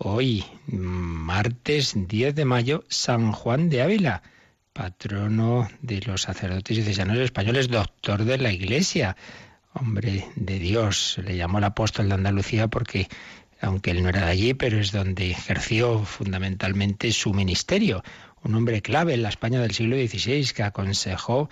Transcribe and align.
Hoy, 0.00 0.44
martes 0.68 1.94
10 1.96 2.32
de 2.36 2.44
mayo, 2.44 2.84
San 2.88 3.32
Juan 3.32 3.68
de 3.68 3.82
Ávila, 3.82 4.22
patrono 4.72 5.68
de 5.82 6.00
los 6.02 6.22
sacerdotes 6.22 6.70
y 6.78 6.82
diocesanos 6.82 7.18
españoles, 7.18 7.66
doctor 7.66 8.24
de 8.24 8.38
la 8.38 8.52
Iglesia, 8.52 9.16
hombre 9.74 10.24
de 10.36 10.60
Dios. 10.60 11.18
Le 11.24 11.36
llamó 11.36 11.58
el 11.58 11.64
apóstol 11.64 12.08
de 12.08 12.14
Andalucía 12.14 12.68
porque, 12.68 13.08
aunque 13.60 13.90
él 13.90 14.04
no 14.04 14.10
era 14.10 14.26
de 14.26 14.30
allí, 14.30 14.54
pero 14.54 14.78
es 14.78 14.92
donde 14.92 15.32
ejerció 15.32 16.04
fundamentalmente 16.04 17.10
su 17.10 17.34
ministerio. 17.34 18.04
Un 18.44 18.54
hombre 18.54 18.82
clave 18.82 19.14
en 19.14 19.24
la 19.24 19.30
España 19.30 19.60
del 19.60 19.72
siglo 19.72 19.96
XVI 19.96 20.52
que 20.54 20.62
aconsejó 20.62 21.48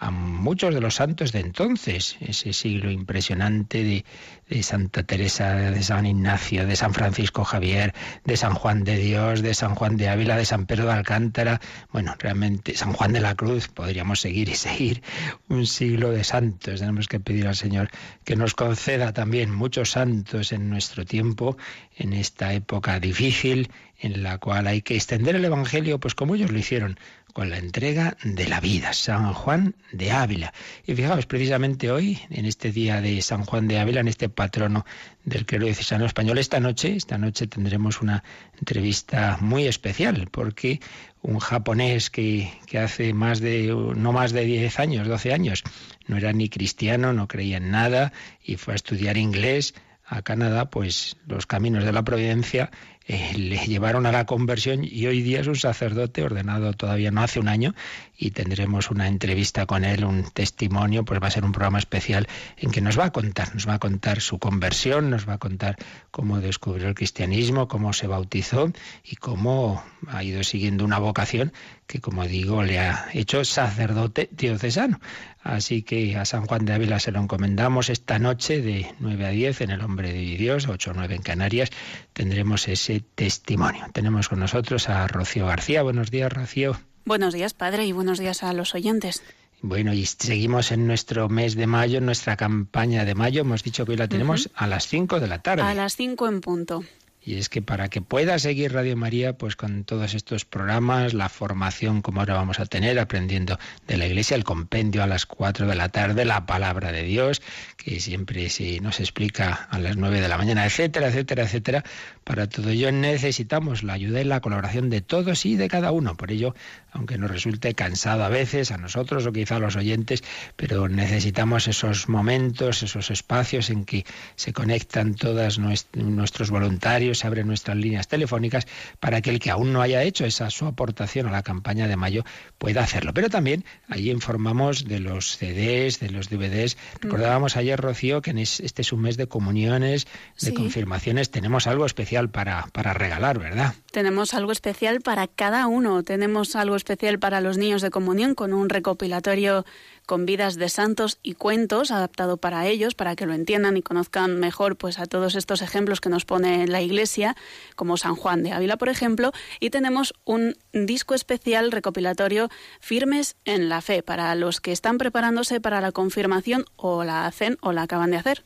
a 0.00 0.10
muchos 0.10 0.74
de 0.74 0.80
los 0.80 0.94
santos 0.94 1.30
de 1.30 1.40
entonces, 1.40 2.16
ese 2.20 2.54
siglo 2.54 2.90
impresionante 2.90 3.84
de, 3.84 4.04
de, 4.48 4.62
Santa 4.62 5.02
Teresa, 5.02 5.54
de 5.54 5.82
San 5.82 6.06
Ignacio, 6.06 6.66
de 6.66 6.74
San 6.74 6.94
Francisco 6.94 7.44
Javier, 7.44 7.92
de 8.24 8.38
San 8.38 8.54
Juan 8.54 8.82
de 8.82 8.96
Dios, 8.96 9.42
de 9.42 9.52
San 9.52 9.74
Juan 9.74 9.98
de 9.98 10.08
Ávila, 10.08 10.38
de 10.38 10.46
San 10.46 10.64
Pedro 10.64 10.86
de 10.86 10.92
Alcántara, 10.92 11.60
bueno, 11.92 12.14
realmente 12.18 12.74
San 12.74 12.94
Juan 12.94 13.12
de 13.12 13.20
la 13.20 13.34
Cruz, 13.34 13.68
podríamos 13.68 14.20
seguir 14.20 14.48
y 14.48 14.54
seguir 14.54 15.02
un 15.48 15.66
siglo 15.66 16.10
de 16.12 16.24
santos. 16.24 16.80
Tenemos 16.80 17.06
que 17.06 17.20
pedir 17.20 17.46
al 17.46 17.56
Señor 17.56 17.90
que 18.24 18.36
nos 18.36 18.54
conceda 18.54 19.12
también 19.12 19.54
muchos 19.54 19.90
santos 19.90 20.52
en 20.52 20.70
nuestro 20.70 21.04
tiempo, 21.04 21.58
en 21.98 22.14
esta 22.14 22.54
época 22.54 23.00
difícil 23.00 23.70
en 24.00 24.22
la 24.22 24.38
cual 24.38 24.66
hay 24.66 24.80
que 24.80 24.96
extender 24.96 25.36
el 25.36 25.44
Evangelio, 25.44 26.00
pues 26.00 26.14
como 26.14 26.34
ellos 26.34 26.50
lo 26.50 26.58
hicieron, 26.58 26.98
con 27.32 27.50
la 27.50 27.58
entrega 27.58 28.16
de 28.22 28.48
la 28.48 28.60
vida, 28.60 28.92
San 28.92 29.32
Juan 29.32 29.74
de 29.92 30.10
Ávila. 30.10 30.52
Y 30.86 30.94
fijaos, 30.94 31.26
precisamente 31.26 31.90
hoy, 31.90 32.18
en 32.30 32.44
este 32.44 32.72
día 32.72 33.00
de 33.00 33.20
San 33.22 33.44
Juan 33.44 33.68
de 33.68 33.78
Ávila, 33.78 34.00
en 34.00 34.08
este 34.08 34.28
patrono 34.28 34.84
del 35.24 35.46
clero 35.46 35.66
diocesano 35.66 36.06
español, 36.06 36.38
esta 36.38 36.60
noche, 36.60 36.96
esta 36.96 37.18
noche 37.18 37.46
tendremos 37.46 38.00
una 38.00 38.24
entrevista 38.58 39.38
muy 39.40 39.66
especial, 39.66 40.28
porque 40.30 40.80
un 41.22 41.38
japonés 41.38 42.10
que, 42.10 42.52
que 42.66 42.78
hace 42.78 43.12
más 43.12 43.40
de, 43.40 43.68
no 43.68 44.12
más 44.12 44.32
de 44.32 44.44
10 44.44 44.78
años, 44.78 45.08
12 45.08 45.32
años, 45.32 45.62
no 46.06 46.16
era 46.16 46.32
ni 46.32 46.48
cristiano, 46.48 47.12
no 47.12 47.28
creía 47.28 47.58
en 47.58 47.70
nada, 47.70 48.12
y 48.42 48.56
fue 48.56 48.74
a 48.74 48.76
estudiar 48.76 49.16
inglés, 49.16 49.74
a 50.10 50.22
Canadá, 50.22 50.70
pues 50.70 51.16
los 51.28 51.46
caminos 51.46 51.84
de 51.84 51.92
la 51.92 52.02
providencia 52.02 52.70
eh, 53.12 53.32
le 53.36 53.58
llevaron 53.58 54.06
a 54.06 54.12
la 54.12 54.24
conversión 54.24 54.84
y 54.84 55.06
hoy 55.06 55.20
día 55.22 55.40
es 55.40 55.48
un 55.48 55.56
sacerdote 55.56 56.22
ordenado 56.22 56.72
todavía 56.74 57.10
no 57.10 57.22
hace 57.22 57.40
un 57.40 57.48
año 57.48 57.74
y 58.20 58.32
tendremos 58.32 58.90
una 58.90 59.08
entrevista 59.08 59.64
con 59.64 59.82
él, 59.82 60.04
un 60.04 60.24
testimonio, 60.24 61.06
pues 61.06 61.22
va 61.22 61.28
a 61.28 61.30
ser 61.30 61.44
un 61.44 61.52
programa 61.52 61.78
especial 61.78 62.28
en 62.58 62.70
que 62.70 62.82
nos 62.82 62.98
va 62.98 63.06
a 63.06 63.12
contar, 63.12 63.54
nos 63.54 63.66
va 63.66 63.74
a 63.74 63.78
contar 63.78 64.20
su 64.20 64.38
conversión, 64.38 65.08
nos 65.08 65.26
va 65.26 65.34
a 65.34 65.38
contar 65.38 65.76
cómo 66.10 66.38
descubrió 66.38 66.88
el 66.88 66.94
cristianismo, 66.94 67.66
cómo 67.66 67.94
se 67.94 68.06
bautizó 68.06 68.70
y 69.02 69.16
cómo 69.16 69.82
ha 70.06 70.22
ido 70.22 70.44
siguiendo 70.44 70.84
una 70.84 70.98
vocación 70.98 71.54
que, 71.86 72.00
como 72.00 72.26
digo, 72.26 72.62
le 72.62 72.78
ha 72.78 73.08
hecho 73.14 73.42
sacerdote 73.42 74.28
diocesano. 74.32 75.00
Así 75.42 75.82
que 75.82 76.18
a 76.18 76.26
San 76.26 76.44
Juan 76.44 76.66
de 76.66 76.74
Ávila 76.74 77.00
se 77.00 77.12
lo 77.12 77.20
encomendamos 77.20 77.88
esta 77.88 78.18
noche 78.18 78.60
de 78.60 78.94
9 79.00 79.26
a 79.26 79.30
10 79.30 79.62
en 79.62 79.70
el 79.70 79.80
Hombre 79.80 80.12
de 80.12 80.36
Dios, 80.36 80.68
8 80.68 80.90
o 80.90 80.94
9 80.94 81.14
en 81.14 81.22
Canarias, 81.22 81.70
tendremos 82.12 82.68
ese 82.68 83.02
testimonio. 83.14 83.86
Tenemos 83.94 84.28
con 84.28 84.40
nosotros 84.40 84.90
a 84.90 85.06
Rocío 85.08 85.46
García. 85.46 85.82
Buenos 85.82 86.10
días, 86.10 86.30
Rocío. 86.30 86.89
Buenos 87.04 87.34
días, 87.34 87.54
padre, 87.54 87.86
y 87.86 87.92
buenos 87.92 88.18
días 88.18 88.42
a 88.42 88.52
los 88.52 88.74
oyentes. 88.74 89.22
Bueno, 89.62 89.92
y 89.92 90.06
seguimos 90.06 90.72
en 90.72 90.86
nuestro 90.86 91.28
mes 91.28 91.54
de 91.54 91.66
mayo, 91.66 91.98
en 91.98 92.06
nuestra 92.06 92.36
campaña 92.36 93.04
de 93.04 93.14
mayo. 93.14 93.42
Hemos 93.42 93.62
dicho 93.62 93.84
que 93.84 93.92
hoy 93.92 93.98
la 93.98 94.08
tenemos 94.08 94.46
uh 94.46 94.48
-huh. 94.48 94.52
a 94.54 94.66
las 94.66 94.86
5 94.86 95.20
de 95.20 95.28
la 95.28 95.42
tarde. 95.42 95.62
A 95.62 95.74
las 95.74 95.96
5 95.96 96.28
en 96.28 96.40
punto. 96.40 96.84
Y 97.22 97.34
es 97.34 97.50
que 97.50 97.60
para 97.60 97.90
que 97.90 98.00
pueda 98.00 98.38
seguir 98.38 98.72
Radio 98.72 98.96
María, 98.96 99.36
pues 99.36 99.54
con 99.54 99.84
todos 99.84 100.14
estos 100.14 100.46
programas, 100.46 101.12
la 101.12 101.28
formación 101.28 102.00
como 102.00 102.20
ahora 102.20 102.34
vamos 102.34 102.60
a 102.60 102.64
tener, 102.64 102.98
aprendiendo 102.98 103.58
de 103.86 103.98
la 103.98 104.06
Iglesia, 104.06 104.36
el 104.36 104.44
compendio 104.44 105.02
a 105.02 105.06
las 105.06 105.26
4 105.26 105.66
de 105.66 105.74
la 105.74 105.90
tarde, 105.90 106.24
la 106.24 106.46
palabra 106.46 106.92
de 106.92 107.02
Dios, 107.02 107.42
que 107.76 108.00
siempre 108.00 108.48
se 108.48 108.80
nos 108.80 109.00
explica 109.00 109.68
a 109.70 109.78
las 109.78 109.98
9 109.98 110.18
de 110.22 110.28
la 110.28 110.38
mañana, 110.38 110.64
etcétera, 110.64 111.08
etcétera, 111.08 111.42
etcétera. 111.42 111.84
Para 112.30 112.48
todo 112.48 112.70
ello 112.70 112.92
necesitamos 112.92 113.82
la 113.82 113.94
ayuda 113.94 114.20
y 114.20 114.24
la 114.24 114.38
colaboración 114.38 114.88
de 114.88 115.00
todos 115.00 115.44
y 115.46 115.56
de 115.56 115.66
cada 115.66 115.90
uno. 115.90 116.16
Por 116.16 116.30
ello, 116.30 116.54
aunque 116.92 117.18
nos 117.18 117.28
resulte 117.28 117.74
cansado 117.74 118.22
a 118.22 118.28
veces, 118.28 118.70
a 118.70 118.78
nosotros 118.78 119.26
o 119.26 119.32
quizá 119.32 119.56
a 119.56 119.58
los 119.58 119.74
oyentes, 119.74 120.22
pero 120.54 120.88
necesitamos 120.88 121.66
esos 121.66 122.08
momentos, 122.08 122.84
esos 122.84 123.10
espacios 123.10 123.68
en 123.68 123.84
que 123.84 124.06
se 124.36 124.52
conectan 124.52 125.16
todos 125.16 125.58
nuestros 125.58 126.50
voluntarios, 126.50 127.18
se 127.18 127.26
abren 127.26 127.48
nuestras 127.48 127.76
líneas 127.76 128.06
telefónicas 128.06 128.68
para 129.00 129.22
que 129.22 129.30
el 129.30 129.40
que 129.40 129.50
aún 129.50 129.72
no 129.72 129.82
haya 129.82 130.04
hecho 130.04 130.24
esa 130.24 130.50
su 130.50 130.66
aportación 130.66 131.26
a 131.26 131.32
la 131.32 131.42
campaña 131.42 131.88
de 131.88 131.96
mayo 131.96 132.22
pueda 132.58 132.84
hacerlo. 132.84 133.12
Pero 133.12 133.28
también 133.28 133.64
allí 133.88 134.12
informamos 134.12 134.84
de 134.84 135.00
los 135.00 135.36
CDs, 135.36 135.98
de 135.98 136.10
los 136.10 136.28
DVDs. 136.30 136.76
Recordábamos 137.00 137.56
ayer, 137.56 137.80
Rocío, 137.80 138.22
que 138.22 138.30
en 138.30 138.38
este 138.38 138.82
es 138.82 138.92
un 138.92 139.00
mes 139.00 139.16
de 139.16 139.26
comuniones, 139.26 140.06
de 140.40 140.46
sí. 140.46 140.54
confirmaciones. 140.54 141.32
Tenemos 141.32 141.66
algo 141.66 141.86
especial 141.86 142.19
para, 142.28 142.68
regalar, 142.74 143.38
¿verdad? 143.38 143.74
Tenemos 143.90 144.34
algo 144.34 144.52
especial 144.52 145.00
para 145.00 145.26
cada 145.26 145.66
uno. 145.66 146.02
Tenemos 146.02 146.54
algo 146.54 146.76
especial 146.76 147.18
para 147.18 147.40
los 147.40 147.56
niños 147.56 147.82
de 147.82 147.90
comunión 147.90 148.34
con 148.34 148.52
un 148.52 148.68
recopilatorio 148.68 149.64
con 150.06 150.26
vidas 150.26 150.56
de 150.56 150.68
santos 150.68 151.18
y 151.22 151.34
cuentos 151.34 151.90
adaptado 151.90 152.36
para 152.36 152.66
ellos, 152.66 152.94
para 152.94 153.14
que 153.14 153.26
lo 153.26 153.32
entiendan 153.32 153.76
y 153.76 153.82
conozcan 153.82 154.40
mejor 154.40 154.76
pues 154.76 154.98
a 154.98 155.06
todos 155.06 155.36
estos 155.36 155.62
ejemplos 155.62 156.00
que 156.00 156.08
nos 156.08 156.24
pone 156.24 156.66
la 156.66 156.82
Iglesia, 156.82 157.36
como 157.76 157.96
San 157.96 158.16
Juan 158.16 158.42
de 158.42 158.52
Ávila, 158.52 158.76
por 158.76 158.88
ejemplo, 158.88 159.30
y 159.60 159.70
tenemos 159.70 160.12
un 160.24 160.56
disco 160.72 161.14
especial 161.14 161.70
recopilatorio 161.70 162.48
Firmes 162.80 163.36
en 163.44 163.68
la 163.68 163.80
Fe 163.80 164.02
para 164.02 164.34
los 164.34 164.60
que 164.60 164.72
están 164.72 164.98
preparándose 164.98 165.60
para 165.60 165.80
la 165.80 165.92
confirmación 165.92 166.64
o 166.74 167.04
la 167.04 167.26
hacen 167.26 167.56
o 167.60 167.72
la 167.72 167.82
acaban 167.82 168.10
de 168.10 168.16
hacer. 168.16 168.44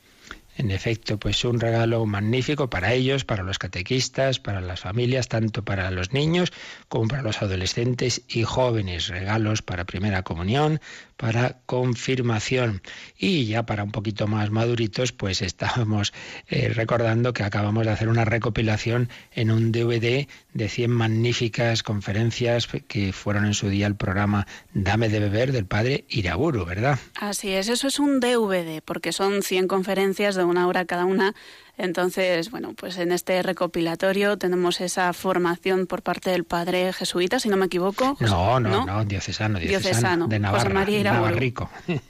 En 0.57 0.71
efecto, 0.71 1.19
pues 1.19 1.43
un 1.43 1.59
regalo 1.59 2.05
magnífico 2.05 2.69
para 2.69 2.93
ellos, 2.93 3.25
para 3.25 3.43
los 3.43 3.59
catequistas, 3.59 4.39
para 4.39 4.61
las 4.61 4.79
familias, 4.79 5.27
tanto 5.27 5.65
para 5.65 5.91
los 5.91 6.13
niños 6.13 6.53
como 6.87 7.09
para 7.09 7.23
los 7.23 7.41
adolescentes 7.41 8.21
y 8.29 8.43
jóvenes. 8.43 9.09
Regalos 9.09 9.61
para 9.61 9.83
primera 9.83 10.23
comunión, 10.23 10.79
para 11.17 11.59
confirmación. 11.65 12.81
Y 13.17 13.45
ya 13.45 13.65
para 13.65 13.83
un 13.83 13.91
poquito 13.91 14.27
más 14.27 14.51
maduritos, 14.51 15.11
pues 15.11 15.41
estábamos 15.41 16.13
eh, 16.47 16.69
recordando 16.69 17.33
que 17.33 17.43
acabamos 17.43 17.85
de 17.85 17.91
hacer 17.91 18.09
una 18.09 18.25
recopilación 18.25 19.09
en 19.31 19.51
un 19.51 19.71
DVD 19.71 20.27
de 20.53 20.69
100 20.69 20.91
magníficas 20.91 21.83
conferencias 21.83 22.67
que 22.87 23.13
fueron 23.13 23.45
en 23.45 23.53
su 23.53 23.69
día 23.69 23.87
el 23.87 23.95
programa 23.95 24.47
Dame 24.73 25.09
de 25.09 25.19
beber 25.19 25.51
del 25.51 25.65
padre 25.65 26.05
Iraburu, 26.09 26.65
¿verdad? 26.65 26.99
Así 27.15 27.51
es, 27.51 27.69
eso 27.69 27.87
es 27.87 27.99
un 27.99 28.19
DVD, 28.19 28.81
porque 28.83 29.11
son 29.11 29.41
100 29.41 29.67
conferencias 29.67 30.35
de 30.35 30.43
una 30.43 30.67
hora 30.67 30.85
cada 30.85 31.05
una 31.05 31.33
entonces, 31.77 32.51
bueno, 32.51 32.73
pues 32.75 32.97
en 32.97 33.11
este 33.11 33.41
recopilatorio 33.43 34.37
tenemos 34.37 34.81
esa 34.81 35.11
formación 35.13 35.87
por 35.87 36.01
parte 36.01 36.29
del 36.29 36.45
padre 36.45 36.93
jesuita, 36.93 37.39
si 37.39 37.49
no 37.49 37.57
me 37.57 37.65
equivoco. 37.65 38.17
No, 38.19 38.59
no, 38.59 38.69
no, 38.69 38.85
no 38.85 39.05
diocesano, 39.05 39.59
diocesano, 39.59 39.89
diocesano, 39.89 40.27
de 40.27 40.39
Navarra, 40.39 40.63
José 40.63 40.73
María 40.73 41.03
Navarrico. 41.03 41.69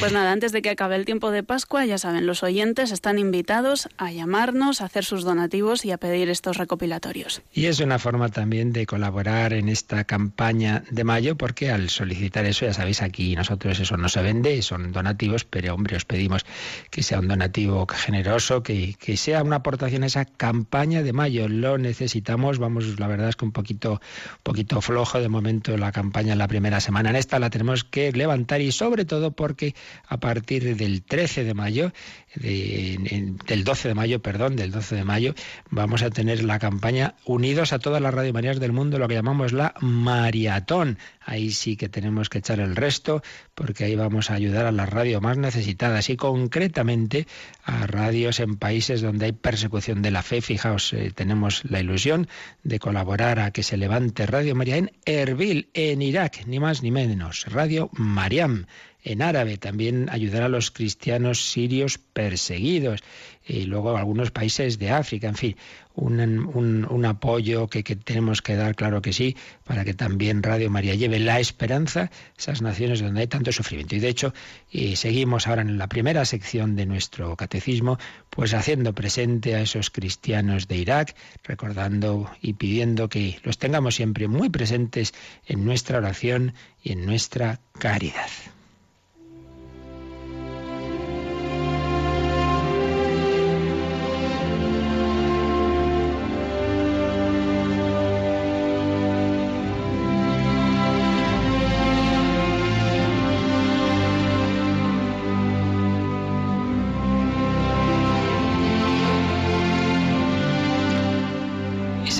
Pues 0.00 0.12
nada, 0.12 0.32
antes 0.32 0.52
de 0.52 0.62
que 0.62 0.70
acabe 0.70 0.96
el 0.96 1.04
tiempo 1.04 1.30
de 1.30 1.42
Pascua, 1.42 1.84
ya 1.84 1.98
saben, 1.98 2.26
los 2.26 2.42
oyentes 2.42 2.90
están 2.90 3.18
invitados 3.18 3.88
a 3.96 4.10
llamarnos, 4.10 4.80
a 4.80 4.86
hacer 4.86 5.04
sus 5.04 5.24
donativos 5.24 5.84
y 5.84 5.92
a 5.92 5.98
pedir 5.98 6.28
estos 6.28 6.56
recopilatorios. 6.56 7.42
Y 7.52 7.66
es 7.66 7.80
una 7.80 7.98
forma 7.98 8.28
también 8.28 8.72
de 8.72 8.86
colaborar 8.86 9.52
en 9.52 9.68
esta 9.68 10.04
campaña 10.04 10.84
de 10.90 11.04
mayo, 11.04 11.36
porque 11.36 11.70
al 11.70 11.90
solicitar 11.90 12.44
eso, 12.46 12.66
ya 12.66 12.74
sabéis, 12.74 13.02
aquí 13.02 13.36
nosotros 13.36 13.78
eso 13.78 13.96
no 13.96 14.08
se 14.08 14.22
vende, 14.22 14.60
son 14.62 14.92
donativos, 14.92 15.44
pero 15.44 15.74
hombre, 15.74 15.96
os 15.96 16.04
pedimos 16.04 16.44
que 16.90 17.02
sea 17.02 17.20
un 17.20 17.28
donativo 17.28 17.86
generoso, 17.86 18.62
que 18.62 18.81
que, 18.98 19.16
sea 19.16 19.42
una 19.42 19.56
aportación 19.56 20.02
a 20.02 20.06
esa 20.06 20.24
campaña 20.24 21.02
de 21.02 21.12
mayo. 21.12 21.48
Lo 21.48 21.78
necesitamos. 21.78 22.58
Vamos, 22.58 22.98
la 22.98 23.06
verdad 23.06 23.28
es 23.28 23.36
que 23.36 23.44
un 23.44 23.52
poquito, 23.52 24.00
poquito 24.42 24.80
flojo 24.80 25.20
de 25.20 25.28
momento 25.28 25.76
la 25.76 25.92
campaña 25.92 26.32
en 26.32 26.38
la 26.38 26.48
primera 26.48 26.80
semana. 26.80 27.10
En 27.10 27.16
esta 27.16 27.38
la 27.38 27.50
tenemos 27.50 27.84
que 27.84 28.12
levantar 28.12 28.60
y 28.60 28.72
sobre 28.72 29.04
todo 29.04 29.32
porque 29.32 29.74
a 30.06 30.18
partir 30.18 30.76
del 30.76 31.02
13 31.02 31.44
de 31.44 31.54
mayo 31.54 31.92
del 32.34 33.64
12 33.64 33.88
de 33.88 33.94
mayo, 33.94 34.22
perdón, 34.22 34.56
del 34.56 34.70
12 34.70 34.96
de 34.96 35.04
mayo, 35.04 35.34
vamos 35.70 36.02
a 36.02 36.10
tener 36.10 36.42
la 36.44 36.58
campaña 36.58 37.14
Unidos 37.24 37.72
a 37.72 37.78
todas 37.78 38.00
las 38.00 38.14
radiomanías 38.14 38.58
del 38.58 38.72
mundo, 38.72 38.98
lo 38.98 39.08
que 39.08 39.14
llamamos 39.14 39.52
la 39.52 39.74
maratón. 39.80 40.98
Ahí 41.24 41.50
sí 41.50 41.76
que 41.76 41.88
tenemos 41.88 42.28
que 42.28 42.38
echar 42.38 42.58
el 42.60 42.74
resto, 42.74 43.22
porque 43.54 43.84
ahí 43.84 43.94
vamos 43.94 44.30
a 44.30 44.34
ayudar 44.34 44.66
a 44.66 44.72
las 44.72 44.88
radios 44.88 45.22
más 45.22 45.36
necesitadas 45.36 46.08
y 46.10 46.16
concretamente 46.16 47.26
a 47.64 47.86
radios 47.86 48.40
en 48.40 48.56
países 48.56 48.71
donde 49.02 49.26
hay 49.26 49.32
persecución 49.32 50.02
de 50.02 50.10
la 50.10 50.22
fe. 50.22 50.40
Fijaos, 50.40 50.92
eh, 50.92 51.12
tenemos 51.14 51.62
la 51.64 51.80
ilusión 51.80 52.26
de 52.62 52.78
colaborar 52.78 53.38
a 53.38 53.50
que 53.50 53.62
se 53.62 53.76
levante 53.76 54.26
Radio 54.26 54.54
María 54.54 54.76
en 54.76 54.92
Erbil, 55.04 55.68
en 55.74 56.00
Irak, 56.00 56.44
ni 56.46 56.58
más 56.58 56.82
ni 56.82 56.90
menos. 56.90 57.44
Radio 57.46 57.90
Mariam 57.92 58.66
en 59.04 59.22
árabe, 59.22 59.58
también 59.58 60.08
ayudar 60.10 60.42
a 60.42 60.48
los 60.48 60.70
cristianos 60.70 61.50
sirios 61.50 61.98
perseguidos 61.98 63.02
y 63.44 63.64
luego 63.64 63.96
algunos 63.96 64.30
países 64.30 64.78
de 64.78 64.90
África, 64.90 65.28
en 65.28 65.34
fin, 65.34 65.56
un, 65.94 67.04
apoyo 67.04 67.66
que, 67.66 67.82
tenemos 67.82 68.40
que 68.40 68.54
dar, 68.54 68.76
claro 68.76 69.02
que 69.02 69.12
sí, 69.12 69.36
para 69.64 69.84
que 69.84 69.94
también 69.94 70.42
Radio 70.42 70.70
María 70.70 70.94
lleve 70.94 71.18
la 71.18 71.40
esperanza 71.40 72.02
a 72.02 72.10
esas 72.38 72.62
naciones 72.62 73.00
donde 73.00 73.22
hay 73.22 73.26
tanto 73.26 73.50
sufrimiento. 73.50 73.96
Y 73.96 74.00
de 74.00 74.08
hecho, 74.08 74.32
y 74.70 74.96
seguimos 74.96 75.46
ahora 75.46 75.62
en 75.62 75.76
la 75.76 75.88
primera 75.88 76.24
sección 76.24 76.76
de 76.76 76.86
nuestro 76.86 77.36
catecismo, 77.36 77.98
pues 78.30 78.54
haciendo 78.54 78.94
presente 78.94 79.56
a 79.56 79.62
esos 79.62 79.90
cristianos 79.90 80.68
de 80.68 80.76
Irak, 80.76 81.16
recordando 81.42 82.30
y 82.40 82.54
pidiendo 82.54 83.08
que 83.08 83.40
los 83.42 83.58
tengamos 83.58 83.96
siempre 83.96 84.28
muy 84.28 84.48
presentes 84.50 85.12
en 85.46 85.64
nuestra 85.64 85.98
oración 85.98 86.54
y 86.82 86.92
en 86.92 87.04
nuestra 87.04 87.60
caridad. 87.78 88.30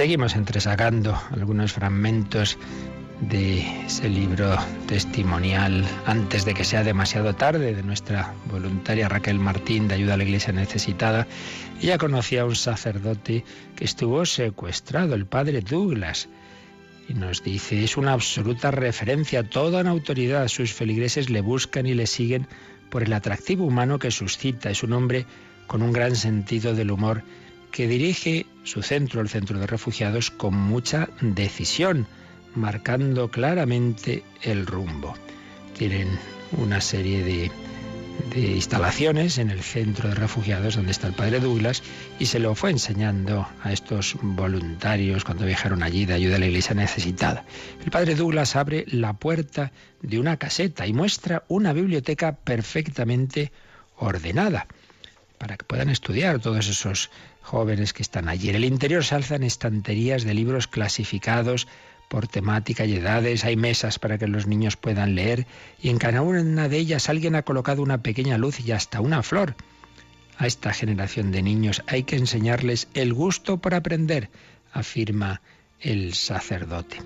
Seguimos 0.03 0.35
entresacando 0.35 1.17
algunos 1.31 1.75
fragmentos 1.75 2.59
de 3.21 3.61
ese 3.87 4.09
libro 4.09 4.57
testimonial 4.89 5.85
antes 6.07 6.45
de 6.45 6.55
que 6.55 6.65
sea 6.65 6.83
demasiado 6.83 7.37
tarde 7.37 7.73
de 7.73 7.85
nuestra 7.85 8.35
voluntaria 8.51 9.09
Raquel 9.09 9.39
Martín 9.39 9.87
de 9.87 9.95
Ayuda 9.95 10.15
a 10.15 10.17
la 10.17 10.25
Iglesia 10.25 10.53
Necesitada. 10.53 11.29
Ella 11.81 11.99
conocía 11.99 12.43
a 12.43 12.47
un 12.47 12.57
sacerdote 12.57 13.45
que 13.77 13.85
estuvo 13.85 14.27
secuestrado, 14.27 15.15
el 15.15 15.25
padre 15.25 15.61
Douglas. 15.61 16.29
Y 17.09 17.15
nos 17.15 17.45
dice, 17.45 17.85
es 17.85 17.97
una 17.97 18.15
absoluta 18.15 18.73
referencia, 18.73 19.49
toda 19.49 19.83
una 19.83 19.91
autoridad. 19.91 20.49
Sus 20.49 20.73
feligreses 20.73 21.31
le 21.31 21.43
buscan 21.43 21.87
y 21.87 21.95
le 21.95 22.09
siguen 22.09 22.49
por 22.91 23.05
el 23.05 23.13
atractivo 23.13 23.67
humano 23.67 24.01
que 24.01 24.11
suscita. 24.11 24.69
Es 24.69 24.83
un 24.83 24.95
hombre 24.95 25.27
con 25.69 25.81
un 25.81 25.93
gran 25.93 26.17
sentido 26.17 26.75
del 26.75 26.91
humor 26.91 27.23
que 27.73 27.89
dirige 27.89 28.47
su 28.65 28.83
centro, 28.83 29.23
el 29.23 29.29
centro 29.29 29.59
de 29.59 29.67
refugiados, 29.67 30.31
con 30.31 30.55
mucha 30.55 31.09
decisión, 31.21 32.07
marcando 32.55 33.31
claramente 33.31 34.23
el 34.43 34.67
rumbo. 34.67 35.15
Tienen 35.77 36.09
una 36.53 36.81
serie 36.81 37.25
de, 37.25 37.51
instalaciones 38.37 39.39
en 39.39 39.51
el 39.51 39.63
centro 39.63 40.11
de 40.11 40.15
refugiados 40.15 40.77
donde 40.77 40.93
está 40.93 41.09
el 41.09 41.15
padre 41.15 41.41
Douglas 41.41 41.83
y 42.19 42.27
se 42.27 42.39
lo 42.39 42.55
fue 42.55 42.71
enseñando 42.71 43.49
a 43.63 43.73
estos 43.73 44.17
voluntarios 44.21 45.25
cuando 45.25 45.47
viajaron 45.47 45.83
allí 45.83 46.05
de 46.05 46.15
ayuda 46.15 46.37
a 46.37 46.39
la 46.39 46.47
iglesia 46.47 46.75
necesitada. 46.75 47.45
El 47.85 47.91
padre 47.91 48.15
Douglas 48.15 48.55
abre 48.55 48.85
la 48.89 49.15
puerta 49.15 49.73
de 50.03 50.21
una 50.21 50.37
caseta 50.37 50.87
y 50.87 50.93
muestra 50.93 51.45
una 51.49 51.73
biblioteca 51.73 52.37
perfectamente 52.37 53.51
ordenada 53.97 54.67
para 55.43 55.57
que 55.57 55.65
puedan 55.65 55.89
estudiar 55.89 56.39
todos 56.39 56.69
esos 56.69 57.11
jóvenes 57.41 57.93
que 57.93 58.03
están 58.03 58.29
allí. 58.29 58.51
En 58.51 58.55
el 58.55 58.65
interior 58.65 59.05
se 59.05 59.17
alzan 59.17 59.43
estanterías 59.43 60.23
de 60.23 60.35
libros 60.35 60.69
clasificados 60.69 61.67
por 62.09 62.29
temática 62.29 62.85
y 62.85 62.95
edades, 62.95 63.45
hay 63.45 63.57
mesas 63.57 63.99
para 63.99 64.19
que 64.19 64.29
los 64.29 64.47
niños 64.47 64.77
puedan 64.77 65.17
leer 65.17 65.49
y 65.81 65.89
en 65.89 65.99
cada 65.99 66.23
una 66.23 66.69
de 66.69 66.79
ellas 66.79 67.09
alguien 67.09 67.35
ha 67.35 67.43
colocado 67.43 67.83
una 67.83 68.05
pequeña 68.05 68.39
luz 68.39 68.61
y 68.61 68.71
hasta 68.71 69.01
una 69.01 69.25
flor. 69.25 69.57
A 70.39 70.47
esta 70.47 70.73
generación 70.73 71.33
de 71.33 71.43
niños 71.43 71.83
hay 71.89 72.05
que 72.05 72.15
enseñarles 72.15 72.87
el 72.95 73.13
gusto 73.13 73.57
por 73.57 73.75
aprender, 73.75 74.31
afirma 74.73 75.43
el 75.81 76.15
sacerdote. 76.15 76.99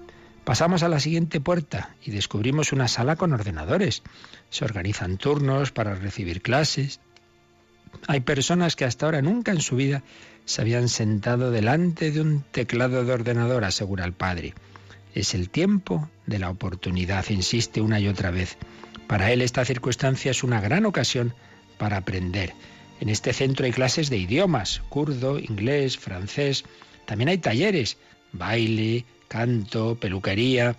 Pasamos 0.45 0.83
a 0.83 0.91
la 0.91 1.01
siguiente 1.01 1.41
puerta 1.41 1.97
y 2.05 2.11
descubrimos 2.11 2.75
una 2.75 2.87
sala 2.87 3.17
con 3.17 3.33
ordenadores. 3.33 4.03
Se 4.51 4.67
organizan 4.67 5.17
turnos 5.17 5.73
para 5.73 5.95
recibir 5.95 6.43
clases, 6.43 7.01
hay 8.07 8.21
personas 8.21 8.77
que 8.77 8.85
hasta 8.85 9.07
ahora 9.07 9.23
nunca 9.23 9.53
en 9.53 9.61
su 9.61 9.77
vida 9.77 10.03
se 10.45 10.61
habían 10.61 10.89
sentado 10.89 11.51
delante 11.51 12.11
de 12.11 12.21
un 12.21 12.43
teclado 12.53 13.05
de 13.05 13.13
ordenador, 13.13 13.65
asegura 13.65 14.05
el 14.05 14.13
padre. 14.13 14.55
Es 15.15 15.35
el 15.35 15.51
tiempo 15.51 16.09
de 16.27 16.39
la 16.39 16.51
oportunidad, 16.51 17.25
insiste 17.31 17.81
una 17.81 18.01
y 18.01 18.09
otra 18.09 18.31
vez. 18.31 18.57
Para 19.07 19.33
él 19.33 19.43
esta 19.43 19.65
circunstancia 19.65 20.31
es 20.31 20.43
una 20.43 20.61
gran 20.61 20.87
ocasión 20.87 21.35
para 21.79 21.97
aprender. 21.97 22.53
En 23.01 23.09
este 23.09 23.33
centro 23.33 23.67
hay 23.67 23.73
clases 23.73 24.11
de 24.11 24.19
idiomas, 24.19 24.83
kurdo, 24.89 25.39
inglés, 25.39 25.99
francés. 25.99 26.65
También 27.07 27.29
hay 27.29 27.39
talleres, 27.39 27.99
baile, 28.33 29.05
canto, 29.29 29.97
peluquería. 29.97 30.77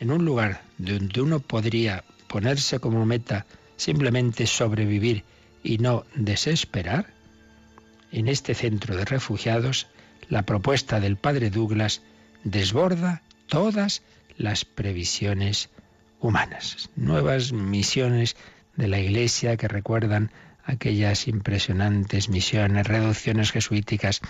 En 0.00 0.10
un 0.10 0.24
lugar 0.24 0.62
donde 0.78 1.20
uno 1.20 1.40
podría 1.40 2.04
ponerse 2.28 2.80
como 2.80 3.06
meta 3.06 3.46
simplemente 3.76 4.46
sobrevivir 4.46 5.24
y 5.62 5.78
no 5.78 6.04
desesperar, 6.14 7.06
en 8.10 8.28
este 8.28 8.54
centro 8.54 8.96
de 8.96 9.04
refugiados, 9.04 9.88
la 10.28 10.42
propuesta 10.42 11.00
del 11.00 11.16
padre 11.16 11.50
Douglas 11.50 12.02
desborda 12.44 13.22
todas 13.48 14.02
las 14.36 14.64
previsiones 14.64 15.70
humanas. 16.20 16.90
Nuevas 16.96 17.52
misiones 17.52 18.36
de 18.76 18.88
la 18.88 18.98
Iglesia 18.98 19.56
que 19.56 19.68
recuerdan 19.68 20.30
aquellas 20.64 21.26
impresionantes 21.28 22.28
misiones, 22.28 22.86
reducciones 22.86 23.50
jesuíticas 23.50 24.20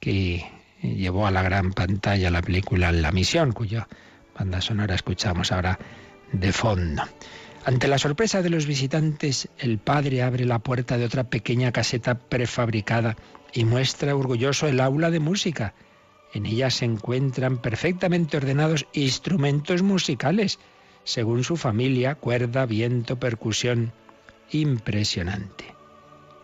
que 0.00 0.44
llevó 0.82 1.26
a 1.26 1.30
la 1.30 1.42
gran 1.42 1.72
pantalla 1.72 2.30
la 2.30 2.42
película 2.42 2.92
La 2.92 3.12
Misión, 3.12 3.52
cuya 3.52 3.88
banda 4.38 4.60
sonora 4.60 4.94
escuchamos 4.94 5.50
ahora 5.50 5.78
de 6.32 6.52
fondo. 6.52 7.02
Ante 7.68 7.86
la 7.86 7.98
sorpresa 7.98 8.40
de 8.40 8.48
los 8.48 8.64
visitantes, 8.64 9.50
el 9.58 9.76
padre 9.76 10.22
abre 10.22 10.46
la 10.46 10.58
puerta 10.58 10.96
de 10.96 11.04
otra 11.04 11.24
pequeña 11.24 11.70
caseta 11.70 12.14
prefabricada 12.18 13.14
y 13.52 13.66
muestra 13.66 14.16
orgulloso 14.16 14.68
el 14.68 14.80
aula 14.80 15.10
de 15.10 15.20
música. 15.20 15.74
En 16.32 16.46
ella 16.46 16.70
se 16.70 16.86
encuentran 16.86 17.58
perfectamente 17.58 18.38
ordenados 18.38 18.86
instrumentos 18.94 19.82
musicales, 19.82 20.58
según 21.04 21.44
su 21.44 21.58
familia, 21.58 22.14
cuerda, 22.14 22.64
viento, 22.64 23.20
percusión. 23.20 23.92
Impresionante. 24.50 25.66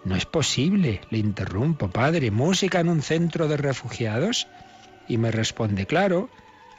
No 0.04 0.16
es 0.16 0.26
posible, 0.26 1.00
le 1.08 1.16
interrumpo, 1.16 1.88
padre, 1.88 2.30
música 2.32 2.80
en 2.80 2.90
un 2.90 3.00
centro 3.00 3.48
de 3.48 3.56
refugiados. 3.56 4.46
Y 5.08 5.16
me 5.16 5.30
responde, 5.30 5.86
claro, 5.86 6.28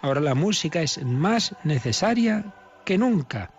ahora 0.03 0.21
la 0.21 0.35
música 0.35 0.83
es 0.83 1.03
más 1.03 1.55
necesaria 1.63 2.53
que 2.85 2.99
nunca. 2.99 3.54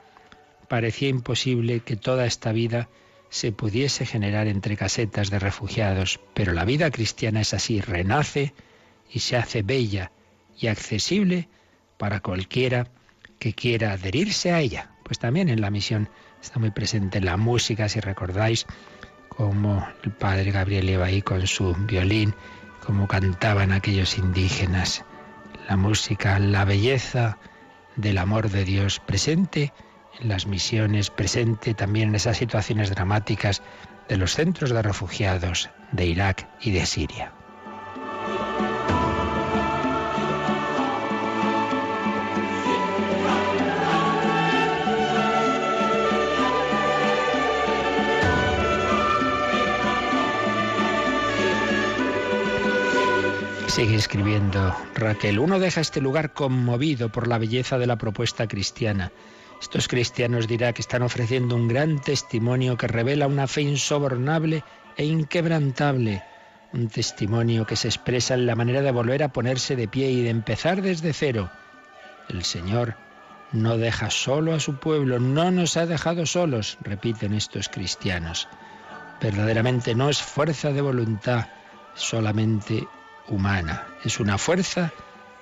Parecía 0.68 1.08
imposible 1.08 1.80
que 1.80 1.96
toda 1.96 2.26
esta 2.26 2.52
vida 2.52 2.88
se 3.28 3.52
pudiese 3.52 4.06
generar 4.06 4.46
entre 4.46 4.76
casetas 4.76 5.30
de 5.30 5.38
refugiados, 5.38 6.20
pero 6.34 6.52
la 6.52 6.64
vida 6.64 6.90
cristiana 6.90 7.40
es 7.40 7.54
así, 7.54 7.80
renace 7.80 8.54
y 9.10 9.20
se 9.20 9.36
hace 9.36 9.62
bella 9.62 10.10
y 10.58 10.68
accesible 10.68 11.48
para 11.98 12.20
cualquiera 12.20 12.88
que 13.38 13.52
quiera 13.52 13.92
adherirse 13.92 14.52
a 14.52 14.60
ella. 14.60 14.90
Pues 15.04 15.18
también 15.18 15.48
en 15.48 15.60
la 15.60 15.70
misión 15.70 16.08
está 16.42 16.58
muy 16.58 16.70
presente 16.70 17.20
la 17.20 17.36
música, 17.36 17.88
si 17.88 18.00
recordáis, 18.00 18.66
como 19.28 19.86
el 20.02 20.12
padre 20.12 20.50
Gabriel 20.50 20.88
iba 20.88 21.06
ahí 21.06 21.22
con 21.22 21.46
su 21.46 21.74
violín, 21.74 22.34
como 22.84 23.06
cantaban 23.06 23.72
aquellos 23.72 24.18
indígenas. 24.18 25.04
La 25.68 25.76
música, 25.76 26.38
la 26.38 26.64
belleza 26.64 27.38
del 27.96 28.18
amor 28.18 28.50
de 28.50 28.64
Dios 28.64 29.00
presente 29.00 29.72
las 30.20 30.46
misiones, 30.46 31.10
presente 31.10 31.74
también 31.74 32.10
en 32.10 32.14
esas 32.14 32.38
situaciones 32.38 32.90
dramáticas 32.90 33.62
de 34.08 34.16
los 34.16 34.34
centros 34.34 34.70
de 34.70 34.82
refugiados 34.82 35.70
de 35.92 36.06
Irak 36.06 36.48
y 36.60 36.70
de 36.70 36.86
Siria. 36.86 37.32
Sigue 53.68 53.96
escribiendo 53.96 54.74
Raquel. 54.94 55.38
Uno 55.38 55.58
deja 55.58 55.82
este 55.82 56.00
lugar 56.00 56.32
conmovido 56.32 57.10
por 57.10 57.28
la 57.28 57.36
belleza 57.36 57.76
de 57.76 57.86
la 57.86 57.96
propuesta 57.96 58.48
cristiana. 58.48 59.12
Estos 59.60 59.88
cristianos 59.88 60.46
dirá 60.46 60.72
que 60.72 60.82
están 60.82 61.02
ofreciendo 61.02 61.56
un 61.56 61.68
gran 61.68 62.00
testimonio 62.00 62.76
que 62.76 62.86
revela 62.86 63.26
una 63.26 63.46
fe 63.46 63.62
insobornable 63.62 64.62
e 64.96 65.04
inquebrantable. 65.04 66.22
Un 66.72 66.88
testimonio 66.88 67.66
que 67.66 67.76
se 67.76 67.88
expresa 67.88 68.34
en 68.34 68.46
la 68.46 68.54
manera 68.54 68.82
de 68.82 68.90
volver 68.90 69.22
a 69.22 69.32
ponerse 69.32 69.76
de 69.76 69.88
pie 69.88 70.10
y 70.10 70.22
de 70.22 70.30
empezar 70.30 70.82
desde 70.82 71.12
cero. 71.12 71.50
El 72.28 72.44
Señor 72.44 72.96
no 73.52 73.78
deja 73.78 74.10
solo 74.10 74.52
a 74.54 74.60
su 74.60 74.76
pueblo, 74.76 75.20
no 75.20 75.50
nos 75.50 75.76
ha 75.76 75.86
dejado 75.86 76.26
solos, 76.26 76.76
repiten 76.82 77.32
estos 77.32 77.68
cristianos. 77.68 78.48
Verdaderamente 79.20 79.94
no 79.94 80.10
es 80.10 80.20
fuerza 80.20 80.72
de 80.72 80.82
voluntad, 80.82 81.46
solamente 81.94 82.86
humana, 83.28 83.86
es 84.04 84.20
una 84.20 84.38
fuerza 84.38 84.92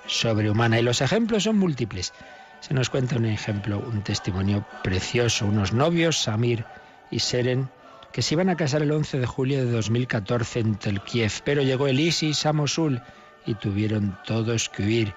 sobrehumana. 0.07 0.79
Y 0.79 0.83
los 0.83 1.01
ejemplos 1.01 1.43
son 1.43 1.57
múltiples. 1.57 2.13
Se 2.59 2.73
nos 2.73 2.89
cuenta 2.89 3.17
un 3.17 3.25
ejemplo, 3.25 3.79
un 3.79 4.01
testimonio 4.01 4.65
precioso. 4.83 5.45
Unos 5.45 5.73
novios, 5.73 6.17
Samir 6.17 6.65
y 7.11 7.19
Seren, 7.19 7.69
que 8.11 8.21
se 8.21 8.35
iban 8.35 8.49
a 8.49 8.55
casar 8.55 8.81
el 8.81 8.91
11 8.91 9.19
de 9.19 9.25
julio 9.25 9.65
de 9.65 9.71
2014 9.71 10.59
en 10.61 10.75
Telkiev, 10.75 11.31
pero 11.43 11.61
llegó 11.61 11.87
el 11.87 11.99
ISIS 11.99 12.45
a 12.45 12.53
Mosul 12.53 13.01
y 13.45 13.55
tuvieron 13.55 14.17
todos 14.25 14.69
que 14.69 14.83
huir. 14.83 15.13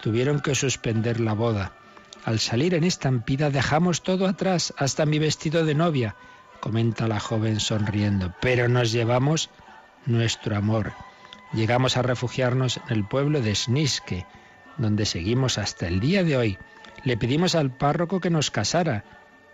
Tuvieron 0.00 0.40
que 0.40 0.54
suspender 0.54 1.20
la 1.20 1.32
boda. 1.32 1.72
Al 2.24 2.38
salir 2.38 2.74
en 2.74 2.84
estampida 2.84 3.50
dejamos 3.50 4.02
todo 4.02 4.26
atrás, 4.26 4.74
hasta 4.76 5.06
mi 5.06 5.18
vestido 5.18 5.64
de 5.64 5.74
novia, 5.74 6.16
comenta 6.60 7.06
la 7.06 7.20
joven 7.20 7.60
sonriendo, 7.60 8.34
pero 8.40 8.68
nos 8.68 8.92
llevamos 8.92 9.50
nuestro 10.06 10.56
amor. 10.56 10.92
Llegamos 11.52 11.96
a 11.96 12.02
refugiarnos 12.02 12.78
en 12.78 12.96
el 12.96 13.04
pueblo 13.04 13.40
de 13.40 13.54
Sniske, 13.54 14.26
donde 14.76 15.06
seguimos 15.06 15.58
hasta 15.58 15.86
el 15.86 16.00
día 16.00 16.24
de 16.24 16.36
hoy. 16.36 16.58
Le 17.06 17.16
pedimos 17.16 17.54
al 17.54 17.70
párroco 17.70 18.18
que 18.18 18.30
nos 18.30 18.50
casara. 18.50 19.04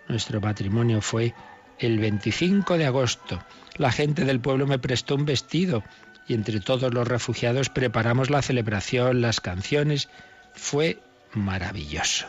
Nuestro 0.07 0.41
matrimonio 0.41 1.01
fue 1.01 1.35
el 1.77 1.99
25 1.99 2.79
de 2.79 2.87
agosto. 2.87 3.43
La 3.77 3.91
gente 3.91 4.25
del 4.25 4.39
pueblo 4.39 4.65
me 4.65 4.79
prestó 4.79 5.13
un 5.13 5.25
vestido 5.25 5.83
y 6.27 6.33
entre 6.33 6.61
todos 6.61 6.91
los 6.91 7.07
refugiados 7.07 7.69
preparamos 7.69 8.31
la 8.31 8.41
celebración, 8.41 9.21
las 9.21 9.39
canciones. 9.39 10.09
Fue 10.55 10.97
maravilloso. 11.35 12.25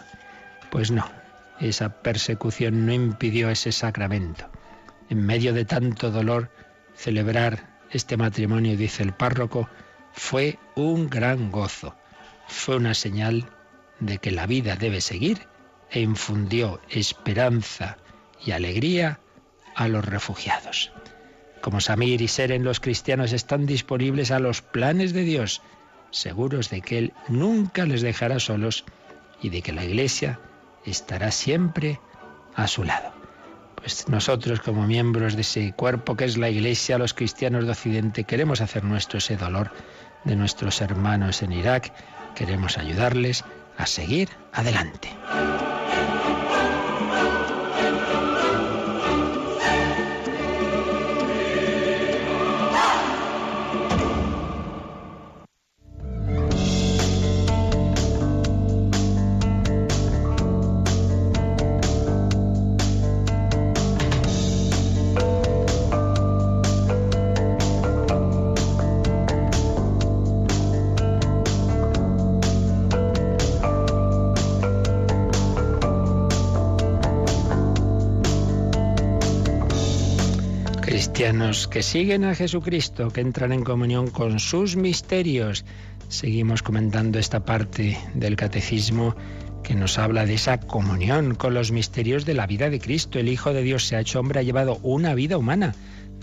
Pues 0.70 0.90
no, 0.90 1.10
esa 1.58 2.02
persecución 2.02 2.84
no 2.84 2.92
impidió 2.92 3.48
ese 3.48 3.72
sacramento. 3.72 4.50
En 5.08 5.24
medio 5.24 5.54
de 5.54 5.64
tanto 5.64 6.10
dolor, 6.10 6.50
celebrar 6.94 7.78
este 7.90 8.18
matrimonio, 8.18 8.76
dice 8.76 9.02
el 9.02 9.14
párroco, 9.14 9.70
fue 10.12 10.58
un 10.74 11.08
gran 11.08 11.50
gozo. 11.50 11.96
Fue 12.46 12.76
una 12.76 12.92
señal 12.92 13.48
de 14.06 14.18
que 14.18 14.30
la 14.30 14.46
vida 14.46 14.76
debe 14.76 15.00
seguir 15.00 15.46
e 15.90 16.00
infundió 16.00 16.80
esperanza 16.90 17.96
y 18.44 18.52
alegría 18.52 19.20
a 19.74 19.88
los 19.88 20.04
refugiados. 20.04 20.92
Como 21.60 21.80
Samir 21.80 22.20
y 22.20 22.28
Seren, 22.28 22.64
los 22.64 22.80
cristianos 22.80 23.32
están 23.32 23.66
disponibles 23.66 24.30
a 24.30 24.38
los 24.38 24.60
planes 24.60 25.12
de 25.12 25.22
Dios, 25.22 25.62
seguros 26.10 26.70
de 26.70 26.82
que 26.82 26.98
Él 26.98 27.12
nunca 27.28 27.86
les 27.86 28.02
dejará 28.02 28.38
solos 28.38 28.84
y 29.40 29.48
de 29.48 29.62
que 29.62 29.72
la 29.72 29.84
Iglesia 29.84 30.38
estará 30.84 31.30
siempre 31.30 32.00
a 32.54 32.66
su 32.66 32.84
lado. 32.84 33.12
Pues 33.76 34.08
nosotros 34.08 34.60
como 34.60 34.86
miembros 34.86 35.34
de 35.34 35.42
ese 35.42 35.72
cuerpo 35.72 36.16
que 36.16 36.24
es 36.24 36.36
la 36.36 36.50
Iglesia, 36.50 36.98
los 36.98 37.14
cristianos 37.14 37.64
de 37.64 37.72
Occidente, 37.72 38.24
queremos 38.24 38.60
hacer 38.60 38.84
nuestro 38.84 39.18
ese 39.18 39.36
dolor 39.36 39.70
de 40.24 40.36
nuestros 40.36 40.80
hermanos 40.80 41.42
en 41.42 41.52
Irak, 41.52 41.92
queremos 42.34 42.78
ayudarles 42.78 43.44
a 43.76 43.86
seguir 43.86 44.28
adelante. 44.52 45.10
Que 81.74 81.82
siguen 81.82 82.22
a 82.22 82.36
Jesucristo, 82.36 83.08
que 83.10 83.20
entran 83.20 83.50
en 83.50 83.64
comunión 83.64 84.08
con 84.08 84.38
sus 84.38 84.76
misterios. 84.76 85.64
Seguimos 86.06 86.62
comentando 86.62 87.18
esta 87.18 87.44
parte 87.44 87.98
del 88.14 88.36
catecismo 88.36 89.16
que 89.64 89.74
nos 89.74 89.98
habla 89.98 90.24
de 90.24 90.34
esa 90.34 90.60
comunión 90.60 91.34
con 91.34 91.52
los 91.52 91.72
misterios 91.72 92.24
de 92.26 92.34
la 92.34 92.46
vida 92.46 92.70
de 92.70 92.78
Cristo. 92.78 93.18
El 93.18 93.28
Hijo 93.28 93.52
de 93.52 93.62
Dios 93.62 93.88
se 93.88 93.96
ha 93.96 94.00
hecho 94.00 94.20
hombre, 94.20 94.38
ha 94.38 94.44
llevado 94.44 94.78
una 94.84 95.16
vida 95.16 95.36
humana 95.36 95.74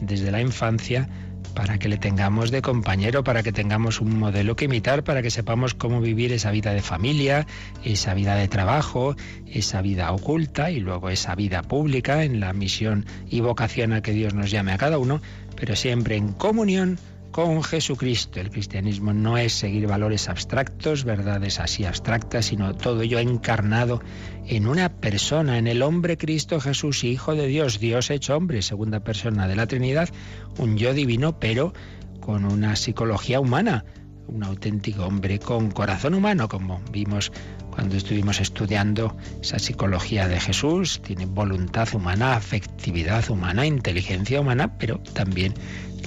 desde 0.01 0.31
la 0.31 0.39
infancia 0.39 1.09
para 1.53 1.77
que 1.77 1.89
le 1.89 1.97
tengamos 1.97 2.51
de 2.51 2.61
compañero, 2.61 3.23
para 3.23 3.43
que 3.43 3.51
tengamos 3.51 3.99
un 3.99 4.17
modelo 4.17 4.55
que 4.55 4.65
imitar, 4.65 5.03
para 5.03 5.21
que 5.21 5.29
sepamos 5.29 5.73
cómo 5.73 6.01
vivir 6.01 6.31
esa 6.31 6.51
vida 6.51 6.73
de 6.73 6.81
familia, 6.81 7.45
esa 7.83 8.13
vida 8.13 8.35
de 8.35 8.47
trabajo, 8.47 9.15
esa 9.47 9.81
vida 9.81 10.11
oculta 10.11 10.71
y 10.71 10.79
luego 10.79 11.09
esa 11.09 11.35
vida 11.35 11.61
pública 11.61 12.23
en 12.23 12.39
la 12.39 12.53
misión 12.53 13.05
y 13.29 13.41
vocación 13.41 13.93
a 13.93 14.01
que 14.01 14.13
Dios 14.13 14.33
nos 14.33 14.49
llame 14.49 14.71
a 14.71 14.77
cada 14.77 14.97
uno, 14.97 15.21
pero 15.61 15.75
siempre 15.75 16.15
en 16.15 16.33
comunión 16.33 16.97
con 17.29 17.61
Jesucristo. 17.61 18.39
El 18.39 18.49
cristianismo 18.49 19.13
no 19.13 19.37
es 19.37 19.53
seguir 19.53 19.85
valores 19.85 20.27
abstractos, 20.27 21.03
verdades 21.03 21.59
así 21.59 21.85
abstractas, 21.85 22.45
sino 22.47 22.73
todo 22.73 23.03
ello 23.03 23.19
encarnado 23.19 24.01
en 24.47 24.65
una 24.65 24.89
persona, 24.89 25.59
en 25.59 25.67
el 25.67 25.83
hombre 25.83 26.17
Cristo 26.17 26.59
Jesús, 26.59 27.03
Hijo 27.03 27.35
de 27.35 27.45
Dios, 27.45 27.79
Dios 27.79 28.09
hecho 28.09 28.35
hombre, 28.35 28.63
segunda 28.63 29.01
persona 29.01 29.47
de 29.47 29.55
la 29.55 29.67
Trinidad, 29.67 30.09
un 30.57 30.77
yo 30.77 30.95
divino, 30.95 31.39
pero 31.39 31.73
con 32.21 32.43
una 32.45 32.75
psicología 32.75 33.39
humana, 33.39 33.85
un 34.27 34.43
auténtico 34.43 35.05
hombre 35.05 35.39
con 35.39 35.71
corazón 35.71 36.13
humano, 36.13 36.47
como 36.47 36.81
vimos 36.91 37.31
cuando 37.71 37.95
estuvimos 37.95 38.39
estudiando 38.39 39.15
esa 39.41 39.59
psicología 39.59 40.27
de 40.27 40.39
Jesús, 40.39 41.01
tiene 41.03 41.25
voluntad 41.25 41.87
humana, 41.93 42.35
afectividad 42.35 43.29
humana, 43.29 43.65
inteligencia 43.65 44.41
humana, 44.41 44.77
pero 44.77 44.99
también 45.13 45.53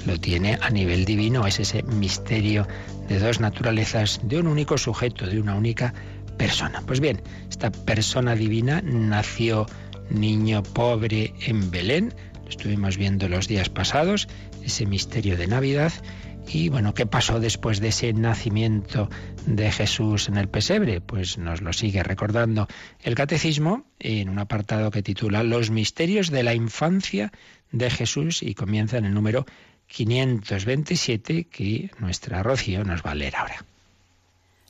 lo 0.06 0.18
tiene 0.18 0.58
a 0.60 0.70
nivel 0.70 1.04
divino, 1.04 1.46
es 1.46 1.60
ese 1.60 1.82
misterio 1.82 2.66
de 3.08 3.18
dos 3.18 3.40
naturalezas, 3.40 4.20
de 4.22 4.38
un 4.38 4.46
único 4.46 4.76
sujeto, 4.78 5.26
de 5.26 5.40
una 5.40 5.54
única 5.54 5.94
persona. 6.36 6.82
Pues 6.86 7.00
bien, 7.00 7.22
esta 7.48 7.70
persona 7.70 8.34
divina 8.34 8.82
nació 8.82 9.66
niño 10.10 10.62
pobre 10.62 11.32
en 11.46 11.70
Belén, 11.70 12.14
lo 12.42 12.50
estuvimos 12.50 12.96
viendo 12.96 13.28
los 13.28 13.48
días 13.48 13.70
pasados, 13.70 14.28
ese 14.62 14.86
misterio 14.86 15.36
de 15.36 15.46
Navidad. 15.46 15.92
Y 16.46 16.68
bueno, 16.68 16.94
¿qué 16.94 17.06
pasó 17.06 17.40
después 17.40 17.80
de 17.80 17.88
ese 17.88 18.12
nacimiento 18.12 19.08
de 19.46 19.72
Jesús 19.72 20.28
en 20.28 20.36
el 20.36 20.48
pesebre? 20.48 21.00
Pues 21.00 21.38
nos 21.38 21.62
lo 21.62 21.72
sigue 21.72 22.02
recordando 22.02 22.68
el 23.02 23.14
catecismo 23.14 23.86
en 23.98 24.28
un 24.28 24.38
apartado 24.38 24.90
que 24.90 25.02
titula 25.02 25.42
Los 25.42 25.70
misterios 25.70 26.30
de 26.30 26.42
la 26.42 26.54
infancia 26.54 27.32
de 27.72 27.90
Jesús 27.90 28.42
y 28.42 28.54
comienza 28.54 28.98
en 28.98 29.06
el 29.06 29.14
número 29.14 29.46
527 29.88 31.44
que 31.44 31.90
nuestra 31.98 32.42
Rocío 32.42 32.84
nos 32.84 33.02
va 33.02 33.12
a 33.12 33.14
leer 33.14 33.36
ahora. 33.36 33.64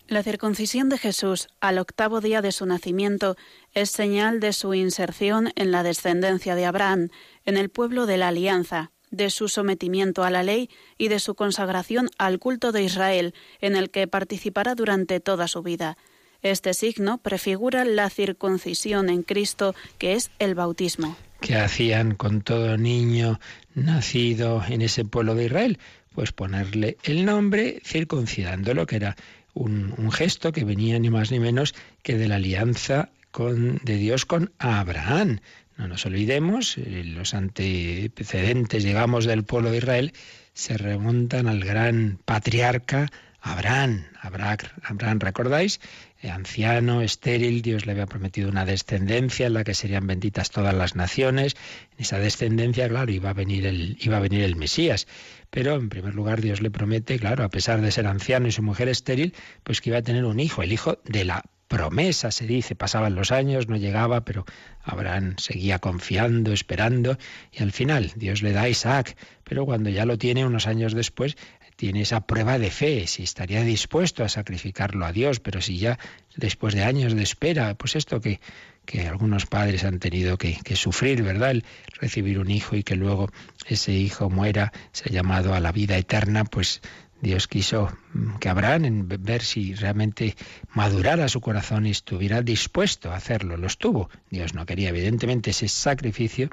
La 0.07 0.23
circuncisión 0.23 0.90
de 0.90 0.99
Jesús 0.99 1.49
al 1.61 1.78
octavo 1.78 2.21
día 2.21 2.43
de 2.43 2.52
su 2.52 2.66
nacimiento 2.66 3.37
es 3.73 3.90
señal 3.90 4.38
de 4.38 4.52
su 4.52 4.75
inserción 4.75 5.50
en 5.57 5.71
la 5.71 5.83
descendencia 5.83 6.54
de 6.54 6.66
Abraham, 6.66 7.09
en 7.47 7.57
el 7.57 7.71
pueblo 7.71 8.04
de 8.04 8.19
la 8.19 8.28
alianza, 8.28 8.90
de 9.14 9.30
su 9.30 9.49
sometimiento 9.49 10.25
a 10.25 10.30
la 10.30 10.42
ley 10.42 10.71
y 10.99 11.09
de 11.09 11.18
su 11.18 11.35
consagración 11.35 12.11
al 12.18 12.38
culto 12.38 12.73
de 12.73 12.83
Israel, 12.83 13.35
en 13.61 13.76
el 13.76 13.90
que 13.90 14.06
participará 14.06 14.75
durante 14.75 15.21
toda 15.21 15.49
su 15.49 15.62
vida. 15.62 15.97
Este 16.42 16.75
signo 16.75 17.18
prefigura 17.18 17.85
la 17.85 18.11
circuncisión 18.11 19.09
en 19.09 19.23
Cristo, 19.23 19.75
que 19.99 20.12
es 20.12 20.30
el 20.38 20.54
bautismo 20.54 21.16
que 21.44 21.56
hacían 21.56 22.14
con 22.14 22.40
todo 22.40 22.78
niño 22.78 23.38
nacido 23.75 24.62
en 24.66 24.80
ese 24.80 25.04
pueblo 25.04 25.35
de 25.35 25.44
Israel? 25.44 25.78
Pues 26.14 26.33
ponerle 26.33 26.97
el 27.02 27.26
nombre 27.26 27.83
circuncidándolo, 27.85 28.87
que 28.87 28.97
era 28.97 29.16
un, 29.52 29.94
un 29.99 30.11
gesto 30.11 30.52
que 30.52 30.64
venía 30.64 30.99
ni 30.99 31.11
más 31.11 31.30
ni 31.30 31.40
menos 31.40 31.75
que 32.02 32.16
de 32.16 32.28
la 32.28 32.37
alianza 32.37 33.11
con, 33.30 33.78
de 33.85 33.97
Dios 33.97 34.25
con 34.25 34.52
Abraham. 34.59 35.40
No 35.76 35.88
nos 35.88 36.07
olvidemos, 36.07 36.78
eh, 36.78 37.02
los 37.04 37.35
antecedentes, 37.35 38.85
digamos, 38.85 39.25
del 39.25 39.45
pueblo 39.45 39.71
de 39.71 39.78
Israel 39.78 40.12
se 40.52 40.76
remontan 40.76 41.49
al 41.49 41.64
gran 41.64 42.19
patriarca 42.25 43.11
Abraham. 43.40 44.07
Abraham, 44.23 45.19
¿recordáis? 45.19 45.81
Eh, 46.23 46.31
anciano, 46.31 47.02
estéril, 47.02 47.61
Dios 47.61 47.85
le 47.85 47.93
había 47.93 48.07
prometido 48.07 48.49
una 48.49 48.64
descendencia 48.64 49.49
en 49.49 49.54
la 49.54 49.64
que 49.64 49.75
serían 49.75 50.07
benditas 50.07 50.50
todas 50.50 50.75
las 50.75 50.97
naciones. 50.97 51.54
En 51.99 52.04
esa 52.04 52.19
descendencia, 52.19 52.88
claro, 52.88 53.12
iba 53.12 53.31
a 53.31 53.35
venir 53.35 53.66
el, 53.66 53.99
iba 54.00 54.16
a 54.16 54.21
venir 54.21 54.45
el 54.45 54.57
Mesías. 54.57 55.07
Pero 55.50 55.75
en 55.75 55.90
primer 55.90 56.14
lugar 56.14 56.40
Dios 56.40 56.62
le 56.62 56.71
promete, 56.71 57.19
claro, 57.19 57.45
a 57.45 57.50
pesar 57.50 57.83
de 57.83 57.93
ser 57.93 58.07
anciano 58.07 58.49
y 58.49 58.52
su 58.52 58.62
mujer 58.62 58.88
estéril, 58.88 59.35
pues 59.62 59.83
que 59.83 59.90
iba 59.90 59.99
a 59.99 60.02
tener 60.02 60.25
un 60.25 60.40
hijo, 60.40 60.62
el 60.62 60.73
hijo 60.73 60.99
de 61.04 61.26
la 61.26 61.45
promesa, 61.75 62.31
se 62.31 62.47
dice. 62.47 62.76
Pasaban 62.76 63.16
los 63.16 63.33
años, 63.33 63.66
no 63.66 63.76
llegaba, 63.76 64.25
pero 64.25 64.45
Abraham 64.85 65.35
seguía 65.38 65.81
confiando, 65.81 66.52
esperando, 66.52 67.19
y 67.50 67.64
al 67.64 67.73
final 67.73 68.12
Dios 68.14 68.43
le 68.43 68.52
da 68.52 68.62
a 68.62 68.69
Isaac, 68.69 69.16
pero 69.43 69.66
cuando 69.66 69.90
ya 69.90 70.07
lo 70.07 70.16
tiene 70.16 70.47
unos 70.47 70.69
años 70.69 70.95
después, 70.95 71.37
tiene 71.75 72.02
esa 72.02 72.21
prueba 72.28 72.61
de 72.61 72.71
fe, 72.71 73.09
si 73.09 73.25
estaría 73.25 73.62
dispuesto 73.64 74.23
a 74.23 74.28
sacrificarlo 74.28 75.04
a 75.04 75.11
Dios, 75.11 75.40
pero 75.40 75.61
si 75.61 75.78
ya 75.78 75.99
después 76.37 76.75
de 76.75 76.85
años 76.85 77.12
de 77.12 77.25
espera, 77.25 77.75
pues 77.75 77.97
esto 77.97 78.21
que, 78.21 78.38
que 78.87 79.09
algunos 79.09 79.47
padres 79.47 79.83
han 79.83 79.99
tenido 79.99 80.38
que, 80.38 80.57
que, 80.62 80.76
sufrir, 80.76 81.25
¿verdad? 81.25 81.50
El 81.50 81.64
recibir 82.00 82.38
un 82.38 82.52
hijo 82.52 82.76
y 82.76 82.85
que 82.85 82.95
luego 82.95 83.33
ese 83.66 83.90
hijo 83.90 84.31
muera, 84.31 84.73
se 84.93 85.09
ha 85.09 85.12
llamado 85.12 85.54
a 85.54 85.61
la 85.61 85.73
vida 85.73 85.97
eterna, 85.97 86.45
pues 86.45 86.81
Dios 87.25 87.49
quiso 87.49 87.90
mm, 88.12 88.37
que 88.37 88.50
Abraham, 88.50 88.85
en 88.85 89.09
ver 89.09 89.43
si 89.43 89.75
realmente 89.75 90.37
madurara 90.75 91.26
su 91.28 91.40
corazón 91.40 91.87
y 91.87 91.90
estuviera 91.90 92.43
dispuesto 92.43 93.11
a 93.11 93.16
hacerlo. 93.16 93.57
Lo 93.57 93.66
estuvo. 93.66 94.11
Dios 94.31 94.52
no 94.54 94.66
quería, 94.66 94.90
evidentemente, 94.90 95.50
ese 95.50 95.69
sacrificio, 95.69 96.50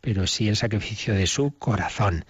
pero 0.00 0.28
sí 0.28 0.48
el 0.48 0.56
sacrificio 0.56 1.12
de 1.12 1.26
su 1.26 1.50
corazón. 1.58 2.24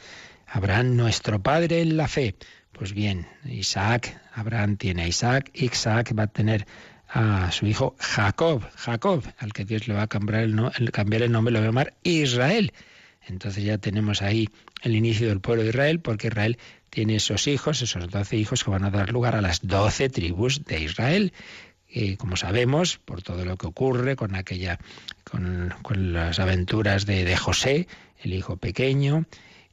Abraham, 0.47 0.97
nuestro 0.97 1.43
padre 1.43 1.83
en 1.83 1.99
la 1.99 2.09
fe. 2.09 2.35
Pues 2.73 2.95
bien, 2.95 3.27
Isaac, 3.45 4.19
Abraham 4.33 4.79
tiene 4.79 5.03
a 5.03 5.09
Isaac, 5.09 5.51
Isaac 5.53 6.15
va 6.19 6.23
a 6.23 6.27
tener 6.29 6.67
a 7.09 7.53
su 7.53 7.67
hijo 7.67 7.95
Jacob, 7.99 8.63
Jacob, 8.75 9.23
al 9.37 9.53
que 9.53 9.67
Dios 9.67 9.87
le 9.87 9.93
va 9.93 10.05
a 10.05 10.07
cambiar 10.07 10.45
el, 10.45 10.91
cambiar 10.93 11.23
el 11.23 11.31
nombre, 11.31 11.53
lo 11.53 11.59
va 11.59 11.65
a 11.65 11.69
llamar 11.69 11.95
Israel. 12.05 12.73
Entonces 13.29 13.63
ya 13.65 13.77
tenemos 13.77 14.23
ahí 14.23 14.49
el 14.83 14.97
inicio 14.97 15.29
del 15.29 15.41
pueblo 15.41 15.63
de 15.63 15.69
Israel, 15.69 16.01
porque 16.01 16.29
Israel 16.29 16.59
tiene 16.93 17.17
esos 17.17 17.47
hijos, 17.49 17.81
esos 17.81 18.07
doce 18.11 18.37
hijos 18.37 18.63
que 18.63 18.71
van 18.71 18.85
a 18.85 18.91
dar 18.91 19.11
lugar 19.11 19.35
a 19.35 19.41
las 19.41 19.67
doce 19.67 20.11
tribus 20.11 20.63
de 20.67 20.83
Israel. 20.83 21.33
Y 21.89 22.17
como 22.17 22.37
sabemos, 22.37 22.99
por 22.99 23.23
todo 23.23 23.47
lo 23.47 23.57
que 23.57 23.67
ocurre 23.67 24.15
con 24.15 24.35
aquella, 24.35 24.79
con, 25.25 25.73
las 26.13 26.39
aventuras 26.39 27.07
de, 27.07 27.35
José, 27.35 27.89
el 28.23 28.35
hijo 28.35 28.59
pequeño, 28.59 29.25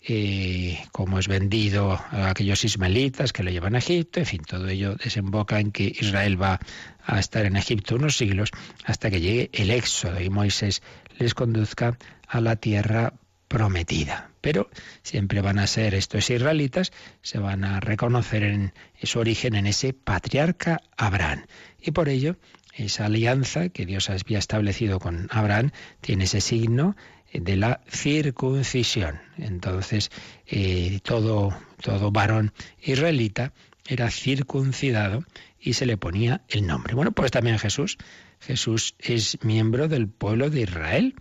eh, 0.01 0.79
cómo 0.93 1.19
es 1.19 1.27
vendido 1.27 1.91
a 1.91 2.29
aquellos 2.29 2.63
ismaelitas 2.63 3.33
que 3.33 3.43
lo 3.43 3.51
llevan 3.51 3.75
a 3.75 3.79
Egipto, 3.79 4.21
en 4.21 4.25
fin, 4.25 4.41
todo 4.47 4.69
ello 4.69 4.95
desemboca 4.95 5.59
en 5.59 5.73
que 5.73 5.93
Israel 5.99 6.41
va 6.41 6.61
a 7.03 7.19
estar 7.19 7.45
en 7.45 7.57
Egipto 7.57 7.95
unos 7.95 8.15
siglos 8.15 8.49
hasta 8.85 9.09
que 9.09 9.19
llegue 9.19 9.49
el 9.51 9.71
éxodo 9.71 10.21
y 10.21 10.29
Moisés 10.29 10.81
les 11.17 11.33
conduzca 11.33 11.97
a 12.29 12.39
la 12.39 12.55
tierra 12.55 13.11
prometida. 13.49 14.31
Pero 14.39 14.69
siempre 15.03 15.41
van 15.41 15.59
a 15.59 15.67
ser 15.67 15.93
estos 15.93 16.29
israelitas, 16.29 16.93
se 17.21 17.39
van 17.39 17.65
a 17.65 17.81
reconocer 17.81 18.43
en 18.43 18.73
su 19.03 19.19
origen 19.19 19.55
en 19.55 19.65
ese 19.65 19.91
patriarca 19.91 20.81
Abraham. 20.95 21.45
Y 21.81 21.91
por 21.91 22.07
ello, 22.07 22.37
esa 22.73 23.07
alianza 23.07 23.67
que 23.67 23.85
Dios 23.85 24.09
había 24.09 24.39
establecido 24.39 24.99
con 24.99 25.27
Abraham 25.31 25.71
tiene 25.99 26.23
ese 26.23 26.39
signo 26.39 26.95
de 27.33 27.57
la 27.57 27.81
circuncisión. 27.89 29.19
Entonces, 29.37 30.09
eh, 30.47 30.99
todo, 31.03 31.53
todo 31.81 32.11
varón 32.11 32.53
israelita 32.81 33.51
era 33.85 34.09
circuncidado 34.11 35.23
y 35.59 35.73
se 35.73 35.85
le 35.85 35.97
ponía 35.97 36.41
el 36.47 36.65
nombre. 36.65 36.95
Bueno, 36.95 37.11
pues 37.11 37.31
también 37.31 37.59
Jesús. 37.59 37.97
Jesús 38.39 38.95
es 38.99 39.37
miembro 39.43 39.87
del 39.87 40.07
pueblo 40.07 40.49
de 40.49 40.61
Israel 40.61 41.15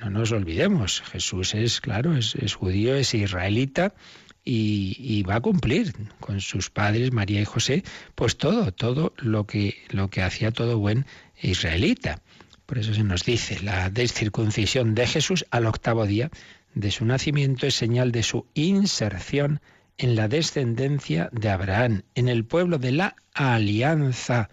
no 0.00 0.10
nos 0.10 0.32
olvidemos, 0.32 1.02
Jesús 1.02 1.54
es, 1.54 1.80
claro, 1.80 2.16
es, 2.16 2.54
judío, 2.54 2.94
es 2.94 3.14
israelita 3.14 3.94
y, 4.44 5.22
va 5.22 5.36
a 5.36 5.40
cumplir 5.40 5.94
con 6.20 6.40
sus 6.40 6.70
padres, 6.70 7.12
María 7.12 7.40
y 7.40 7.44
José, 7.44 7.82
pues 8.14 8.36
todo, 8.36 8.72
todo 8.72 9.14
lo 9.18 9.46
que, 9.46 9.76
lo 9.90 10.10
que 10.10 10.22
hacía 10.22 10.50
todo 10.50 10.78
buen 10.78 11.06
israelita. 11.40 12.20
Por 12.66 12.78
eso 12.78 12.94
se 12.94 13.04
nos 13.04 13.24
dice, 13.24 13.60
la 13.62 13.90
descircuncisión 13.90 14.94
de 14.94 15.06
Jesús 15.06 15.44
al 15.50 15.66
octavo 15.66 16.06
día 16.06 16.30
de 16.74 16.90
su 16.90 17.04
nacimiento 17.04 17.66
es 17.66 17.74
señal 17.74 18.12
de 18.12 18.22
su 18.22 18.46
inserción 18.54 19.60
en 19.96 20.16
la 20.16 20.28
descendencia 20.28 21.28
de 21.32 21.50
Abraham, 21.50 22.02
en 22.14 22.28
el 22.28 22.44
pueblo 22.44 22.78
de 22.78 22.92
la 22.92 23.16
alianza, 23.32 24.50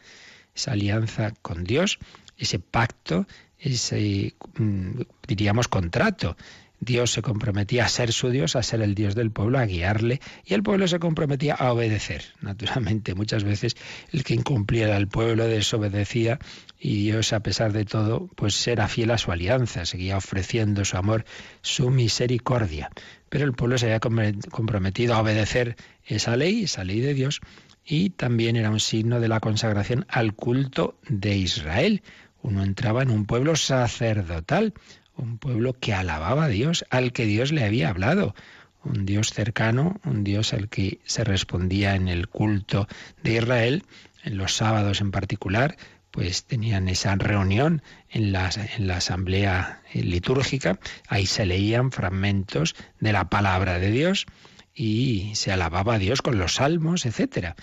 esa 0.54 0.72
alianza 0.74 1.34
con 1.42 1.64
Dios, 1.64 2.00
ese 2.38 2.60
pacto 2.60 3.28
ese, 3.62 4.34
mm, 4.58 5.02
diríamos, 5.28 5.68
contrato. 5.68 6.36
Dios 6.84 7.12
se 7.12 7.22
comprometía 7.22 7.86
a 7.86 7.90
ser 7.90 8.12
su 8.12 8.32
Dios, 8.32 8.56
a 8.56 8.64
ser 8.64 8.82
el 8.82 8.96
Dios 8.96 9.14
del 9.14 9.30
pueblo, 9.30 9.60
a 9.60 9.66
guiarle, 9.66 10.20
y 10.44 10.56
el 10.56 10.64
pueblo 10.64 10.88
se 10.88 10.98
comprometía 10.98 11.54
a 11.54 11.72
obedecer. 11.72 12.24
Naturalmente, 12.42 13.14
muchas 13.14 13.44
veces 13.44 13.76
el 14.12 14.24
que 14.24 14.34
incumpliera 14.34 14.98
al 14.98 15.08
pueblo 15.08 15.46
desobedecía 15.46 16.40
y 16.80 17.04
Dios, 17.04 17.34
a 17.34 17.42
pesar 17.42 17.72
de 17.72 17.86
todo, 17.86 18.28
pues 18.36 18.68
era 18.68 18.88
fiel 18.88 19.12
a 19.12 19.20
su 19.20 19.32
alianza, 19.32 19.86
seguía 19.86 20.18
ofreciendo 20.18 20.84
su 20.84 20.98
amor, 20.98 21.24
su 21.62 21.92
misericordia. 21.92 22.90
Pero 23.30 23.46
el 23.46 23.54
pueblo 23.54 23.78
se 23.78 23.86
había 23.86 24.00
comprometido 24.00 25.14
a 25.14 25.22
obedecer 25.22 25.76
esa 26.04 26.36
ley, 26.36 26.64
esa 26.64 26.84
ley 26.84 27.00
de 27.00 27.14
Dios, 27.14 27.42
y 27.86 28.10
también 28.10 28.56
era 28.56 28.72
un 28.72 28.80
signo 28.80 29.20
de 29.20 29.28
la 29.28 29.40
consagración 29.40 30.06
al 30.10 30.34
culto 30.34 30.98
de 31.08 31.36
Israel 31.36 32.02
uno 32.42 32.64
entraba 32.64 33.04
en 33.04 33.12
un 33.12 33.26
pueblo 33.26 33.56
sacerdotal, 33.56 34.74
un 35.16 35.38
pueblo 35.38 35.74
que 35.74 35.94
alababa 35.94 36.46
a 36.46 36.50
Dios, 36.50 36.86
al 36.90 37.14
que 37.14 37.26
Dios 37.26 37.52
le 37.52 37.64
había 37.64 37.90
hablado, 37.90 38.36
un 38.84 39.06
Dios 39.06 39.32
cercano, 39.34 40.00
un 40.06 40.24
Dios 40.24 40.54
al 40.54 40.70
que 40.70 41.00
se 41.06 41.24
respondía 41.24 41.96
en 41.96 42.08
el 42.08 42.28
culto 42.28 42.88
de 43.24 43.34
Israel, 43.38 43.84
en 44.24 44.38
los 44.38 44.56
sábados 44.56 45.02
en 45.02 45.12
particular, 45.12 45.78
pues 46.12 46.44
tenían 46.46 46.90
esa 46.90 47.16
reunión 47.16 47.82
en 48.10 48.32
la, 48.32 48.50
en 48.78 48.88
la 48.88 48.98
asamblea 48.98 49.82
litúrgica, 49.94 50.80
ahí 51.08 51.26
se 51.26 51.46
leían 51.46 51.92
fragmentos 51.92 52.76
de 53.00 53.14
la 53.14 53.30
palabra 53.30 53.80
de 53.80 53.92
Dios 53.92 54.26
y 54.74 55.32
se 55.36 55.52
alababa 55.52 55.96
a 55.96 56.00
Dios 56.00 56.22
con 56.22 56.38
los 56.38 56.56
salmos, 56.56 57.06
etcétera. 57.06 57.56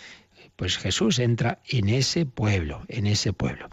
Pues 0.57 0.79
Jesús 0.79 1.19
entra 1.19 1.61
en 1.69 1.89
ese 1.89 2.27
pueblo, 2.27 2.85
en 2.89 3.07
ese 3.07 3.33
pueblo. 3.33 3.69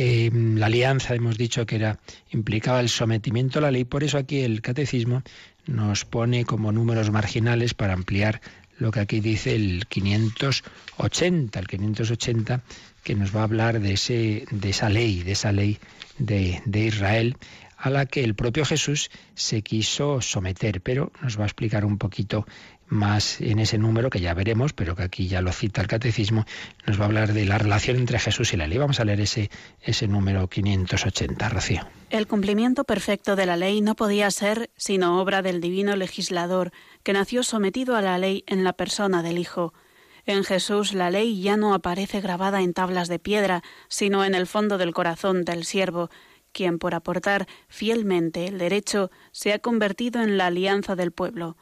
Eh, 0.00 0.30
la 0.32 0.66
alianza 0.66 1.16
hemos 1.16 1.36
dicho 1.36 1.66
que 1.66 1.74
era 1.74 1.98
implicaba 2.30 2.78
el 2.78 2.88
sometimiento 2.88 3.58
a 3.58 3.62
la 3.62 3.72
ley, 3.72 3.82
por 3.82 4.04
eso 4.04 4.16
aquí 4.16 4.42
el 4.42 4.62
catecismo 4.62 5.24
nos 5.66 6.04
pone 6.04 6.44
como 6.44 6.70
números 6.70 7.10
marginales 7.10 7.74
para 7.74 7.94
ampliar 7.94 8.40
lo 8.78 8.92
que 8.92 9.00
aquí 9.00 9.18
dice 9.18 9.56
el 9.56 9.88
580, 9.88 11.58
el 11.58 11.66
580 11.66 12.62
que 13.02 13.16
nos 13.16 13.34
va 13.34 13.40
a 13.40 13.42
hablar 13.42 13.80
de 13.80 13.94
ese 13.94 14.44
de 14.52 14.70
esa 14.70 14.88
ley, 14.88 15.24
de 15.24 15.32
esa 15.32 15.50
ley 15.50 15.78
de, 16.16 16.62
de 16.64 16.86
Israel 16.86 17.36
a 17.76 17.90
la 17.90 18.06
que 18.06 18.22
el 18.22 18.36
propio 18.36 18.64
Jesús 18.64 19.10
se 19.34 19.62
quiso 19.62 20.20
someter, 20.20 20.80
pero 20.80 21.10
nos 21.22 21.40
va 21.40 21.42
a 21.42 21.46
explicar 21.46 21.84
un 21.84 21.98
poquito 21.98 22.46
más 22.88 23.40
en 23.40 23.58
ese 23.58 23.78
número 23.78 24.10
que 24.10 24.20
ya 24.20 24.34
veremos, 24.34 24.72
pero 24.72 24.96
que 24.96 25.02
aquí 25.02 25.28
ya 25.28 25.42
lo 25.42 25.52
cita 25.52 25.80
el 25.80 25.88
catecismo, 25.88 26.44
nos 26.86 26.98
va 26.98 27.04
a 27.04 27.06
hablar 27.06 27.32
de 27.32 27.44
la 27.44 27.58
relación 27.58 27.96
entre 27.96 28.18
Jesús 28.18 28.52
y 28.52 28.56
la 28.56 28.66
ley. 28.66 28.78
Vamos 28.78 29.00
a 29.00 29.04
leer 29.04 29.20
ese, 29.20 29.50
ese 29.80 30.08
número 30.08 30.48
580, 30.48 31.48
Rocío. 31.48 31.82
El 32.10 32.26
cumplimiento 32.26 32.84
perfecto 32.84 33.36
de 33.36 33.46
la 33.46 33.56
ley 33.56 33.80
no 33.80 33.94
podía 33.94 34.30
ser 34.30 34.70
sino 34.76 35.20
obra 35.20 35.42
del 35.42 35.60
divino 35.60 35.96
legislador, 35.96 36.72
que 37.02 37.12
nació 37.12 37.42
sometido 37.42 37.96
a 37.96 38.02
la 38.02 38.18
ley 38.18 38.44
en 38.46 38.64
la 38.64 38.72
persona 38.72 39.22
del 39.22 39.38
Hijo. 39.38 39.74
En 40.24 40.44
Jesús 40.44 40.92
la 40.92 41.10
ley 41.10 41.40
ya 41.40 41.56
no 41.56 41.72
aparece 41.72 42.20
grabada 42.20 42.60
en 42.60 42.74
tablas 42.74 43.08
de 43.08 43.18
piedra, 43.18 43.62
sino 43.88 44.24
en 44.24 44.34
el 44.34 44.46
fondo 44.46 44.76
del 44.76 44.92
corazón 44.92 45.44
del 45.44 45.64
siervo, 45.64 46.10
quien 46.52 46.78
por 46.78 46.94
aportar 46.94 47.46
fielmente 47.68 48.46
el 48.46 48.58
derecho 48.58 49.10
se 49.32 49.52
ha 49.52 49.58
convertido 49.58 50.22
en 50.22 50.36
la 50.36 50.46
alianza 50.46 50.96
del 50.96 51.12
pueblo. 51.12 51.56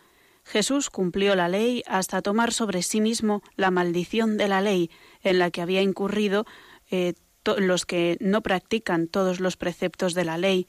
Jesús 0.46 0.90
cumplió 0.90 1.34
la 1.34 1.48
ley 1.48 1.82
hasta 1.86 2.22
tomar 2.22 2.52
sobre 2.52 2.82
sí 2.82 3.00
mismo 3.00 3.42
la 3.56 3.72
maldición 3.72 4.36
de 4.36 4.48
la 4.48 4.60
ley 4.60 4.90
en 5.22 5.40
la 5.40 5.50
que 5.50 5.60
había 5.60 5.82
incurrido 5.82 6.46
eh, 6.90 7.14
los 7.58 7.84
que 7.84 8.16
no 8.20 8.42
practican 8.42 9.08
todos 9.08 9.40
los 9.40 9.56
preceptos 9.56 10.14
de 10.14 10.24
la 10.24 10.38
ley, 10.38 10.66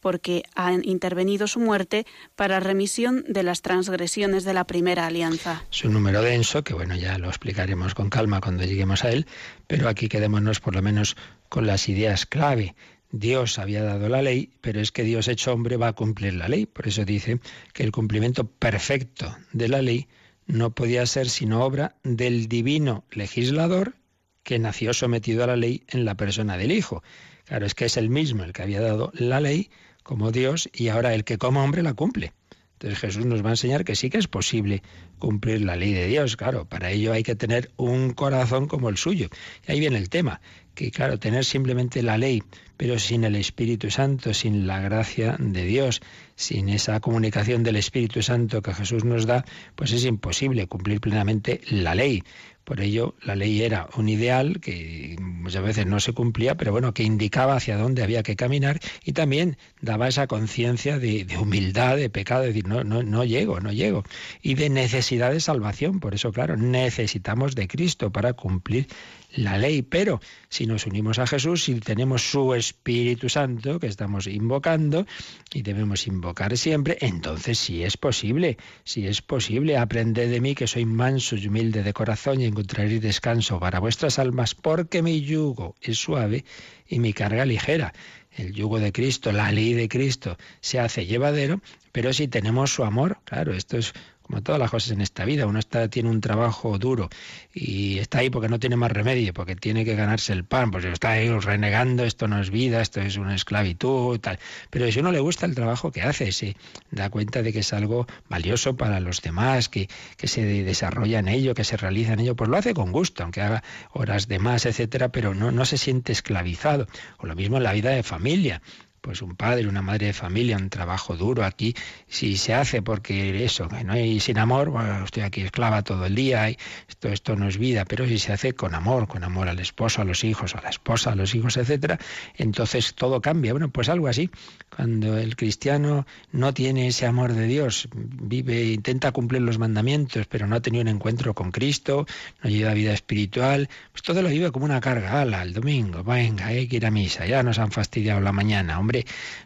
porque 0.00 0.44
ha 0.54 0.72
intervenido 0.72 1.46
su 1.46 1.60
muerte 1.60 2.06
para 2.34 2.60
remisión 2.60 3.24
de 3.28 3.42
las 3.42 3.62
transgresiones 3.62 4.44
de 4.44 4.54
la 4.54 4.64
primera 4.64 5.06
alianza. 5.06 5.64
Es 5.70 5.84
un 5.84 5.92
número 5.92 6.22
denso 6.22 6.64
que, 6.64 6.74
bueno, 6.74 6.96
ya 6.96 7.18
lo 7.18 7.28
explicaremos 7.28 7.94
con 7.94 8.10
calma 8.10 8.40
cuando 8.40 8.64
lleguemos 8.64 9.04
a 9.04 9.10
él, 9.10 9.26
pero 9.66 9.88
aquí 9.88 10.08
quedémonos 10.08 10.60
por 10.60 10.74
lo 10.74 10.82
menos 10.82 11.16
con 11.48 11.66
las 11.66 11.88
ideas 11.88 12.26
clave. 12.26 12.74
Dios 13.12 13.58
había 13.58 13.82
dado 13.82 14.08
la 14.08 14.22
ley, 14.22 14.52
pero 14.60 14.80
es 14.80 14.92
que 14.92 15.02
Dios 15.02 15.28
hecho 15.28 15.52
hombre 15.52 15.76
va 15.76 15.88
a 15.88 15.92
cumplir 15.94 16.34
la 16.34 16.48
ley. 16.48 16.66
Por 16.66 16.86
eso 16.86 17.04
dice 17.04 17.40
que 17.72 17.82
el 17.82 17.92
cumplimiento 17.92 18.46
perfecto 18.46 19.36
de 19.52 19.68
la 19.68 19.82
ley 19.82 20.08
no 20.46 20.74
podía 20.74 21.06
ser 21.06 21.28
sino 21.28 21.64
obra 21.64 21.96
del 22.02 22.48
divino 22.48 23.04
legislador 23.10 23.94
que 24.42 24.58
nació 24.58 24.94
sometido 24.94 25.44
a 25.44 25.48
la 25.48 25.56
ley 25.56 25.84
en 25.88 26.04
la 26.04 26.16
persona 26.16 26.56
del 26.56 26.72
Hijo. 26.72 27.02
Claro, 27.44 27.66
es 27.66 27.74
que 27.74 27.84
es 27.84 27.96
el 27.96 28.10
mismo 28.10 28.44
el 28.44 28.52
que 28.52 28.62
había 28.62 28.80
dado 28.80 29.12
la 29.14 29.40
ley 29.40 29.70
como 30.02 30.30
Dios 30.30 30.68
y 30.72 30.88
ahora 30.88 31.14
el 31.14 31.24
que 31.24 31.38
como 31.38 31.62
hombre 31.62 31.82
la 31.82 31.94
cumple. 31.94 32.32
Entonces 32.74 32.98
Jesús 32.98 33.26
nos 33.26 33.44
va 33.44 33.48
a 33.48 33.52
enseñar 33.52 33.84
que 33.84 33.94
sí 33.94 34.08
que 34.08 34.16
es 34.16 34.26
posible 34.26 34.82
cumplir 35.18 35.60
la 35.60 35.76
ley 35.76 35.92
de 35.92 36.06
Dios. 36.06 36.36
Claro, 36.36 36.64
para 36.64 36.90
ello 36.90 37.12
hay 37.12 37.22
que 37.22 37.34
tener 37.34 37.70
un 37.76 38.14
corazón 38.14 38.68
como 38.68 38.88
el 38.88 38.96
suyo. 38.96 39.28
Y 39.68 39.72
ahí 39.72 39.80
viene 39.80 39.98
el 39.98 40.08
tema, 40.08 40.40
que 40.80 40.90
claro, 40.90 41.18
tener 41.18 41.44
simplemente 41.44 42.02
la 42.02 42.16
ley, 42.16 42.42
pero 42.78 42.98
sin 42.98 43.24
el 43.24 43.36
Espíritu 43.36 43.90
Santo, 43.90 44.32
sin 44.32 44.66
la 44.66 44.80
gracia 44.80 45.36
de 45.38 45.64
Dios, 45.64 46.00
sin 46.36 46.70
esa 46.70 47.00
comunicación 47.00 47.62
del 47.62 47.76
Espíritu 47.76 48.22
Santo 48.22 48.62
que 48.62 48.72
Jesús 48.72 49.04
nos 49.04 49.26
da, 49.26 49.44
pues 49.74 49.92
es 49.92 50.06
imposible 50.06 50.66
cumplir 50.68 51.02
plenamente 51.02 51.60
la 51.68 51.94
ley. 51.94 52.22
Por 52.64 52.80
ello, 52.80 53.14
la 53.22 53.34
ley 53.34 53.62
era 53.62 53.88
un 53.96 54.08
ideal 54.08 54.60
que 54.60 55.16
muchas 55.20 55.62
veces 55.62 55.86
no 55.86 56.00
se 56.00 56.12
cumplía, 56.12 56.56
pero 56.56 56.72
bueno, 56.72 56.94
que 56.94 57.02
indicaba 57.02 57.56
hacia 57.56 57.76
dónde 57.76 58.02
había 58.02 58.22
que 58.22 58.36
caminar 58.36 58.80
y 59.04 59.12
también 59.12 59.58
daba 59.82 60.08
esa 60.08 60.26
conciencia 60.28 60.98
de, 60.98 61.26
humildad, 61.38 61.96
de 61.96 62.08
pecado, 62.08 62.42
de 62.42 62.48
decir, 62.48 62.68
no, 62.68 62.84
no, 62.84 63.02
no 63.02 63.24
llego, 63.24 63.60
no 63.60 63.72
llego, 63.72 64.04
y 64.40 64.54
de 64.54 64.70
necesidad 64.70 65.32
de 65.32 65.40
salvación. 65.40 66.00
Por 66.00 66.14
eso, 66.14 66.32
claro, 66.32 66.56
necesitamos 66.56 67.54
de 67.54 67.68
Cristo 67.68 68.12
para 68.12 68.32
cumplir 68.32 68.86
la 69.34 69.58
ley, 69.58 69.82
pero 69.82 70.20
si 70.48 70.66
nos 70.66 70.86
unimos 70.86 71.18
a 71.18 71.26
Jesús, 71.26 71.64
si 71.64 71.74
tenemos 71.80 72.30
su 72.30 72.54
Espíritu 72.54 73.28
Santo 73.28 73.78
que 73.78 73.86
estamos 73.86 74.26
invocando 74.26 75.06
y 75.52 75.62
debemos 75.62 76.06
invocar 76.06 76.56
siempre, 76.56 76.98
entonces 77.00 77.58
sí 77.58 77.82
es 77.82 77.96
posible, 77.96 78.56
sí 78.84 79.06
es 79.06 79.22
posible. 79.22 79.76
Aprended 79.76 80.30
de 80.30 80.40
mí 80.40 80.54
que 80.54 80.66
soy 80.66 80.84
manso 80.84 81.36
y 81.36 81.46
humilde 81.46 81.82
de 81.82 81.92
corazón 81.92 82.40
y 82.40 82.44
encontraréis 82.44 83.00
descanso 83.00 83.60
para 83.60 83.78
vuestras 83.78 84.18
almas, 84.18 84.54
porque 84.54 85.02
mi 85.02 85.20
yugo 85.20 85.74
es 85.80 85.98
suave 85.98 86.44
y 86.88 86.98
mi 86.98 87.12
carga 87.12 87.44
ligera. 87.44 87.92
El 88.32 88.52
yugo 88.52 88.78
de 88.78 88.92
Cristo, 88.92 89.32
la 89.32 89.50
ley 89.50 89.74
de 89.74 89.88
Cristo 89.88 90.36
se 90.60 90.78
hace 90.78 91.06
llevadero, 91.06 91.60
pero 91.92 92.12
si 92.12 92.28
tenemos 92.28 92.72
su 92.72 92.84
amor, 92.84 93.18
claro, 93.24 93.52
esto 93.52 93.76
es 93.76 93.92
como 94.30 94.44
todas 94.44 94.60
las 94.60 94.70
cosas 94.70 94.92
en 94.92 95.00
esta 95.00 95.24
vida, 95.24 95.44
uno 95.44 95.58
está, 95.58 95.88
tiene 95.88 96.08
un 96.08 96.20
trabajo 96.20 96.78
duro 96.78 97.10
y 97.52 97.98
está 97.98 98.18
ahí 98.18 98.30
porque 98.30 98.48
no 98.48 98.60
tiene 98.60 98.76
más 98.76 98.92
remedio, 98.92 99.34
porque 99.34 99.56
tiene 99.56 99.84
que 99.84 99.96
ganarse 99.96 100.32
el 100.32 100.44
pan, 100.44 100.70
pues 100.70 100.84
está 100.84 101.10
ahí 101.10 101.28
renegando, 101.28 102.04
esto 102.04 102.28
no 102.28 102.40
es 102.40 102.50
vida, 102.50 102.80
esto 102.80 103.00
es 103.00 103.16
una 103.16 103.34
esclavitud, 103.34 104.20
tal. 104.20 104.38
Pero 104.70 104.90
si 104.92 105.00
uno 105.00 105.10
le 105.10 105.18
gusta 105.18 105.46
el 105.46 105.56
trabajo 105.56 105.90
que 105.90 106.02
hace, 106.02 106.30
se 106.30 106.54
da 106.92 107.10
cuenta 107.10 107.42
de 107.42 107.52
que 107.52 107.58
es 107.58 107.72
algo 107.72 108.06
valioso 108.28 108.76
para 108.76 109.00
los 109.00 109.20
demás, 109.20 109.68
que, 109.68 109.88
que 110.16 110.28
se 110.28 110.44
desarrolla 110.44 111.18
en 111.18 111.26
ello, 111.26 111.52
que 111.54 111.64
se 111.64 111.76
realiza 111.76 112.12
en 112.12 112.20
ello, 112.20 112.36
pues 112.36 112.48
lo 112.48 112.56
hace 112.56 112.72
con 112.72 112.92
gusto, 112.92 113.24
aunque 113.24 113.40
haga 113.40 113.64
horas 113.90 114.28
de 114.28 114.38
más, 114.38 114.64
etcétera, 114.64 115.08
pero 115.08 115.34
no, 115.34 115.50
no 115.50 115.64
se 115.64 115.76
siente 115.76 116.12
esclavizado. 116.12 116.86
O 117.18 117.26
lo 117.26 117.34
mismo 117.34 117.56
en 117.56 117.64
la 117.64 117.72
vida 117.72 117.90
de 117.90 118.04
familia 118.04 118.62
pues 119.00 119.22
un 119.22 119.36
padre, 119.36 119.66
una 119.66 119.82
madre 119.82 120.06
de 120.06 120.12
familia, 120.12 120.56
un 120.56 120.70
trabajo 120.70 121.16
duro 121.16 121.44
aquí, 121.44 121.74
si 122.08 122.36
se 122.36 122.54
hace 122.54 122.82
porque 122.82 123.44
eso, 123.44 123.68
no 123.84 123.92
hay 123.92 124.20
sin 124.20 124.38
amor, 124.38 124.70
bueno, 124.70 125.04
estoy 125.04 125.22
aquí 125.22 125.42
esclava 125.42 125.82
todo 125.82 126.06
el 126.06 126.14
día, 126.14 126.48
esto, 126.48 127.08
esto 127.08 127.36
no 127.36 127.48
es 127.48 127.58
vida, 127.58 127.84
pero 127.84 128.06
si 128.06 128.18
se 128.18 128.32
hace 128.32 128.52
con 128.52 128.74
amor, 128.74 129.08
con 129.08 129.24
amor 129.24 129.48
al 129.48 129.58
esposo, 129.58 130.02
a 130.02 130.04
los 130.04 130.24
hijos, 130.24 130.54
a 130.54 130.62
la 130.62 130.70
esposa, 130.70 131.12
a 131.12 131.14
los 131.14 131.34
hijos, 131.34 131.56
etcétera, 131.56 131.98
entonces 132.36 132.94
todo 132.94 133.20
cambia. 133.20 133.52
Bueno, 133.52 133.70
pues 133.70 133.88
algo 133.88 134.08
así, 134.08 134.30
cuando 134.74 135.18
el 135.18 135.36
cristiano 135.36 136.06
no 136.32 136.52
tiene 136.54 136.88
ese 136.88 137.06
amor 137.06 137.32
de 137.32 137.46
Dios, 137.46 137.88
vive, 137.94 138.64
intenta 138.64 139.12
cumplir 139.12 139.42
los 139.42 139.58
mandamientos, 139.58 140.26
pero 140.26 140.46
no 140.46 140.56
ha 140.56 140.60
tenido 140.60 140.82
un 140.82 140.88
encuentro 140.88 141.34
con 141.34 141.50
Cristo, 141.50 142.06
no 142.42 142.50
lleva 142.50 142.74
vida 142.74 142.92
espiritual, 142.92 143.68
pues 143.92 144.02
todo 144.02 144.22
lo 144.22 144.28
vive 144.28 144.50
como 144.50 144.64
una 144.64 144.80
carga, 144.80 145.20
ala, 145.20 145.42
el 145.42 145.52
domingo, 145.52 146.04
venga, 146.04 146.46
hay 146.46 146.68
que 146.68 146.76
ir 146.76 146.86
a 146.86 146.90
misa, 146.90 147.26
ya 147.26 147.42
nos 147.42 147.58
han 147.58 147.70
fastidiado 147.70 148.20
la 148.20 148.32
mañana, 148.32 148.78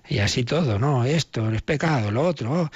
y 0.08 0.18
así 0.18 0.44
todo, 0.44 0.78
¿no? 0.78 1.04
Esto 1.04 1.50
es 1.50 1.62
pecado, 1.62 2.10
lo 2.10 2.22
otro. 2.22 2.52
Oh, 2.52 2.70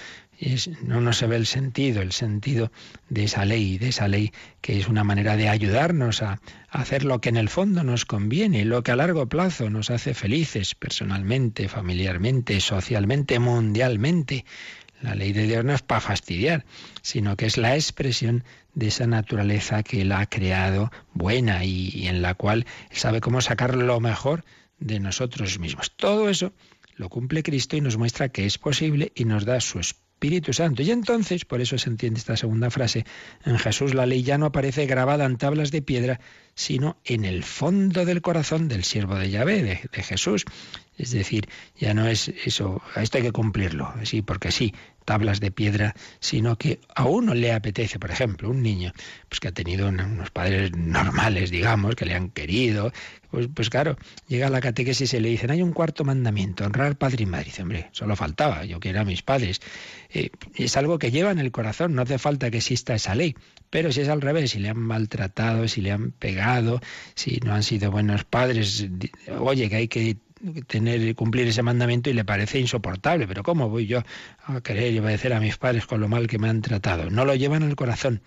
no, 0.82 1.00
no 1.00 1.12
se 1.12 1.26
ve 1.26 1.36
el 1.36 1.46
sentido, 1.46 2.00
el 2.00 2.12
sentido 2.12 2.70
de 3.08 3.24
esa 3.24 3.44
ley, 3.44 3.78
de 3.78 3.88
esa 3.88 4.06
ley 4.06 4.32
que 4.60 4.78
es 4.78 4.88
una 4.88 5.02
manera 5.02 5.36
de 5.36 5.48
ayudarnos 5.48 6.22
a, 6.22 6.40
hacer 6.70 7.04
lo 7.04 7.20
que 7.20 7.30
en 7.30 7.38
el 7.38 7.48
fondo 7.48 7.82
nos 7.82 8.04
conviene, 8.04 8.64
lo 8.64 8.82
que 8.82 8.92
a 8.92 8.96
largo 8.96 9.26
plazo 9.26 9.70
nos 9.70 9.90
hace 9.90 10.12
felices 10.12 10.74
personalmente, 10.74 11.68
familiarmente, 11.68 12.60
socialmente, 12.60 13.38
mundialmente. 13.38 14.44
La 15.00 15.14
ley 15.14 15.32
de 15.32 15.46
Dios 15.46 15.64
no 15.64 15.72
es 15.72 15.82
para 15.82 16.00
fastidiar, 16.00 16.64
sino 17.02 17.36
que 17.36 17.46
es 17.46 17.56
la 17.56 17.74
expresión 17.74 18.44
de 18.74 18.88
esa 18.88 19.06
naturaleza 19.06 19.82
que 19.82 20.02
Él 20.02 20.12
ha 20.12 20.26
creado 20.26 20.90
buena 21.14 21.64
y, 21.64 21.88
y 21.88 22.08
en 22.08 22.20
la 22.20 22.34
cual 22.34 22.66
sabe 22.90 23.20
cómo 23.20 23.40
sacar 23.40 23.74
lo 23.76 23.98
mejor 24.00 24.44
de 24.78 25.00
nosotros 25.00 25.58
mismos. 25.58 25.92
Todo 25.96 26.28
eso 26.28 26.52
lo 26.96 27.08
cumple 27.08 27.42
Cristo 27.42 27.76
y 27.76 27.80
nos 27.80 27.96
muestra 27.96 28.28
que 28.28 28.44
es 28.44 28.58
posible 28.58 29.12
y 29.14 29.24
nos 29.24 29.44
da 29.44 29.60
su 29.60 29.78
Espíritu 29.78 30.52
Santo. 30.52 30.82
Y 30.82 30.90
entonces, 30.90 31.44
por 31.44 31.60
eso 31.60 31.78
se 31.78 31.88
entiende 31.88 32.18
esta 32.18 32.36
segunda 32.36 32.70
frase, 32.70 33.04
en 33.44 33.56
Jesús 33.58 33.94
la 33.94 34.04
ley 34.04 34.24
ya 34.24 34.36
no 34.36 34.46
aparece 34.46 34.86
grabada 34.86 35.24
en 35.24 35.36
tablas 35.36 35.70
de 35.70 35.80
piedra, 35.80 36.20
sino 36.54 36.96
en 37.04 37.24
el 37.24 37.44
fondo 37.44 38.04
del 38.04 38.20
corazón 38.20 38.66
del 38.66 38.82
siervo 38.82 39.14
de 39.14 39.30
Yahvé, 39.30 39.62
de, 39.62 40.02
Jesús. 40.02 40.44
Es 40.96 41.12
decir, 41.12 41.48
ya 41.78 41.94
no 41.94 42.08
es 42.08 42.28
eso, 42.44 42.82
esto 42.96 43.18
hay 43.18 43.22
que 43.22 43.32
cumplirlo, 43.32 43.94
sí, 44.02 44.22
porque 44.22 44.50
sí, 44.50 44.74
tablas 45.08 45.40
de 45.40 45.50
piedra, 45.50 45.94
sino 46.20 46.58
que 46.58 46.80
a 46.94 47.06
uno 47.06 47.32
le 47.32 47.54
apetece, 47.54 47.98
por 47.98 48.10
ejemplo, 48.10 48.50
un 48.50 48.62
niño 48.62 48.92
pues 49.30 49.40
que 49.40 49.48
ha 49.48 49.52
tenido 49.52 49.88
unos 49.88 50.30
padres 50.30 50.76
normales, 50.76 51.50
digamos, 51.50 51.94
que 51.94 52.04
le 52.04 52.14
han 52.14 52.28
querido, 52.28 52.92
pues, 53.30 53.48
pues 53.54 53.70
claro, 53.70 53.96
llega 54.26 54.48
a 54.48 54.50
la 54.50 54.60
catequesis 54.60 55.14
y 55.14 55.20
le 55.20 55.30
dicen, 55.30 55.50
hay 55.50 55.62
un 55.62 55.72
cuarto 55.72 56.04
mandamiento, 56.04 56.66
honrar 56.66 56.96
padre 56.96 57.22
y 57.22 57.26
madre. 57.26 57.46
dice, 57.46 57.62
hombre, 57.62 57.88
solo 57.92 58.16
faltaba, 58.16 58.66
yo 58.66 58.80
quiero 58.80 59.00
a 59.00 59.04
mis 59.04 59.22
padres. 59.22 59.62
Eh, 60.10 60.28
es 60.54 60.76
algo 60.76 60.98
que 60.98 61.10
lleva 61.10 61.30
en 61.30 61.38
el 61.38 61.52
corazón, 61.52 61.94
no 61.94 62.02
hace 62.02 62.18
falta 62.18 62.50
que 62.50 62.58
exista 62.58 62.94
esa 62.94 63.14
ley. 63.14 63.34
Pero 63.70 63.92
si 63.92 64.02
es 64.02 64.08
al 64.10 64.20
revés, 64.20 64.50
si 64.50 64.58
le 64.58 64.68
han 64.68 64.78
maltratado, 64.78 65.68
si 65.68 65.80
le 65.80 65.92
han 65.92 66.12
pegado, 66.12 66.80
si 67.14 67.40
no 67.44 67.54
han 67.54 67.62
sido 67.62 67.90
buenos 67.90 68.24
padres, 68.24 68.86
oye, 69.38 69.70
que 69.70 69.76
hay 69.76 69.88
que 69.88 70.18
tener 70.66 71.14
cumplir 71.14 71.48
ese 71.48 71.62
mandamiento 71.62 72.10
y 72.10 72.14
le 72.14 72.24
parece 72.24 72.58
insoportable. 72.58 73.26
Pero 73.26 73.42
¿cómo 73.42 73.68
voy 73.68 73.86
yo 73.86 74.02
a 74.44 74.60
querer 74.60 74.92
y 74.92 74.98
obedecer 74.98 75.32
a 75.32 75.40
mis 75.40 75.56
padres 75.56 75.86
con 75.86 76.00
lo 76.00 76.08
mal 76.08 76.26
que 76.26 76.38
me 76.38 76.48
han 76.48 76.62
tratado? 76.62 77.10
No 77.10 77.24
lo 77.24 77.34
llevan 77.34 77.62
al 77.62 77.76
corazón. 77.76 78.22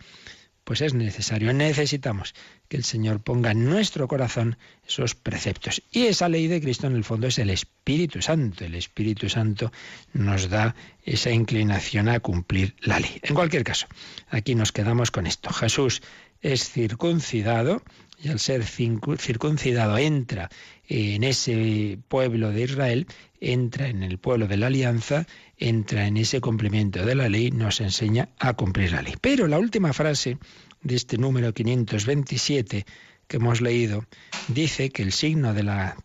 Pues 0.64 0.82
es 0.82 0.94
necesario, 0.94 1.54
necesitamos 1.54 2.36
que 2.68 2.78
el 2.78 2.84
Señor 2.84 3.22
ponga 3.22 3.52
en 3.52 3.66
nuestro 3.66 4.08
corazón 4.08 4.58
esos 4.88 5.16
preceptos. 5.16 5.82
Y 5.92 6.06
esa 6.06 6.30
ley 6.30 6.48
de 6.48 6.62
Cristo 6.62 6.86
en 6.86 6.96
el 6.96 7.04
fondo 7.04 7.28
es 7.28 7.40
el 7.40 7.50
Espíritu 7.50 8.22
Santo. 8.22 8.64
El 8.64 8.76
Espíritu 8.76 9.28
Santo 9.28 9.72
nos 10.14 10.50
da 10.50 10.76
esa 11.04 11.32
inclinación 11.32 12.10
a 12.10 12.20
cumplir 12.20 12.76
la 12.82 13.00
ley. 13.00 13.20
En 13.24 13.34
cualquier 13.34 13.64
caso, 13.64 13.88
aquí 14.30 14.54
nos 14.54 14.72
quedamos 14.72 15.10
con 15.10 15.26
esto. 15.26 15.52
Jesús 15.52 16.04
es 16.42 16.70
circuncidado 16.70 17.82
y 18.24 18.30
al 18.30 18.40
ser 18.40 18.64
circuncidado 18.64 19.98
entra 19.98 20.50
en 20.88 21.24
ese 21.24 21.98
pueblo 22.08 22.52
de 22.52 22.64
Israel, 22.64 23.08
entra 23.40 23.88
en 23.88 24.04
el 24.04 24.20
pueblo 24.20 24.48
de 24.48 24.58
la 24.58 24.68
alianza, 24.68 25.26
entra 25.58 26.06
en 26.06 26.18
ese 26.18 26.42
cumplimiento 26.42 27.06
de 27.06 27.16
la 27.16 27.30
ley, 27.30 27.50
nos 27.52 27.82
enseña 27.82 28.30
a 28.38 28.54
cumplir 28.54 28.92
la 28.92 29.02
ley. 29.02 29.16
Pero 29.22 29.48
la 29.48 29.58
última 29.58 29.94
frase 29.94 30.38
de 30.84 30.96
este 30.96 31.18
número 31.18 31.54
527 31.54 32.86
que 33.28 33.38
hemos 33.38 33.62
leído 33.62 34.06
dice 34.50 34.90
que 34.90 35.04
el 35.04 35.14
signo 35.14 35.54
de 35.54 35.64
la, 35.64 35.96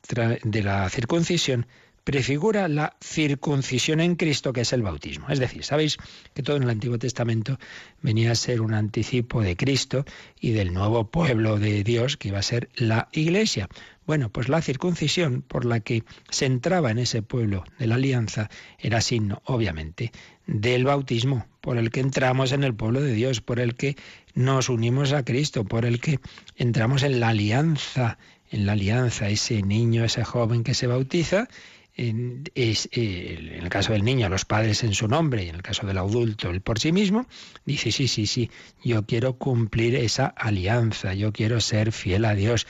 de 0.44 0.62
la 0.62 0.88
circuncisión 0.88 1.66
prefigura 2.06 2.68
la 2.68 2.96
circuncisión 3.02 3.98
en 3.98 4.14
Cristo, 4.14 4.52
que 4.52 4.60
es 4.60 4.72
el 4.72 4.80
bautismo. 4.80 5.28
Es 5.28 5.40
decir, 5.40 5.64
sabéis 5.64 5.96
que 6.34 6.44
todo 6.44 6.56
en 6.56 6.62
el 6.62 6.70
Antiguo 6.70 7.00
Testamento 7.00 7.58
venía 8.00 8.30
a 8.30 8.36
ser 8.36 8.60
un 8.60 8.74
anticipo 8.74 9.42
de 9.42 9.56
Cristo 9.56 10.04
y 10.40 10.52
del 10.52 10.72
nuevo 10.72 11.10
pueblo 11.10 11.58
de 11.58 11.82
Dios, 11.82 12.16
que 12.16 12.28
iba 12.28 12.38
a 12.38 12.42
ser 12.42 12.68
la 12.76 13.08
Iglesia. 13.10 13.68
Bueno, 14.06 14.28
pues 14.30 14.48
la 14.48 14.62
circuncisión 14.62 15.42
por 15.42 15.64
la 15.64 15.80
que 15.80 16.04
se 16.30 16.46
entraba 16.46 16.92
en 16.92 16.98
ese 16.98 17.22
pueblo 17.22 17.64
de 17.76 17.88
la 17.88 17.96
alianza 17.96 18.50
era 18.78 19.00
signo, 19.00 19.42
obviamente, 19.44 20.12
del 20.46 20.84
bautismo, 20.84 21.48
por 21.60 21.76
el 21.76 21.90
que 21.90 21.98
entramos 21.98 22.52
en 22.52 22.62
el 22.62 22.72
pueblo 22.72 23.00
de 23.00 23.14
Dios, 23.14 23.40
por 23.40 23.58
el 23.58 23.74
que 23.74 23.96
nos 24.32 24.68
unimos 24.68 25.12
a 25.12 25.24
Cristo, 25.24 25.64
por 25.64 25.84
el 25.84 26.00
que 26.00 26.20
entramos 26.54 27.02
en 27.02 27.18
la 27.18 27.30
alianza, 27.30 28.16
en 28.48 28.64
la 28.64 28.72
alianza, 28.72 29.28
ese 29.28 29.60
niño, 29.62 30.04
ese 30.04 30.22
joven 30.22 30.62
que 30.62 30.74
se 30.74 30.86
bautiza, 30.86 31.48
es, 31.96 32.88
eh, 32.92 33.54
en 33.56 33.62
el 33.62 33.68
caso 33.70 33.92
del 33.92 34.04
niño, 34.04 34.28
los 34.28 34.44
padres 34.44 34.84
en 34.84 34.92
su 34.92 35.08
nombre, 35.08 35.44
y 35.44 35.48
en 35.48 35.56
el 35.56 35.62
caso 35.62 35.86
del 35.86 35.98
adulto, 35.98 36.50
el 36.50 36.60
por 36.60 36.78
sí 36.78 36.92
mismo, 36.92 37.26
dice, 37.64 37.90
sí, 37.90 38.06
sí, 38.06 38.26
sí, 38.26 38.50
yo 38.84 39.06
quiero 39.06 39.38
cumplir 39.38 39.94
esa 39.94 40.26
alianza, 40.26 41.14
yo 41.14 41.32
quiero 41.32 41.60
ser 41.60 41.92
fiel 41.92 42.26
a 42.26 42.34
Dios, 42.34 42.66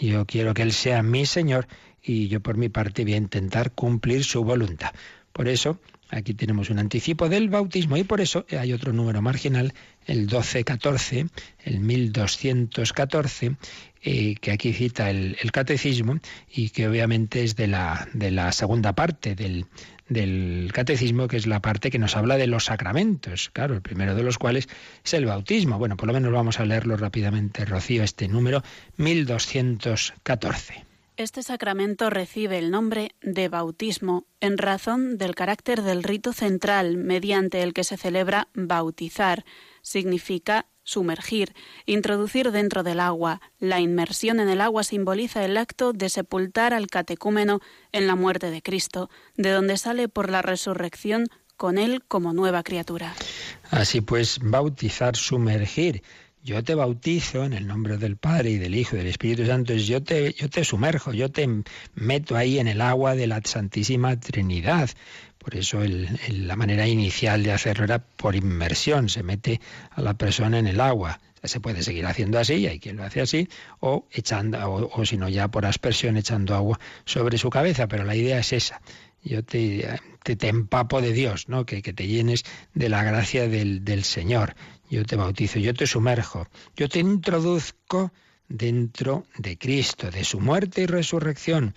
yo 0.00 0.24
quiero 0.26 0.54
que 0.54 0.62
Él 0.62 0.72
sea 0.72 1.02
mi 1.02 1.26
Señor 1.26 1.68
y 2.02 2.28
yo 2.28 2.40
por 2.40 2.56
mi 2.56 2.70
parte 2.70 3.04
voy 3.04 3.14
a 3.14 3.18
intentar 3.18 3.72
cumplir 3.72 4.24
su 4.24 4.42
voluntad. 4.44 4.92
Por 5.32 5.48
eso, 5.48 5.78
aquí 6.08 6.32
tenemos 6.32 6.70
un 6.70 6.78
anticipo 6.78 7.28
del 7.28 7.50
bautismo 7.50 7.98
y 7.98 8.04
por 8.04 8.22
eso 8.22 8.46
hay 8.58 8.72
otro 8.72 8.94
número 8.94 9.20
marginal, 9.20 9.74
el 10.06 10.20
1214, 10.20 11.26
el 11.64 11.80
1214, 11.80 13.56
eh, 14.02 14.34
que 14.40 14.52
aquí 14.52 14.72
cita 14.72 15.10
el, 15.10 15.36
catecismo 15.52 16.18
y 16.48 16.70
que 16.70 16.88
obviamente 16.88 17.44
es 17.44 17.56
de 17.56 17.66
la, 17.66 18.08
de 18.12 18.30
la 18.30 18.52
segunda 18.52 18.94
parte 18.94 19.34
del, 19.34 19.66
del 20.08 20.70
catecismo, 20.72 21.28
que 21.28 21.36
es 21.36 21.46
la 21.46 21.60
parte 21.60 21.90
que 21.90 21.98
nos 21.98 22.16
habla 22.16 22.36
de 22.36 22.46
los 22.46 22.64
sacramentos, 22.64 23.50
claro, 23.50 23.74
el 23.74 23.82
primero 23.82 24.14
de 24.14 24.22
los 24.22 24.38
cuales 24.38 24.68
es 25.04 25.14
el 25.14 25.26
bautismo. 25.26 25.78
Bueno, 25.78 25.96
por 25.96 26.06
lo 26.06 26.12
menos 26.12 26.32
vamos 26.32 26.60
a 26.60 26.64
leerlo 26.64 26.96
rápidamente, 26.96 27.64
Rocío, 27.64 28.02
este 28.02 28.28
número 28.28 28.62
1214. 28.96 30.84
Este 31.20 31.42
sacramento 31.42 32.08
recibe 32.08 32.58
el 32.58 32.70
nombre 32.70 33.10
de 33.20 33.50
bautismo 33.50 34.24
en 34.40 34.56
razón 34.56 35.18
del 35.18 35.34
carácter 35.34 35.82
del 35.82 36.02
rito 36.02 36.32
central 36.32 36.96
mediante 36.96 37.62
el 37.62 37.74
que 37.74 37.84
se 37.84 37.98
celebra 37.98 38.48
bautizar. 38.54 39.44
Significa 39.82 40.64
sumergir, 40.90 41.54
introducir 41.86 42.50
dentro 42.50 42.82
del 42.82 43.00
agua. 43.00 43.40
La 43.58 43.80
inmersión 43.80 44.40
en 44.40 44.48
el 44.48 44.60
agua 44.60 44.84
simboliza 44.84 45.44
el 45.44 45.56
acto 45.56 45.92
de 45.92 46.08
sepultar 46.08 46.74
al 46.74 46.88
catecúmeno 46.88 47.60
en 47.92 48.06
la 48.06 48.16
muerte 48.16 48.50
de 48.50 48.60
Cristo, 48.60 49.08
de 49.36 49.50
donde 49.50 49.76
sale 49.76 50.08
por 50.08 50.30
la 50.30 50.42
resurrección 50.42 51.28
con 51.56 51.78
él 51.78 52.02
como 52.08 52.32
nueva 52.32 52.62
criatura. 52.62 53.14
Así 53.70 54.00
pues, 54.00 54.38
bautizar, 54.42 55.14
sumergir. 55.14 56.02
Yo 56.42 56.64
te 56.64 56.74
bautizo 56.74 57.44
en 57.44 57.52
el 57.52 57.66
nombre 57.66 57.98
del 57.98 58.16
Padre 58.16 58.50
y 58.52 58.56
del 58.56 58.74
Hijo 58.74 58.96
y 58.96 59.00
del 59.00 59.08
Espíritu 59.08 59.44
Santo. 59.44 59.74
Yo 59.74 60.02
te, 60.02 60.32
yo 60.32 60.48
te 60.48 60.64
sumerjo, 60.64 61.12
yo 61.12 61.30
te 61.30 61.46
meto 61.94 62.34
ahí 62.34 62.58
en 62.58 62.66
el 62.66 62.80
agua 62.80 63.14
de 63.14 63.26
la 63.26 63.42
Santísima 63.44 64.18
Trinidad. 64.18 64.88
Por 65.40 65.56
eso 65.56 65.80
la 66.28 66.54
manera 66.54 66.86
inicial 66.86 67.42
de 67.42 67.52
hacerlo 67.52 67.84
era 67.84 67.98
por 67.98 68.36
inmersión, 68.36 69.08
se 69.08 69.22
mete 69.22 69.58
a 69.90 70.02
la 70.02 70.12
persona 70.12 70.58
en 70.58 70.66
el 70.66 70.80
agua. 70.80 71.18
Se 71.42 71.60
puede 71.60 71.82
seguir 71.82 72.04
haciendo 72.04 72.38
así, 72.38 72.66
hay 72.66 72.78
quien 72.78 72.98
lo 72.98 73.04
hace 73.04 73.22
así, 73.22 73.48
o 73.80 74.06
echando, 74.12 74.58
o, 74.70 75.06
si 75.06 75.16
no 75.16 75.30
ya 75.30 75.48
por 75.48 75.64
aspersión 75.64 76.18
echando 76.18 76.54
agua 76.54 76.78
sobre 77.06 77.38
su 77.38 77.48
cabeza, 77.48 77.88
pero 77.88 78.04
la 78.04 78.14
idea 78.14 78.38
es 78.38 78.52
esa. 78.52 78.82
Yo 79.24 79.42
te, 79.42 79.98
te, 80.22 80.48
empapo 80.48 81.00
de 81.00 81.14
Dios, 81.14 81.48
¿no? 81.48 81.64
Que, 81.64 81.80
que, 81.80 81.94
te 81.94 82.06
llenes 82.06 82.44
de 82.74 82.90
la 82.90 83.02
gracia 83.02 83.48
del, 83.48 83.82
del 83.82 84.04
Señor. 84.04 84.54
Yo 84.90 85.06
te 85.06 85.16
bautizo, 85.16 85.58
yo 85.58 85.72
te 85.72 85.86
sumerjo, 85.86 86.48
yo 86.76 86.90
te 86.90 86.98
introduzco 86.98 88.12
dentro 88.46 89.24
de 89.38 89.56
Cristo, 89.56 90.10
de 90.10 90.24
su 90.24 90.38
muerte 90.38 90.82
y 90.82 90.86
resurrección 90.86 91.74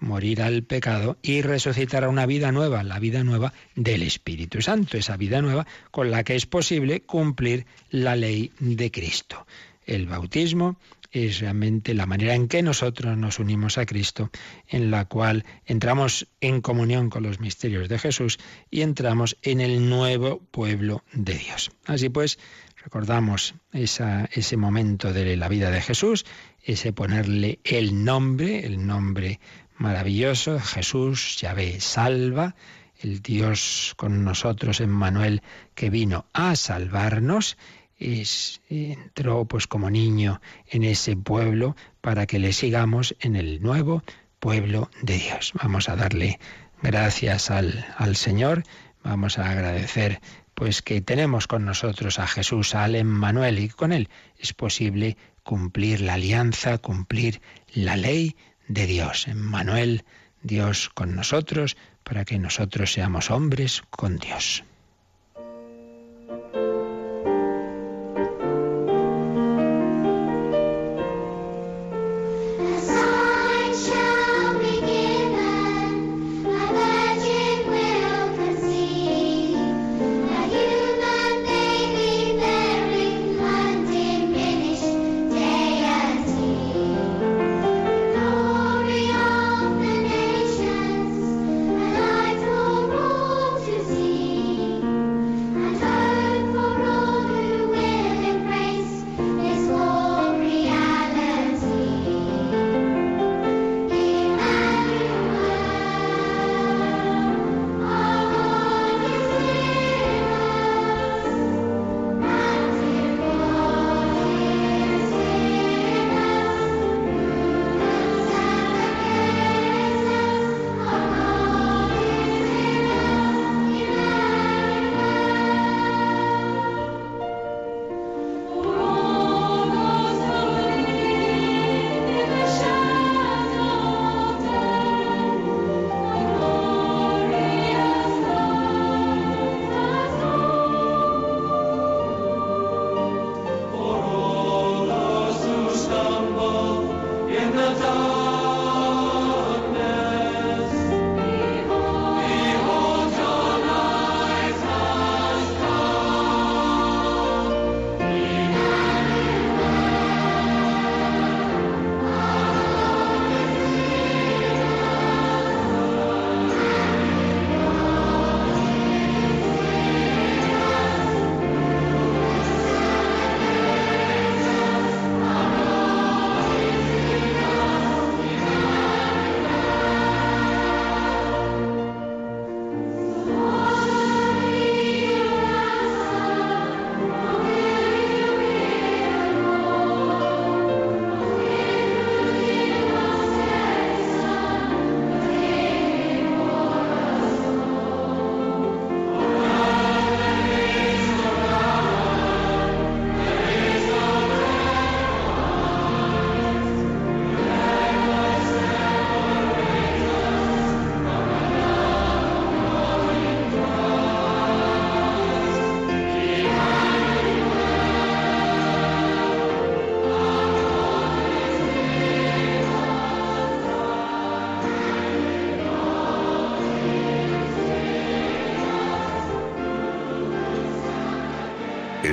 morir 0.00 0.42
al 0.42 0.62
pecado 0.62 1.18
y 1.22 1.42
resucitar 1.42 2.04
a 2.04 2.08
una 2.08 2.26
vida 2.26 2.52
nueva, 2.52 2.82
la 2.82 2.98
vida 2.98 3.24
nueva 3.24 3.52
del 3.74 4.02
Espíritu 4.02 4.62
Santo, 4.62 4.96
esa 4.96 5.16
vida 5.16 5.42
nueva 5.42 5.66
con 5.90 6.10
la 6.10 6.24
que 6.24 6.34
es 6.34 6.46
posible 6.46 7.02
cumplir 7.02 7.66
la 7.90 8.16
ley 8.16 8.52
de 8.58 8.90
Cristo. 8.90 9.46
El 9.84 10.06
bautismo 10.06 10.76
es 11.12 11.40
realmente 11.40 11.94
la 11.94 12.06
manera 12.06 12.34
en 12.34 12.48
que 12.48 12.62
nosotros 12.62 13.16
nos 13.16 13.38
unimos 13.38 13.78
a 13.78 13.86
Cristo, 13.86 14.30
en 14.68 14.90
la 14.90 15.06
cual 15.06 15.44
entramos 15.64 16.26
en 16.40 16.60
comunión 16.60 17.10
con 17.10 17.22
los 17.22 17.40
misterios 17.40 17.88
de 17.88 17.98
Jesús 17.98 18.38
y 18.70 18.82
entramos 18.82 19.36
en 19.42 19.60
el 19.60 19.88
nuevo 19.88 20.40
pueblo 20.50 21.04
de 21.12 21.34
Dios. 21.34 21.70
Así 21.86 22.08
pues, 22.08 22.38
recordamos 22.82 23.54
ese 23.72 24.56
momento 24.56 25.12
de 25.12 25.36
la 25.36 25.48
vida 25.48 25.70
de 25.70 25.80
Jesús, 25.80 26.26
ese 26.62 26.92
ponerle 26.92 27.60
el 27.64 28.04
nombre, 28.04 28.66
el 28.66 28.86
nombre 28.86 29.40
maravilloso, 29.78 30.60
Jesús, 30.60 31.38
Yahvé, 31.40 31.80
salva, 31.80 32.54
el 33.00 33.20
Dios 33.20 33.94
con 33.96 34.24
nosotros, 34.24 34.80
Emmanuel, 34.80 35.42
que 35.74 35.90
vino 35.90 36.26
a 36.32 36.56
salvarnos, 36.56 37.56
es, 37.98 38.60
entró 38.68 39.44
pues 39.46 39.66
como 39.66 39.90
niño 39.90 40.40
en 40.68 40.84
ese 40.84 41.16
pueblo 41.16 41.76
para 42.00 42.26
que 42.26 42.38
le 42.38 42.52
sigamos 42.52 43.16
en 43.20 43.36
el 43.36 43.62
nuevo 43.62 44.02
pueblo 44.40 44.90
de 45.02 45.18
Dios. 45.18 45.52
Vamos 45.54 45.88
a 45.88 45.96
darle 45.96 46.38
gracias 46.82 47.50
al, 47.50 47.86
al 47.96 48.16
Señor, 48.16 48.64
vamos 49.02 49.38
a 49.38 49.50
agradecer 49.50 50.20
pues 50.54 50.80
que 50.80 51.02
tenemos 51.02 51.46
con 51.46 51.66
nosotros 51.66 52.18
a 52.18 52.26
Jesús, 52.26 52.74
al 52.74 52.94
Emmanuel, 52.94 53.58
y 53.58 53.68
con 53.68 53.92
él 53.92 54.08
es 54.38 54.54
posible 54.54 55.18
cumplir 55.42 56.00
la 56.00 56.14
alianza, 56.14 56.78
cumplir 56.78 57.42
la 57.74 57.96
ley 57.96 58.36
de 58.68 58.86
Dios. 58.86 59.28
En 59.28 59.40
Manuel, 59.40 60.04
Dios 60.42 60.90
con 60.94 61.14
nosotros, 61.14 61.76
para 62.04 62.24
que 62.24 62.38
nosotros 62.38 62.92
seamos 62.92 63.30
hombres 63.30 63.82
con 63.90 64.18
Dios. 64.18 64.64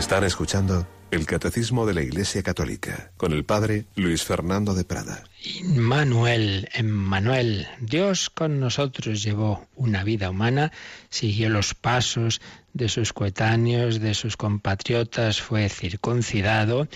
Están 0.03 0.25
escuchando 0.25 0.85
el 1.11 1.25
Catecismo 1.25 1.85
de 1.85 1.93
la 1.93 2.01
Iglesia 2.01 2.43
Católica 2.43 3.11
con 3.15 3.31
el 3.31 3.45
Padre 3.45 3.85
Luis 3.95 4.21
Fernando 4.25 4.73
de 4.73 4.83
Prada. 4.83 5.23
Manuel, 5.63 6.67
Emmanuel, 6.73 7.69
Dios 7.79 8.29
con 8.29 8.59
nosotros 8.59 9.23
llevó 9.23 9.65
una 9.77 10.03
vida 10.03 10.29
humana, 10.29 10.73
siguió 11.09 11.47
los 11.47 11.73
pasos 11.73 12.41
de 12.73 12.89
sus 12.89 13.13
coetáneos, 13.13 14.01
de 14.01 14.13
sus 14.13 14.35
compatriotas, 14.35 15.39
fue 15.39 15.69
circuncidado. 15.69 16.89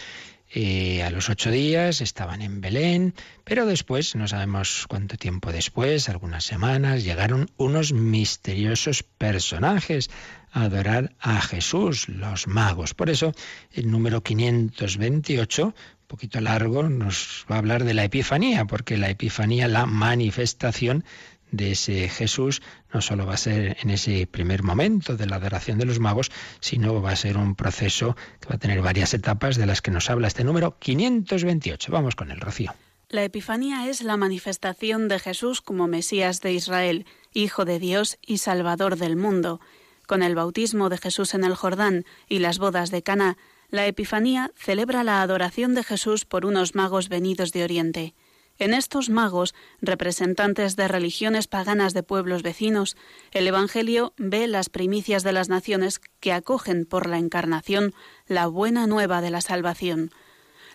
Eh, 0.53 1.01
a 1.03 1.09
los 1.09 1.29
ocho 1.29 1.49
días 1.49 2.01
estaban 2.01 2.41
en 2.41 2.59
Belén, 2.59 3.13
pero 3.45 3.65
después, 3.65 4.15
no 4.15 4.27
sabemos 4.27 4.85
cuánto 4.87 5.15
tiempo 5.15 5.53
después, 5.53 6.09
algunas 6.09 6.43
semanas, 6.43 7.05
llegaron 7.05 7.49
unos 7.55 7.93
misteriosos 7.93 9.03
personajes 9.03 10.09
adorar 10.51 11.13
a 11.19 11.41
Jesús, 11.41 12.09
los 12.09 12.47
magos. 12.47 12.93
Por 12.93 13.09
eso 13.09 13.33
el 13.71 13.91
número 13.91 14.21
528, 14.21 15.65
un 15.65 15.73
poquito 16.07 16.41
largo, 16.41 16.83
nos 16.83 17.45
va 17.51 17.55
a 17.55 17.59
hablar 17.59 17.83
de 17.83 17.93
la 17.93 18.03
Epifanía, 18.03 18.65
porque 18.65 18.97
la 18.97 19.09
Epifanía, 19.09 19.67
la 19.67 19.85
manifestación 19.85 21.03
de 21.51 21.71
ese 21.71 22.09
Jesús 22.09 22.61
no 22.93 23.01
solo 23.01 23.25
va 23.25 23.35
a 23.35 23.37
ser 23.37 23.77
en 23.81 23.89
ese 23.89 24.27
primer 24.27 24.63
momento 24.63 25.15
de 25.15 25.25
la 25.25 25.37
adoración 25.37 25.77
de 25.77 25.85
los 25.85 25.99
magos, 25.99 26.31
sino 26.59 27.01
va 27.01 27.11
a 27.11 27.15
ser 27.15 27.37
un 27.37 27.55
proceso 27.55 28.15
que 28.39 28.49
va 28.49 28.55
a 28.55 28.59
tener 28.59 28.81
varias 28.81 29.13
etapas 29.13 29.55
de 29.55 29.65
las 29.65 29.81
que 29.81 29.91
nos 29.91 30.09
habla 30.09 30.27
este 30.27 30.43
número 30.43 30.77
528. 30.79 31.91
Vamos 31.91 32.15
con 32.15 32.31
el 32.31 32.39
rocío. 32.39 32.73
La 33.09 33.23
Epifanía 33.23 33.87
es 33.87 34.01
la 34.01 34.17
manifestación 34.17 35.07
de 35.07 35.19
Jesús 35.19 35.61
como 35.61 35.87
Mesías 35.87 36.41
de 36.41 36.51
Israel, 36.51 37.05
Hijo 37.33 37.63
de 37.63 37.79
Dios 37.79 38.17
y 38.25 38.39
Salvador 38.39 38.97
del 38.97 39.15
mundo. 39.15 39.61
Con 40.07 40.23
el 40.23 40.35
bautismo 40.35 40.87
de 40.87 40.97
Jesús 40.97 41.33
en 41.33 41.43
el 41.43 41.53
Jordán 41.53 42.05
y 42.29 42.39
las 42.39 42.59
bodas 42.59 42.91
de 42.91 43.03
Cana, 43.03 43.37
la 43.69 43.85
Epifanía 43.87 44.51
celebra 44.55 45.03
la 45.03 45.21
adoración 45.21 45.75
de 45.75 45.83
Jesús 45.83 46.23
por 46.23 46.45
unos 46.45 46.75
magos 46.75 47.09
venidos 47.09 47.51
de 47.51 47.65
Oriente. 47.65 48.15
En 48.57 48.73
estos 48.73 49.09
magos, 49.09 49.53
representantes 49.81 50.77
de 50.77 50.87
religiones 50.87 51.47
paganas 51.47 51.93
de 51.93 52.03
pueblos 52.03 52.41
vecinos, 52.41 52.95
el 53.31 53.47
Evangelio 53.47 54.13
ve 54.17 54.47
las 54.47 54.69
primicias 54.69 55.23
de 55.23 55.33
las 55.33 55.49
naciones 55.49 55.99
que 56.21 56.31
acogen 56.31 56.85
por 56.85 57.07
la 57.07 57.17
encarnación 57.17 57.93
la 58.27 58.47
buena 58.47 58.87
nueva 58.87 59.19
de 59.19 59.29
la 59.29 59.41
salvación. 59.41 60.11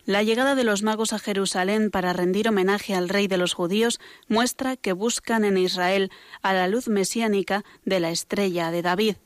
La 0.05 0.25
llegada 0.25 0.57
de 0.57 0.65
los 0.65 0.83
magos 0.83 1.13
a 1.13 1.21
Jerusalén 1.21 1.91
para 1.91 2.13
rendir 2.13 2.49
homenaje 2.49 2.95
al 2.95 3.09
rey 3.09 3.29
de 3.29 3.37
los 3.37 3.55
judíos 3.55 4.01
muestra 4.27 4.77
que 4.77 4.93
buscan 4.93 5.45
en 5.45 5.57
Israel 5.57 6.11
a 6.43 6.53
la 6.53 6.67
luz 6.67 6.89
mesiánica 6.89 7.65
de 7.85 8.01
la 8.01 8.11
estrella 8.11 8.73
de 8.73 8.83
David, 8.83 9.17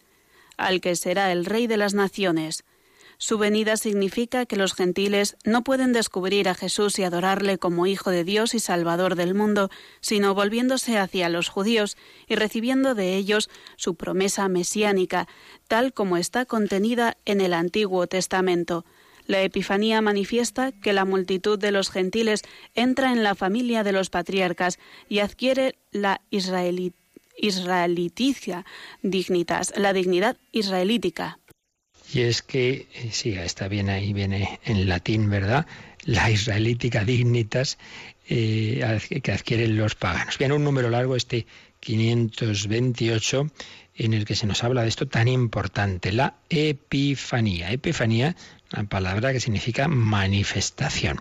al 0.57 0.81
que 0.81 0.97
será 0.97 1.33
el 1.33 1.45
rey 1.45 1.67
de 1.67 1.77
las 1.77 1.95
naciones. 1.95 2.65
Su 3.19 3.39
venida 3.39 3.79
significa 3.79 4.45
que 4.45 4.57
los 4.57 4.75
gentiles 4.75 5.37
no 5.45 5.65
pueden 5.65 5.95
descubrir 5.95 6.49
a 6.51 6.55
Jesús 6.55 6.99
y 6.99 7.03
adorarle 7.03 7.57
como 7.57 7.87
Hijo 7.87 8.11
de 8.11 8.25
Dios 8.25 8.55
y 8.55 8.61
Salvador 8.61 9.15
del 9.15 9.35
mundo, 9.35 9.71
sino 10.01 10.35
volviéndose 10.35 10.99
hacia 10.99 11.31
los 11.31 11.49
judíos 11.49 11.97
y 12.27 12.35
recibiendo 12.35 12.95
de 12.95 13.17
ellos 13.17 13.49
su 13.77 13.95
promesa 13.95 14.49
mesiánica, 14.49 15.29
tal 15.67 15.95
como 15.95 16.19
está 16.19 16.45
contenida 16.45 17.17
en 17.25 17.41
el 17.41 17.55
Antiguo 17.55 18.07
Testamento. 18.07 18.85
La 19.27 19.41
Epifanía 19.43 20.03
manifiesta 20.03 20.71
que 20.73 20.93
la 20.93 21.07
multitud 21.07 21.59
de 21.59 21.73
los 21.73 21.91
gentiles 21.91 22.43
entra 22.75 23.13
en 23.13 23.25
la 23.25 23.35
familia 23.35 23.83
de 23.83 23.93
los 23.93 24.11
patriarcas 24.11 24.79
y 25.09 25.21
adquiere 25.21 25.79
la 25.91 26.21
israeliticia 27.37 28.65
dignitas, 29.03 29.73
la 29.77 29.93
dignidad 29.93 30.37
israelítica. 30.53 31.39
Y 32.13 32.21
es 32.21 32.43
que, 32.43 32.87
eh, 32.95 33.09
sí, 33.11 33.33
está 33.33 33.69
bien 33.69 33.91
ahí, 33.91 34.13
viene 34.13 34.61
en 34.65 34.89
latín, 34.89 35.29
¿verdad? 35.29 35.67
La 36.05 36.31
israelítica 36.31 37.05
dignitas 37.05 37.79
eh, 38.29 39.01
que 39.23 39.33
adquieren 39.33 39.77
los 39.77 39.95
paganos. 39.97 40.39
Viene 40.39 40.55
un 40.55 40.65
número 40.65 40.89
largo, 40.89 41.17
este 41.17 41.47
528, 41.81 43.51
en 43.97 44.15
el 44.15 44.25
que 44.25 44.37
se 44.37 44.47
nos 44.47 44.63
habla 44.63 44.83
de 44.83 44.89
esto 44.89 45.07
tan 45.07 45.27
importante, 45.29 46.13
la 46.13 46.37
epifanía. 46.49 47.73
Epifanía 47.73 48.37
una 48.73 48.89
palabra 48.89 49.33
que 49.33 49.41
significa 49.41 49.89
manifestación. 49.89 51.21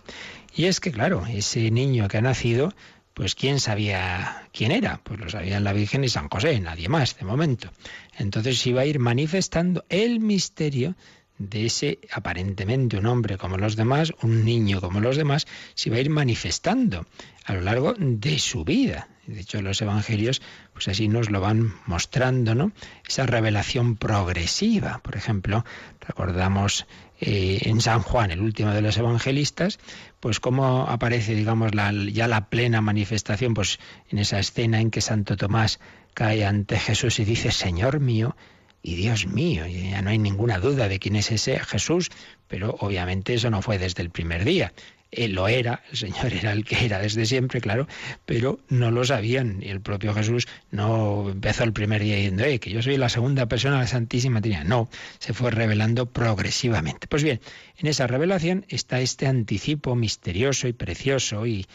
Y 0.56 0.66
es 0.66 0.80
que, 0.80 0.92
claro, 0.92 1.26
ese 1.28 1.70
niño 1.72 2.08
que 2.08 2.18
ha 2.18 2.22
nacido, 2.22 2.74
pues 3.16 3.34
¿quién 3.34 3.62
sabía 3.62 4.50
quién 4.52 4.72
era? 4.72 5.00
Pues 5.02 5.20
lo 5.20 5.30
sabían 5.30 5.64
la 5.64 5.74
Virgen 5.74 6.04
y 6.04 6.10
San 6.10 6.28
José, 6.30 6.60
nadie 6.60 6.90
más 6.90 7.18
de 7.18 7.26
momento. 7.26 7.72
Entonces 8.18 8.68
iba 8.68 8.82
a 8.82 8.86
ir 8.86 9.00
manifestando 9.00 9.86
el 9.90 10.20
misterio 10.20 10.96
de 11.38 11.66
ese 11.66 12.00
aparentemente 12.12 12.98
un 12.98 13.06
hombre 13.06 13.38
como 13.38 13.58
los 13.58 13.78
demás, 13.78 14.14
un 14.22 14.44
niño 14.44 14.82
como 14.82 15.00
los 15.00 15.16
demás, 15.16 15.48
se 15.76 15.90
iba 15.90 15.98
a 15.98 16.02
ir 16.02 16.10
manifestando 16.10 17.06
a 17.46 17.54
lo 17.54 17.62
largo 17.62 17.94
de 17.98 18.38
su 18.38 18.66
vida. 18.66 19.08
De 19.28 19.40
hecho, 19.40 19.62
los 19.62 19.82
evangelios, 19.82 20.42
pues 20.74 20.88
así 20.88 21.08
nos 21.08 21.32
lo 21.32 21.40
van 21.42 21.74
mostrando, 21.88 22.54
¿no? 22.54 22.74
Esa 23.08 23.26
revelación 23.26 23.96
progresiva. 23.96 25.00
Por 25.00 25.16
ejemplo, 25.16 25.66
recordamos 26.02 26.86
eh, 27.28 27.70
en 27.70 27.82
San 27.82 28.04
Juan, 28.04 28.30
el 28.30 28.40
último 28.40 28.72
de 28.72 28.82
los 28.82 28.98
evangelistas, 28.98 29.80
pues 30.20 30.40
cómo 30.40 30.86
aparece, 30.88 31.34
digamos, 31.34 31.74
la, 31.74 31.92
ya 31.92 32.28
la 32.28 32.50
plena 32.50 32.82
manifestación, 32.82 33.56
pues 33.56 33.80
en 34.10 34.20
esa 34.20 34.38
escena 34.38 34.80
en 34.80 34.92
que 34.92 35.02
Santo 35.02 35.36
Tomás 35.36 35.80
cae 36.14 36.46
ante 36.46 36.78
Jesús 36.78 37.20
y 37.20 37.26
dice, 37.26 37.52
Señor 37.52 38.00
mío 38.00 38.36
y 38.84 38.94
Dios 38.94 39.26
mío, 39.26 39.66
ya 39.66 40.04
no 40.04 40.12
hay 40.12 40.20
ninguna 40.20 40.60
duda 40.60 40.88
de 40.88 41.00
quién 41.00 41.16
es 41.16 41.32
ese 41.32 41.58
Jesús, 41.60 42.12
pero 42.48 42.76
obviamente 42.80 43.34
eso 43.34 43.50
no 43.50 43.64
fue 43.64 43.80
desde 43.80 44.04
el 44.04 44.12
primer 44.12 44.46
día. 44.46 44.72
Él 45.12 45.34
lo 45.34 45.48
era, 45.48 45.84
el 45.92 45.98
Señor 45.98 46.34
era 46.34 46.52
el 46.52 46.66
que 46.66 46.86
era 46.86 47.00
desde 47.00 47.26
siempre, 47.26 47.62
claro, 47.62 47.88
pero 48.26 48.60
no 48.70 48.92
lo 48.92 49.06
sabían. 49.06 49.62
Y 49.62 49.70
el 49.70 49.82
propio 49.82 50.14
Jesús 50.14 50.48
no 50.72 51.30
empezó 51.30 51.64
el 51.64 51.74
primer 51.74 52.02
día 52.02 52.16
diciendo, 52.16 52.44
eh, 52.44 52.60
que 52.60 52.70
yo 52.70 52.82
soy 52.82 52.98
la 52.98 53.10
segunda 53.10 53.46
persona 53.48 53.76
de 53.76 53.82
la 53.82 53.88
Santísima 53.88 54.42
Trinidad. 54.42 54.66
No, 54.66 54.90
se 55.20 55.34
fue 55.34 55.52
revelando 55.52 56.06
progresivamente. 56.08 57.08
Pues 57.08 57.24
bien, 57.24 57.40
en 57.78 57.88
esa 57.88 58.08
revelación 58.08 58.66
está 58.70 59.00
este 59.00 59.28
anticipo 59.28 59.96
misterioso 59.96 60.68
y 60.68 60.74
precioso 60.74 61.46
y, 61.46 61.66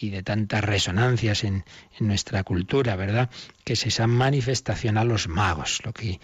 de 0.00 0.22
tantas 0.22 0.64
resonancias 0.64 1.44
en, 1.44 1.64
en, 1.98 2.06
nuestra 2.06 2.42
cultura, 2.42 2.96
¿verdad? 2.96 3.28
Que 3.64 3.74
es 3.74 3.84
esa 3.84 4.06
manifestación 4.06 4.96
a 4.96 5.04
los 5.04 5.28
magos, 5.28 5.80
lo 5.84 5.92
que 5.92 6.18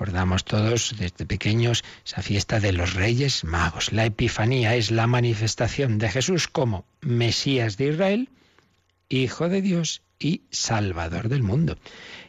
Recordamos 0.00 0.46
todos 0.46 0.94
desde 0.98 1.26
pequeños 1.26 1.84
esa 2.06 2.22
fiesta 2.22 2.58
de 2.58 2.72
los 2.72 2.94
Reyes 2.94 3.44
Magos. 3.44 3.92
La 3.92 4.06
Epifanía 4.06 4.74
es 4.74 4.90
la 4.90 5.06
manifestación 5.06 5.98
de 5.98 6.08
Jesús 6.08 6.48
como 6.48 6.86
Mesías 7.02 7.76
de 7.76 7.88
Israel, 7.88 8.30
Hijo 9.10 9.50
de 9.50 9.60
Dios 9.60 10.00
y 10.18 10.44
Salvador 10.50 11.28
del 11.28 11.42
mundo. 11.42 11.76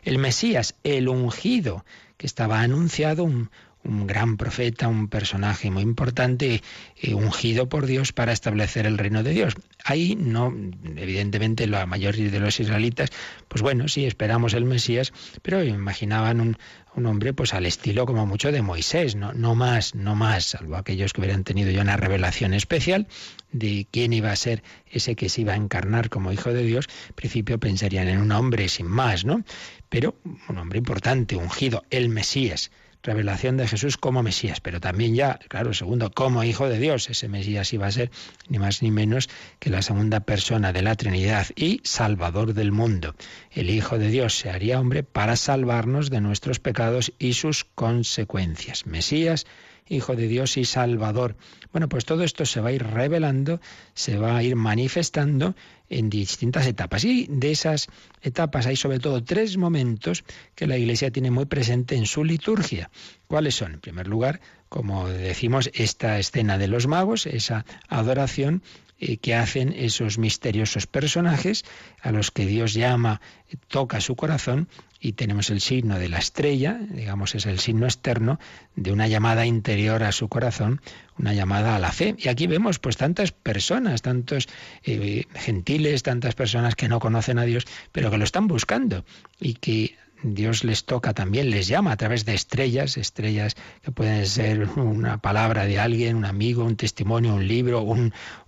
El 0.03 0.17
Mesías, 0.17 0.75
el 0.83 1.07
ungido, 1.07 1.85
que 2.17 2.27
estaba 2.27 2.59
anunciado, 2.59 3.23
un, 3.23 3.49
un 3.83 4.05
gran 4.07 4.37
profeta, 4.37 4.87
un 4.87 5.07
personaje 5.07 5.71
muy 5.71 5.83
importante, 5.83 6.61
eh, 7.01 7.13
ungido 7.13 7.67
por 7.67 7.85
Dios 7.85 8.13
para 8.13 8.31
establecer 8.31 8.85
el 8.85 8.97
reino 8.97 9.23
de 9.23 9.31
Dios. 9.31 9.55
Ahí 9.83 10.15
no, 10.15 10.53
evidentemente 10.95 11.67
la 11.67 11.85
mayoría 11.85 12.29
de 12.29 12.39
los 12.39 12.59
israelitas, 12.59 13.09
pues 13.47 13.61
bueno, 13.61 13.87
sí 13.87 14.05
esperamos 14.05 14.53
el 14.53 14.65
Mesías, 14.65 15.13
pero 15.41 15.63
imaginaban 15.63 16.41
un, 16.41 16.57
un 16.95 17.05
hombre 17.05 17.33
pues 17.33 17.53
al 17.53 17.65
estilo 17.65 18.05
como 18.05 18.25
mucho 18.25 18.51
de 18.51 18.61
Moisés, 18.61 19.15
no, 19.15 19.33
no 19.33 19.55
más, 19.55 19.95
no 19.95 20.15
más, 20.15 20.45
salvo 20.45 20.75
aquellos 20.75 21.13
que 21.13 21.21
hubieran 21.21 21.43
tenido 21.43 21.71
ya 21.71 21.81
una 21.81 21.97
revelación 21.97 22.53
especial 22.53 23.07
de 23.51 23.87
quién 23.91 24.13
iba 24.13 24.31
a 24.31 24.35
ser 24.35 24.63
ese 24.89 25.15
que 25.15 25.29
se 25.29 25.41
iba 25.41 25.53
a 25.53 25.57
encarnar 25.57 26.09
como 26.09 26.31
hijo 26.31 26.53
de 26.53 26.63
Dios, 26.63 26.87
en 27.09 27.15
principio 27.15 27.59
pensarían 27.59 28.07
en 28.07 28.19
un 28.19 28.31
hombre 28.31 28.67
sin 28.67 28.87
más, 28.87 29.25
¿no? 29.25 29.43
Pero 29.89 30.15
un 30.49 30.57
hombre 30.57 30.79
importante, 30.79 31.35
ungido, 31.35 31.83
el 31.89 32.09
Mesías 32.09 32.71
revelación 33.03 33.57
de 33.57 33.67
Jesús 33.67 33.97
como 33.97 34.23
Mesías, 34.23 34.61
pero 34.61 34.79
también 34.79 35.15
ya, 35.15 35.39
claro, 35.47 35.73
segundo, 35.73 36.11
como 36.11 36.43
Hijo 36.43 36.69
de 36.69 36.79
Dios. 36.79 37.09
Ese 37.09 37.27
Mesías 37.27 37.73
iba 37.73 37.87
a 37.87 37.91
ser 37.91 38.11
ni 38.47 38.59
más 38.59 38.81
ni 38.81 38.91
menos 38.91 39.29
que 39.59 39.69
la 39.69 39.81
segunda 39.81 40.19
persona 40.21 40.73
de 40.73 40.81
la 40.81 40.95
Trinidad 40.95 41.47
y 41.55 41.81
Salvador 41.83 42.53
del 42.53 42.71
mundo. 42.71 43.15
El 43.51 43.69
Hijo 43.69 43.97
de 43.97 44.09
Dios 44.09 44.37
se 44.37 44.49
haría 44.49 44.79
hombre 44.79 45.03
para 45.03 45.35
salvarnos 45.35 46.09
de 46.09 46.21
nuestros 46.21 46.59
pecados 46.59 47.13
y 47.19 47.33
sus 47.33 47.63
consecuencias. 47.63 48.85
Mesías, 48.85 49.45
Hijo 49.87 50.15
de 50.15 50.29
Dios 50.29 50.55
y 50.55 50.63
Salvador. 50.63 51.35
Bueno, 51.73 51.89
pues 51.89 52.05
todo 52.05 52.23
esto 52.23 52.45
se 52.45 52.61
va 52.61 52.69
a 52.69 52.71
ir 52.71 52.83
revelando, 52.83 53.59
se 53.93 54.17
va 54.17 54.37
a 54.37 54.43
ir 54.43 54.55
manifestando 54.55 55.53
en 55.91 56.09
distintas 56.09 56.65
etapas. 56.65 57.05
Y 57.05 57.27
de 57.29 57.51
esas 57.51 57.89
etapas 58.21 58.65
hay 58.65 58.75
sobre 58.75 58.99
todo 58.99 59.23
tres 59.23 59.57
momentos 59.57 60.23
que 60.55 60.65
la 60.65 60.77
Iglesia 60.77 61.11
tiene 61.11 61.29
muy 61.29 61.45
presente 61.45 61.95
en 61.95 62.05
su 62.05 62.23
liturgia. 62.23 62.89
¿Cuáles 63.27 63.55
son? 63.55 63.73
En 63.73 63.79
primer 63.81 64.07
lugar, 64.07 64.41
como 64.69 65.07
decimos, 65.07 65.69
esta 65.73 66.17
escena 66.17 66.57
de 66.57 66.67
los 66.67 66.87
magos, 66.87 67.25
esa 67.25 67.65
adoración 67.89 68.63
eh, 69.03 69.17
que 69.17 69.33
hacen 69.33 69.73
esos 69.75 70.19
misteriosos 70.19 70.85
personajes 70.85 71.65
a 72.03 72.11
los 72.11 72.29
que 72.29 72.45
Dios 72.45 72.75
llama, 72.75 73.19
toca 73.67 73.99
su 73.99 74.15
corazón 74.15 74.67
y 74.99 75.13
tenemos 75.13 75.49
el 75.49 75.59
signo 75.59 75.97
de 75.97 76.07
la 76.07 76.19
estrella, 76.19 76.79
digamos 76.87 77.33
es 77.33 77.47
el 77.47 77.57
signo 77.57 77.87
externo 77.87 78.39
de 78.75 78.91
una 78.91 79.07
llamada 79.07 79.47
interior 79.47 80.03
a 80.03 80.11
su 80.11 80.29
corazón, 80.29 80.81
una 81.17 81.33
llamada 81.33 81.75
a 81.75 81.79
la 81.79 81.91
fe. 81.91 82.15
Y 82.19 82.29
aquí 82.29 82.45
vemos 82.45 82.77
pues 82.77 82.95
tantas 82.95 83.31
personas, 83.31 84.03
tantos 84.03 84.47
eh, 84.83 85.25
gentiles, 85.33 86.03
tantas 86.03 86.35
personas 86.35 86.75
que 86.75 86.87
no 86.87 86.99
conocen 86.99 87.39
a 87.39 87.43
Dios, 87.43 87.65
pero 87.91 88.11
que 88.11 88.19
lo 88.19 88.23
están 88.23 88.47
buscando 88.47 89.03
y 89.39 89.55
que 89.55 89.95
Dios 90.23 90.63
les 90.63 90.85
toca 90.85 91.13
también, 91.13 91.49
les 91.49 91.67
llama 91.67 91.91
a 91.91 91.97
través 91.97 92.25
de 92.25 92.33
estrellas, 92.33 92.97
estrellas 92.97 93.55
que 93.81 93.91
pueden 93.91 94.25
ser 94.25 94.67
una 94.77 95.19
palabra 95.19 95.65
de 95.65 95.79
alguien, 95.79 96.15
un 96.15 96.25
amigo, 96.25 96.63
un 96.63 96.75
testimonio, 96.75 97.35
un 97.35 97.47
libro, 97.47 97.85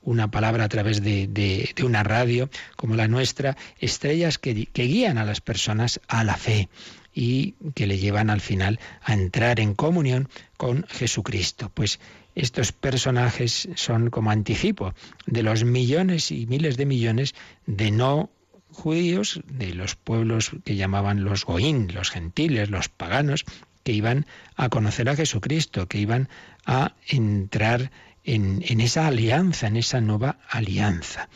una 0.02 0.32
palabra 0.32 0.66
a 0.66 0.70
través 0.70 1.02
de, 1.02 1.74
una 1.84 2.04
radio 2.04 2.50
como 2.76 2.96
la 2.96 3.08
nuestra, 3.08 3.58
estrellas 3.80 4.38
que, 4.38 4.68
que 4.68 4.84
guían 4.84 5.18
a 5.18 5.26
las 5.26 5.42
personas 5.42 6.00
a 6.08 6.24
la 6.24 6.36
fe 6.36 6.70
y 7.14 7.54
que 7.76 7.88
le 7.88 7.98
llevan 7.98 8.30
al 8.30 8.42
final 8.42 8.80
a 9.04 9.14
entrar 9.14 9.60
en 9.60 9.76
comunión 9.76 10.30
con 10.58 10.86
Jesucristo. 10.88 11.72
Pues 11.74 12.00
estos 12.36 12.72
personajes 12.72 13.70
son 13.76 14.10
como 14.10 14.32
anticipo 14.32 14.94
de 15.28 15.44
los 15.44 15.64
millones 15.64 16.32
y 16.32 16.48
miles 16.48 16.78
de 16.78 16.86
millones 16.86 17.36
de 17.68 17.92
no 17.92 18.32
judíos 18.74 19.40
de 19.48 19.74
los 19.74 19.96
pueblos 19.96 20.52
que 20.66 20.76
llamaban 20.76 21.24
los 21.24 21.46
goín, 21.46 21.94
los 21.94 22.10
gentiles, 22.10 22.70
los 22.70 22.90
paganos, 22.90 23.46
que 23.84 23.94
iban 23.94 24.26
a 24.56 24.70
conocer 24.70 25.10
a 25.10 25.16
Jesucristo, 25.16 25.88
que 25.88 26.00
iban 26.00 26.30
a 26.66 26.94
entrar 27.08 27.92
en, 28.24 28.64
en 28.68 28.82
esa 28.82 29.08
alianza, 29.08 29.68
en 29.68 29.78
esa 29.78 30.02
nueva 30.02 30.38
alianza. 30.50 31.30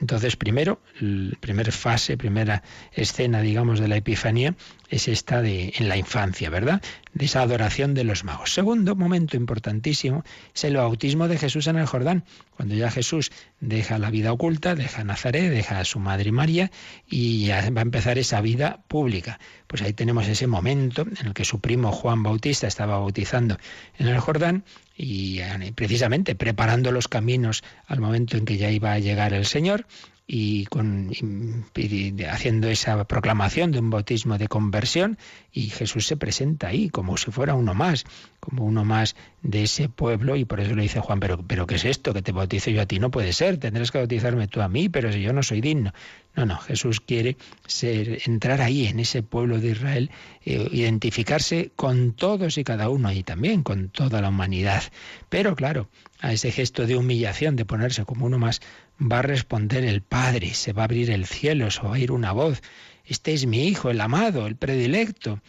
Entonces, 0.00 0.36
primero, 0.36 0.80
la 0.98 1.36
primera 1.38 1.70
fase, 1.72 2.16
primera 2.16 2.62
escena, 2.92 3.42
digamos, 3.42 3.80
de 3.80 3.88
la 3.88 3.96
Epifanía 3.96 4.54
es 4.88 5.08
esta 5.08 5.42
de 5.42 5.74
en 5.76 5.88
la 5.88 5.96
infancia, 5.96 6.48
¿verdad? 6.48 6.82
De 7.12 7.26
esa 7.26 7.42
adoración 7.42 7.94
de 7.94 8.04
los 8.04 8.24
magos. 8.24 8.52
Segundo 8.52 8.96
momento 8.96 9.36
importantísimo 9.36 10.24
es 10.54 10.64
el 10.64 10.76
bautismo 10.76 11.28
de 11.28 11.38
Jesús 11.38 11.66
en 11.66 11.76
el 11.76 11.86
Jordán, 11.86 12.24
cuando 12.56 12.74
ya 12.74 12.90
Jesús 12.90 13.30
deja 13.60 13.98
la 13.98 14.10
vida 14.10 14.32
oculta, 14.32 14.74
deja 14.74 15.04
Nazaret, 15.04 15.50
deja 15.50 15.80
a 15.80 15.84
su 15.84 15.98
madre 15.98 16.32
María 16.32 16.70
y 17.06 17.46
ya 17.46 17.70
va 17.70 17.80
a 17.80 17.82
empezar 17.82 18.18
esa 18.18 18.40
vida 18.40 18.82
pública. 18.88 19.38
Pues 19.66 19.82
ahí 19.82 19.92
tenemos 19.92 20.26
ese 20.28 20.46
momento 20.46 21.02
en 21.02 21.26
el 21.26 21.34
que 21.34 21.44
su 21.44 21.60
primo 21.60 21.92
Juan 21.92 22.22
Bautista 22.22 22.66
estaba 22.66 22.98
bautizando 22.98 23.58
en 23.98 24.08
el 24.08 24.18
Jordán 24.18 24.64
y 25.02 25.40
eh, 25.40 25.72
precisamente 25.74 26.34
preparando 26.34 26.92
los 26.92 27.08
caminos 27.08 27.64
al 27.86 28.00
momento 28.00 28.36
en 28.36 28.44
que 28.44 28.58
ya 28.58 28.70
iba 28.70 28.92
a 28.92 28.98
llegar 28.98 29.32
el 29.32 29.46
Señor 29.46 29.86
y, 30.32 30.64
haciendo 32.30 32.68
esa 32.68 33.04
proclamación 33.04 33.72
de 33.72 33.80
un 33.80 33.90
bautismo 33.90 34.38
de 34.38 34.46
conversión 34.46 35.18
y 35.52 35.70
Jesús 35.70 36.06
se 36.06 36.16
presenta 36.16 36.68
ahí 36.68 36.88
como 36.88 37.16
si 37.16 37.32
fuera 37.32 37.54
uno 37.54 37.74
más, 37.74 38.04
como 38.38 38.64
uno 38.64 38.84
más 38.84 39.16
de 39.42 39.64
ese 39.64 39.88
pueblo 39.88 40.36
y 40.36 40.44
por 40.44 40.60
eso 40.60 40.76
le 40.76 40.82
dice 40.82 41.00
Juan, 41.00 41.18
pero, 41.18 41.42
pero 41.44 41.66
¿qué 41.66 41.74
es 41.74 41.84
esto? 41.84 42.14
Que 42.14 42.22
te 42.22 42.30
bautice 42.30 42.72
yo 42.72 42.80
a 42.80 42.86
ti 42.86 43.00
no 43.00 43.10
puede 43.10 43.32
ser, 43.32 43.58
tendrás 43.58 43.90
que 43.90 43.98
bautizarme 43.98 44.46
tú 44.46 44.60
a 44.60 44.68
mí, 44.68 44.88
pero 44.88 45.12
si 45.12 45.20
yo 45.20 45.32
no 45.32 45.42
soy 45.42 45.60
digno. 45.60 45.92
No, 46.36 46.46
no, 46.46 46.58
Jesús 46.58 47.00
quiere 47.00 47.36
ser, 47.66 48.20
entrar 48.24 48.60
ahí 48.60 48.86
en 48.86 49.00
ese 49.00 49.24
pueblo 49.24 49.58
de 49.58 49.70
Israel, 49.70 50.12
eh, 50.44 50.68
identificarse 50.70 51.72
con 51.74 52.12
todos 52.12 52.56
y 52.56 52.62
cada 52.62 52.88
uno 52.88 53.10
y 53.10 53.24
también 53.24 53.64
con 53.64 53.88
toda 53.88 54.20
la 54.20 54.28
humanidad. 54.28 54.84
Pero 55.28 55.56
claro, 55.56 55.88
a 56.20 56.32
ese 56.32 56.52
gesto 56.52 56.86
de 56.86 56.96
humillación, 56.96 57.56
de 57.56 57.64
ponerse 57.64 58.04
como 58.04 58.26
uno 58.26 58.38
más, 58.38 58.60
va 59.00 59.20
a 59.20 59.22
responder 59.22 59.84
el 59.84 60.02
Padre, 60.02 60.54
se 60.54 60.72
va 60.72 60.82
a 60.82 60.84
abrir 60.84 61.10
el 61.10 61.26
cielo, 61.26 61.70
se 61.70 61.82
va 61.82 61.88
a 61.88 61.92
oír 61.92 62.12
una 62.12 62.32
voz. 62.32 62.62
Este 63.04 63.32
es 63.32 63.46
mi 63.46 63.66
Hijo, 63.66 63.90
el 63.90 64.00
amado, 64.00 64.46
el 64.46 64.56
predilecto. 64.56 65.40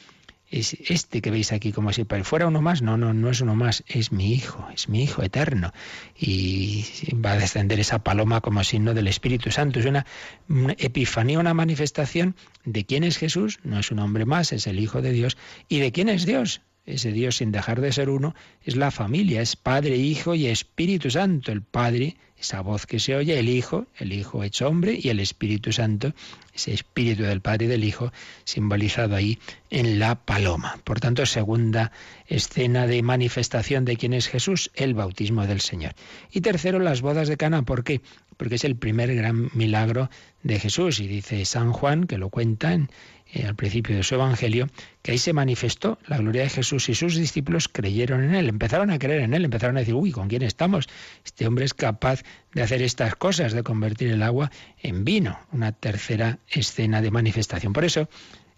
Es 0.49 0.74
este 0.74 1.22
que 1.22 1.32
veis 1.32 1.54
aquí 1.54 1.72
como 1.72 1.93
si 1.93 2.06
fuera 2.24 2.47
uno 2.47 2.62
más. 2.62 2.82
No, 2.82 2.97
no, 2.97 3.14
no 3.14 3.30
es 3.30 3.39
uno 3.39 3.56
más, 3.56 3.84
es 3.88 4.12
mi 4.12 4.34
Hijo, 4.34 4.68
es 4.74 4.89
mi 4.89 5.04
Hijo 5.04 5.24
eterno. 5.24 5.72
Y 6.18 6.86
va 7.14 7.34
a 7.34 7.38
descender 7.38 7.80
esa 7.80 8.04
paloma 8.04 8.41
como 8.41 8.64
signo 8.64 8.93
del 8.93 9.08
Espíritu 9.08 9.52
Santo. 9.52 9.80
Es 9.80 9.86
una, 9.86 10.06
una 10.49 10.74
epifanía, 10.78 11.39
una 11.39 11.54
manifestación 11.54 12.36
de 12.66 12.86
quién 12.86 13.04
es 13.04 13.18
Jesús. 13.18 13.60
No 13.64 13.80
es 13.80 13.91
un 13.91 13.99
hombre 13.99 14.26
más, 14.26 14.52
es 14.52 14.68
el 14.68 14.80
Hijo 14.80 15.02
de 15.02 15.12
Dios. 15.12 15.38
¿Y 15.70 15.80
de 15.80 15.91
quién 15.91 16.10
es 16.10 16.26
Dios? 16.26 16.62
Ese 16.86 17.11
Dios 17.11 17.38
sin 17.38 17.51
dejar 17.51 17.82
de 17.82 17.91
ser 17.91 18.09
uno, 18.09 18.36
es 18.63 18.75
la 18.75 18.91
familia, 18.91 19.41
es 19.41 19.55
Padre, 19.55 19.97
Hijo 19.97 20.36
y 20.36 20.47
Espíritu 20.47 21.09
Santo. 21.09 21.51
El 21.51 21.61
Padre 21.61 22.15
esa 22.41 22.61
voz 22.61 22.88
que 22.88 22.99
se 22.99 23.15
oye, 23.15 23.38
el 23.38 23.49
Hijo, 23.49 23.86
el 23.97 24.11
Hijo 24.11 24.43
hecho 24.43 24.67
hombre, 24.67 24.99
y 24.99 25.09
el 25.09 25.19
Espíritu 25.19 25.71
Santo, 25.71 26.13
ese 26.53 26.73
Espíritu 26.73 27.21
del 27.23 27.39
Padre 27.39 27.65
y 27.65 27.67
del 27.67 27.84
Hijo, 27.84 28.11
simbolizado 28.45 29.15
ahí 29.15 29.38
en 29.69 29.99
la 29.99 30.15
paloma. 30.15 30.79
Por 30.84 30.99
tanto, 30.99 31.25
segunda 31.27 31.91
escena 32.25 32.88
de 32.88 33.03
manifestación 33.03 33.86
de 33.86 33.95
quién 33.95 34.13
es 34.13 34.27
Jesús, 34.27 34.71
el 34.73 34.95
bautismo 34.95 35.45
del 35.45 35.61
Señor. 35.61 35.93
Y 36.32 36.41
tercero, 36.41 36.79
las 36.79 37.01
bodas 37.01 37.27
de 37.27 37.38
Cana. 37.38 37.61
¿Por 37.61 37.84
qué? 37.84 38.01
Porque 38.38 38.55
es 38.55 38.63
el 38.63 38.75
primer 38.75 39.13
gran 39.13 39.51
milagro 39.53 40.09
de 40.41 40.59
Jesús. 40.59 40.99
Y 40.99 41.07
dice 41.07 41.45
San 41.45 41.71
Juan, 41.71 42.07
que 42.07 42.17
lo 42.17 42.29
cuenta 42.29 42.73
en, 42.73 42.89
eh, 43.34 43.45
al 43.45 43.55
principio 43.55 43.95
de 43.95 44.03
su 44.03 44.15
Evangelio, 44.15 44.67
que 45.01 45.11
ahí 45.11 45.17
se 45.17 45.34
manifestó 45.34 45.97
la 46.07 46.17
gloria 46.17 46.43
de 46.43 46.49
Jesús 46.49 46.89
y 46.89 46.95
sus 46.95 47.15
discípulos 47.15 47.67
creyeron 47.67 48.23
en 48.23 48.36
él, 48.36 48.49
empezaron 48.49 48.91
a 48.91 48.99
creer 48.99 49.21
en 49.21 49.34
él, 49.34 49.45
empezaron 49.45 49.77
a 49.77 49.79
decir, 49.79 49.93
uy, 49.93 50.11
¿con 50.11 50.27
quién 50.27 50.41
estamos? 50.41 50.89
Este 51.23 51.47
hombre 51.47 51.65
es 51.65 51.73
capaz 51.73 52.23
de 52.53 52.61
hacer 52.61 52.82
estas 52.82 53.15
cosas, 53.15 53.53
de 53.53 53.63
convertir 53.63 54.09
el 54.09 54.21
agua 54.21 54.51
en 54.82 55.05
vino, 55.05 55.39
una 55.51 55.71
tercera 55.71 56.39
escena 56.49 57.01
de 57.01 57.11
manifestación. 57.11 57.73
Por 57.73 57.86
eso, 57.86 58.09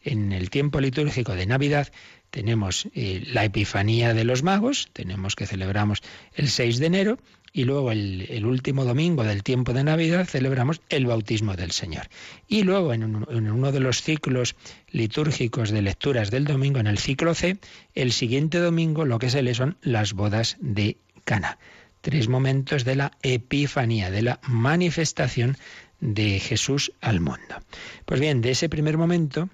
en 0.04 0.32
el 0.34 0.50
tiempo 0.50 0.82
litúrgico 0.82 1.36
de 1.36 1.46
Navidad 1.46 1.90
tenemos 2.30 2.88
eh, 2.96 3.24
la 3.28 3.46
Epifanía 3.46 4.14
de 4.14 4.24
los 4.24 4.42
magos, 4.42 4.90
tenemos 4.94 5.36
que 5.36 5.46
celebramos 5.46 6.02
el 6.34 6.50
6 6.50 6.80
de 6.80 6.86
enero, 6.88 7.20
y 7.54 7.66
luego 7.66 7.92
el, 7.92 8.46
último 8.46 8.84
domingo 8.84 9.24
del 9.24 9.44
tiempo 9.44 9.74
de 9.74 9.84
Navidad 9.84 10.26
celebramos 10.26 10.82
el 10.90 11.06
bautismo 11.06 11.56
del 11.56 11.72
Señor. 11.72 12.10
Y 12.48 12.64
luego 12.64 12.94
en, 12.94 13.04
uno 13.06 13.72
de 13.72 13.80
los 13.80 14.02
ciclos 14.02 14.56
litúrgicos 14.90 15.70
de 15.70 15.84
lecturas 15.84 16.32
del 16.32 16.46
domingo, 16.46 16.80
en 16.80 16.88
el 16.88 16.98
ciclo 16.98 17.36
C, 17.36 17.58
el 17.94 18.12
siguiente 18.12 18.58
domingo 18.58 19.06
lo 19.06 19.20
que 19.20 19.30
se 19.30 19.44
lee 19.44 19.54
son 19.54 19.78
las 19.84 20.14
bodas 20.14 20.58
de 20.60 20.98
Cana. 21.26 21.60
Tres 22.02 22.28
momentos 22.28 22.84
de 22.86 22.96
la 22.96 23.12
epifanía, 23.22 24.10
de 24.10 24.24
la 24.24 24.40
manifestación 24.48 25.56
de 26.02 26.40
Jesús 26.40 26.92
al 27.02 27.20
mundo. 27.20 27.62
Pues 28.06 28.20
bien, 28.20 28.42
de 28.42 28.52
ese 28.52 28.68
primer 28.68 28.98
momento 28.98 29.48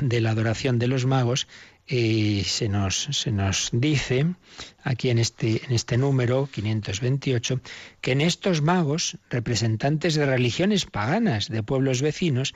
de 0.00 0.20
la 0.22 0.30
adoración 0.30 0.78
de 0.78 0.88
los 0.88 1.04
magos, 1.04 1.46
y 1.88 2.44
se 2.44 2.68
nos, 2.68 3.08
se 3.12 3.32
nos 3.32 3.70
dice 3.72 4.26
aquí 4.82 5.08
en 5.08 5.18
este, 5.18 5.64
en 5.64 5.72
este 5.72 5.96
número 5.96 6.48
528 6.52 7.60
que 8.02 8.12
en 8.12 8.20
estos 8.20 8.60
magos, 8.60 9.16
representantes 9.30 10.14
de 10.14 10.26
religiones 10.26 10.84
paganas 10.84 11.48
de 11.48 11.62
pueblos 11.62 12.02
vecinos, 12.02 12.54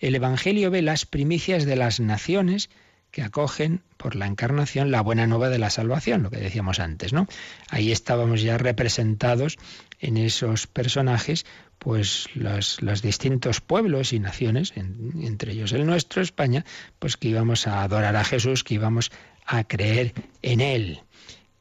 el 0.00 0.16
Evangelio 0.16 0.70
ve 0.70 0.82
las 0.82 1.06
primicias 1.06 1.64
de 1.64 1.76
las 1.76 2.00
naciones 2.00 2.70
que 3.12 3.22
acogen 3.22 3.82
por 3.98 4.16
la 4.16 4.26
encarnación 4.26 4.90
la 4.90 5.02
buena 5.02 5.26
nueva 5.26 5.48
de 5.48 5.58
la 5.58 5.70
salvación, 5.70 6.24
lo 6.24 6.30
que 6.30 6.38
decíamos 6.38 6.80
antes, 6.80 7.12
¿no? 7.12 7.28
Ahí 7.68 7.92
estábamos 7.92 8.42
ya 8.42 8.58
representados 8.58 9.58
en 10.00 10.16
esos 10.16 10.66
personajes, 10.66 11.44
pues 11.82 12.28
los, 12.34 12.78
distintos 13.02 13.60
pueblos 13.60 14.12
y 14.12 14.20
naciones, 14.20 14.72
entre 14.76 15.52
ellos 15.52 15.72
el 15.72 15.84
nuestro, 15.84 16.22
España, 16.22 16.64
pues 17.00 17.16
que 17.16 17.26
íbamos 17.26 17.66
a 17.66 17.82
adorar 17.82 18.14
a 18.14 18.22
Jesús, 18.22 18.62
que 18.62 18.74
íbamos 18.74 19.10
a 19.44 19.64
creer 19.64 20.14
en 20.42 20.60
Él. 20.60 21.00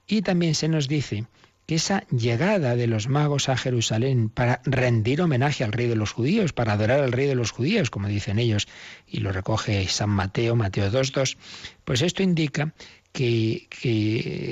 Y 0.05 0.21
también 0.21 0.53
se 0.53 0.67
nos 0.67 0.87
dice 0.87 1.25
que 1.65 1.73
esa 1.73 2.05
llegada 2.09 2.75
de 2.75 2.85
los 2.85 3.07
magos 3.07 3.49
a 3.49 3.57
Jerusalén 3.57 4.29
para 4.29 4.61
rendir 4.63 5.23
homenaje 5.23 5.63
al 5.63 5.71
rey 5.71 5.87
de 5.87 5.95
los 5.95 6.11
judíos, 6.11 6.53
para 6.53 6.73
adorar 6.73 6.99
al 6.99 7.13
rey 7.13 7.25
de 7.25 7.35
los 7.35 7.49
judíos, 7.49 7.89
como 7.89 8.07
dicen 8.07 8.37
ellos, 8.37 8.67
y 9.07 9.21
lo 9.21 9.31
recoge 9.31 9.87
San 9.87 10.11
Mateo, 10.11 10.55
Mateo 10.55 10.91
2.2, 10.91 11.35
pues 11.83 12.03
esto 12.03 12.21
indica 12.21 12.75
que, 13.11 13.67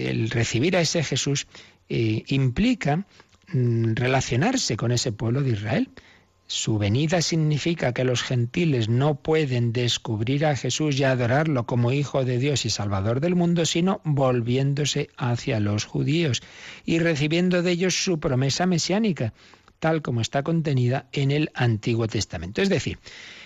el 0.10 0.32
recibir 0.32 0.76
a 0.76 0.82
ese 0.82 1.04
Jesús 1.04 1.46
eh, 1.90 2.24
implica 2.26 3.06
relacionarse 3.54 4.78
con 4.78 4.92
ese 4.92 5.12
pueblo 5.12 5.42
de 5.42 5.52
Israel. 5.52 5.90
Su 6.48 6.80
venida 6.80 7.22
significa 7.22 7.94
que 7.94 8.04
los 8.04 8.24
gentiles 8.24 8.90
no 8.90 9.16
pueden 9.16 9.72
descubrir 9.72 10.48
a 10.48 10.56
Jesús 10.56 11.00
y 11.00 11.04
adorarlo 11.04 11.68
como 11.68 11.92
Hijo 11.92 12.26
de 12.26 12.40
Dios 12.40 12.66
y 12.66 12.72
Salvador 12.72 13.20
del 13.20 13.36
mundo, 13.36 13.66
sino 13.66 14.02
volviéndose 14.04 15.10
hacia 15.16 15.60
los 15.60 15.86
judíos 15.86 16.42
y 16.86 16.98
recibiendo 16.98 17.62
de 17.62 17.72
ellos 17.72 18.04
su 18.04 18.20
promesa 18.20 18.66
mesiánica, 18.66 19.34
tal 19.78 20.02
como 20.02 20.22
está 20.22 20.42
contenida 20.42 21.08
en 21.12 21.30
el 21.30 21.52
Antiguo 21.54 22.08
Testamento. 22.08 22.64
Es 22.64 22.70
decir, 22.70 22.98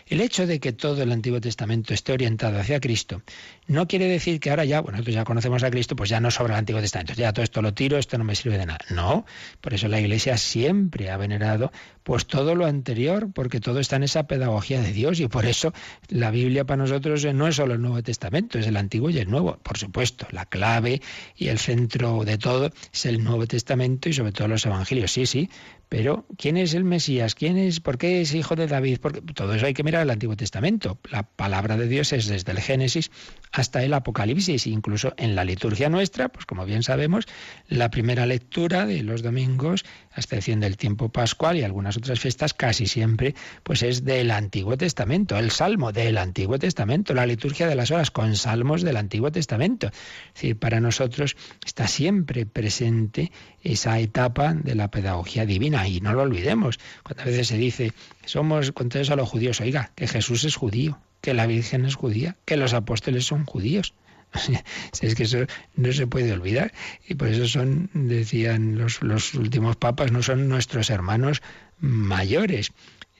El 0.08 0.22
hecho 0.22 0.45
de 0.45 0.60
que 0.60 0.74
todo 0.74 1.01
el 1.04 1.12
Antiguo 1.12 1.39
Testamento 1.39 1.93
esté 1.93 2.14
orientado 2.14 2.60
hacia 2.60 2.80
Cristo 2.80 3.22
no 3.68 3.88
quiere 3.88 4.08
decir 4.08 4.39
que 4.39 4.49
ahora 4.49 4.66
ya, 4.66 4.82
bueno, 4.82 5.01
ya 5.01 5.24
conocemos 5.24 5.64
a 5.64 5.72
Cristo, 5.72 5.95
pues 5.95 6.10
ya 6.10 6.20
no 6.20 6.32
sobra 6.32 6.56
el 6.56 6.60
Antiguo 6.60 6.82
Testamento, 6.82 7.14
ya 7.14 7.32
todo 7.32 7.43
esto 7.43 7.62
lo 7.62 7.74
tiro, 7.74 7.97
esto 7.97 8.18
no 8.18 8.24
me 8.24 8.36
sirve 8.36 8.58
de 8.58 8.66
nada. 8.66 8.80
No, 8.89 9.26
por 9.62 9.74
eso 9.74 9.88
la 9.88 9.99
Iglesia 9.99 10.38
siempre 10.38 11.10
ha 11.10 11.18
venerado 11.18 11.72
pues 12.04 12.26
todo 12.26 12.56
lo 12.56 12.66
anterior, 12.66 13.30
porque 13.34 13.60
todo 13.60 13.80
está 13.80 13.95
en 13.95 14.04
esa 14.04 14.28
pedagogía 14.28 14.82
de 14.82 14.91
Dios. 14.91 15.20
Y 15.20 15.28
por 15.28 15.45
eso 15.45 15.74
la 16.10 16.32
Biblia 16.32 16.66
para 16.66 16.84
nosotros 16.84 17.26
no 17.34 17.47
es 17.47 17.56
solo 17.56 17.74
el 17.74 17.82
Nuevo 17.82 18.04
Testamento, 18.04 18.60
es 18.60 18.68
el 18.68 18.78
Antiguo 18.78 19.10
y 19.10 19.20
el 19.20 19.30
Nuevo, 19.30 19.58
por 19.64 19.78
supuesto, 19.78 20.28
la 20.32 20.45
clave 20.45 21.01
y 21.36 21.47
el 21.47 21.60
centro 21.60 22.26
de 22.26 22.38
todo 22.38 22.72
es 22.91 23.06
el 23.06 23.24
Nuevo 23.24 23.47
Testamento 23.47 24.10
y 24.10 24.14
sobre 24.14 24.34
todo 24.34 24.49
los 24.49 24.66
Evangelios, 24.66 25.12
sí, 25.12 25.26
sí, 25.26 25.49
pero 25.93 26.25
¿quién 26.39 26.57
es 26.57 26.73
el 26.73 26.85
Mesías? 26.85 27.35
¿Quién 27.35 27.55
es? 27.55 27.79
¿Por 27.79 27.99
qué 27.99 28.21
es 28.21 28.33
hijo 28.33 28.55
de 28.55 28.65
David? 28.65 28.97
Porque 28.99 29.21
todo 29.21 29.53
eso 29.53 29.67
hay 29.67 29.75
que 29.75 29.83
mirar 29.83 30.01
el 30.01 30.09
Antiguo 30.09 30.35
Testamento. 30.35 30.97
La 31.11 31.21
palabra 31.21 31.77
de 31.77 31.87
Dios 31.87 32.13
es 32.13 32.25
desde 32.25 32.51
el 32.51 32.61
Génesis 32.61 33.11
hasta 33.51 33.83
el 33.83 33.93
Apocalipsis, 33.93 34.65
incluso 34.65 35.13
en 35.17 35.35
la 35.35 35.45
liturgia 35.45 35.89
nuestra, 35.89 36.29
pues 36.29 36.47
como 36.47 36.65
bien 36.65 36.81
sabemos, 36.81 37.27
la 37.67 37.91
primera 37.91 38.25
lectura 38.25 38.87
de 38.87 39.03
los 39.03 39.21
domingos, 39.21 39.85
a 40.16 40.20
excepción 40.20 40.59
del 40.59 40.78
tiempo 40.78 41.09
pascual 41.09 41.57
y 41.57 41.64
algunas 41.64 41.97
otras 41.97 42.20
fiestas, 42.20 42.53
casi 42.53 42.86
siempre, 42.86 43.36
pues 43.64 43.84
es 43.84 44.05
del 44.05 44.32
Antiguo 44.32 44.78
Testamento, 44.78 45.38
el 45.38 45.51
Salmo 45.51 45.91
del 45.91 46.18
Antiguo 46.18 46.59
Testamento, 46.59 47.14
la 47.14 47.26
liturgia 47.26 47.68
de 47.68 47.76
las 47.76 47.91
horas 47.91 48.11
con 48.11 48.36
salmos 48.36 48.84
del 48.84 48.97
Antiguo 48.97 49.32
Testamento. 49.32 49.88
Es 49.88 50.34
decir, 50.34 50.57
para 50.57 50.80
nosotros 50.80 51.36
está 51.66 51.88
siempre 51.88 52.45
presente 52.45 53.32
esa 53.61 53.99
etapa 53.99 54.53
de 54.53 54.76
la 54.76 54.89
pedagogía 54.89 55.45
divina 55.45 55.88
y 55.88 56.01
no 56.01 56.14
lo 56.14 56.22
olvidemos. 56.22 56.80
Cuando 57.03 57.24
a 57.24 57.26
veces 57.26 57.47
se 57.47 57.57
dice, 57.57 57.93
somos 58.26 58.72
contrarios 58.72 59.09
a 59.09 59.16
los 59.16 59.30
judíos, 59.30 59.61
oiga, 59.61 59.91
que 59.95 60.07
Jesús 60.07 60.43
es 60.43 60.55
judío, 60.55 60.99
que 61.22 61.34
la 61.34 61.47
Virgen 61.47 61.86
es 61.86 61.95
judía, 61.95 62.36
que 62.45 62.57
los 62.57 62.74
apóstoles 62.74 63.26
son 63.26 63.45
judíos. 63.45 63.93
es 65.01 65.15
que 65.15 65.23
eso 65.23 65.39
no 65.75 65.91
se 65.93 66.07
puede 66.07 66.31
olvidar. 66.31 66.73
Y 67.07 67.15
por 67.15 67.27
eso 67.27 67.47
son, 67.47 67.89
decían 67.93 68.77
los, 68.77 69.01
los 69.01 69.34
últimos 69.34 69.75
papas, 69.75 70.11
no 70.11 70.23
son 70.23 70.47
nuestros 70.47 70.89
hermanos 70.89 71.41
mayores. 71.79 72.71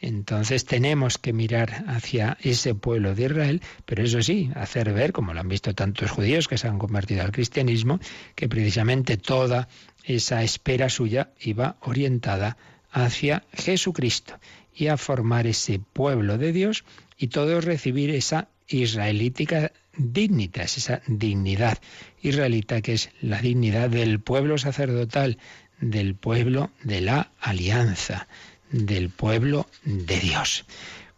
Entonces 0.04 0.66
tenemos 0.66 1.18
que 1.18 1.32
mirar 1.32 1.86
hacia 1.88 2.38
ese 2.42 2.76
pueblo 2.76 3.16
de 3.16 3.24
Israel, 3.24 3.62
pero 3.86 4.04
eso 4.04 4.22
sí, 4.22 4.52
hacer 4.54 4.92
ver, 4.92 5.14
como 5.14 5.34
lo 5.34 5.40
han 5.40 5.48
visto 5.48 5.74
tantos 5.74 6.12
judíos 6.12 6.50
que 6.50 6.58
se 6.58 6.68
han 6.68 6.78
convertido 6.78 7.22
al 7.22 7.32
cristianismo, 7.32 8.02
que 8.36 8.50
precisamente 8.50 9.16
toda 9.16 9.70
esa 10.04 10.44
espera 10.44 10.90
suya 10.90 11.30
iba 11.40 11.78
orientada 11.80 12.58
hacia 12.92 13.44
Jesucristo 13.54 14.38
y 14.76 14.88
a 14.88 14.98
formar 14.98 15.48
ese 15.48 15.80
pueblo 15.80 16.38
de 16.38 16.52
Dios 16.52 16.84
y 17.18 17.28
todos 17.28 17.64
recibir 17.64 18.10
esa 18.10 18.50
israelítica 18.68 19.72
dignitas, 19.98 20.78
esa 20.78 21.02
dignidad 21.08 21.78
israelita 22.22 22.82
que 22.82 22.94
es 22.94 23.10
la 23.22 23.42
dignidad 23.42 23.90
del 23.90 24.20
pueblo 24.20 24.58
sacerdotal, 24.58 25.38
del 25.80 26.16
pueblo 26.16 26.72
de 26.84 27.02
la 27.02 27.32
alianza, 27.40 28.28
del 28.72 29.10
pueblo 29.10 29.68
de 29.84 30.20
Dios. 30.20 30.66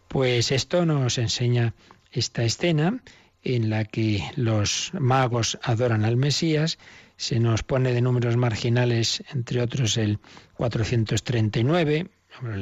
Pues 0.08 0.52
esto 0.52 0.86
nos 0.86 1.18
enseña 1.18 1.74
esta 2.12 2.44
escena 2.44 3.00
en 3.42 3.70
la 3.70 3.84
que 3.84 4.24
los 4.34 4.90
magos 4.94 5.58
adoran 5.62 6.04
al 6.04 6.16
Mesías, 6.16 6.78
se 7.16 7.40
nos 7.40 7.62
pone 7.62 7.92
de 7.92 8.02
números 8.02 8.36
marginales, 8.36 9.22
entre 9.32 9.62
otros 9.62 9.96
el 9.96 10.18
439, 10.54 12.08
lo 12.42 12.56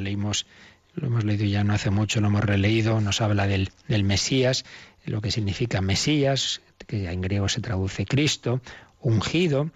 lo 0.95 1.07
hemos 1.07 1.25
leído 1.25 1.45
ya 1.45 1.63
no 1.63 1.73
hace 1.73 1.89
mucho, 1.89 2.21
lo 2.21 2.27
hemos 2.27 2.43
releído, 2.43 3.01
nos 3.01 3.19
habla 3.19 3.47
del, 3.47 3.71
del 3.89 4.03
Mesías, 4.03 4.63
lo 5.05 5.21
que 5.21 5.31
significa 5.31 5.81
Mesías, 5.81 6.61
que 6.87 7.09
en 7.09 7.21
griego 7.21 7.49
se 7.49 7.61
traduce 7.61 8.05
Cristo, 8.05 8.61
ungido, 8.99 9.71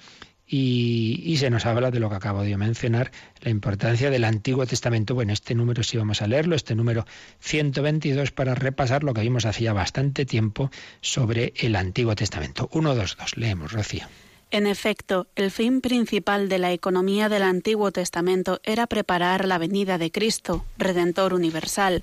y, 0.51 1.37
se 1.37 1.51
nos 1.51 1.67
habla 1.67 1.91
de 1.91 1.99
lo 1.99 2.09
que 2.09 2.15
acabo 2.15 2.41
de 2.41 2.57
mencionar, 2.57 3.11
la 3.41 3.51
importancia 3.51 4.09
del 4.09 4.23
Antiguo 4.23 4.65
Testamento. 4.65 5.13
Bueno, 5.13 5.31
este 5.31 5.53
número 5.53 5.83
sí 5.83 5.97
vamos 5.97 6.23
a 6.23 6.27
leerlo, 6.27 6.55
este 6.55 6.73
número 6.73 7.05
122, 7.39 8.31
para 8.31 8.55
repasar 8.55 9.03
lo 9.03 9.13
que 9.13 9.21
vimos 9.21 9.45
hacía 9.45 9.73
bastante 9.73 10.25
tiempo 10.25 10.71
sobre 11.01 11.53
el 11.57 11.75
Antiguo 11.75 12.15
Testamento. 12.15 12.67
1, 12.73 12.95
2, 12.95 13.17
2. 13.19 13.37
Leemos, 13.37 13.71
Rocío. 13.71 14.07
En 14.51 14.65
efecto, 14.65 15.27
el 15.35 15.51
fin 15.51 15.81
principal 15.81 16.49
de 16.49 16.57
la 16.57 16.71
economía 16.71 17.29
del 17.29 17.43
Antiguo 17.43 17.91
Testamento 17.91 18.59
era 18.63 18.87
preparar 18.87 19.45
la 19.45 19.59
venida 19.59 19.99
de 19.99 20.11
Cristo, 20.11 20.65
Redentor 20.79 21.35
universal. 21.35 22.01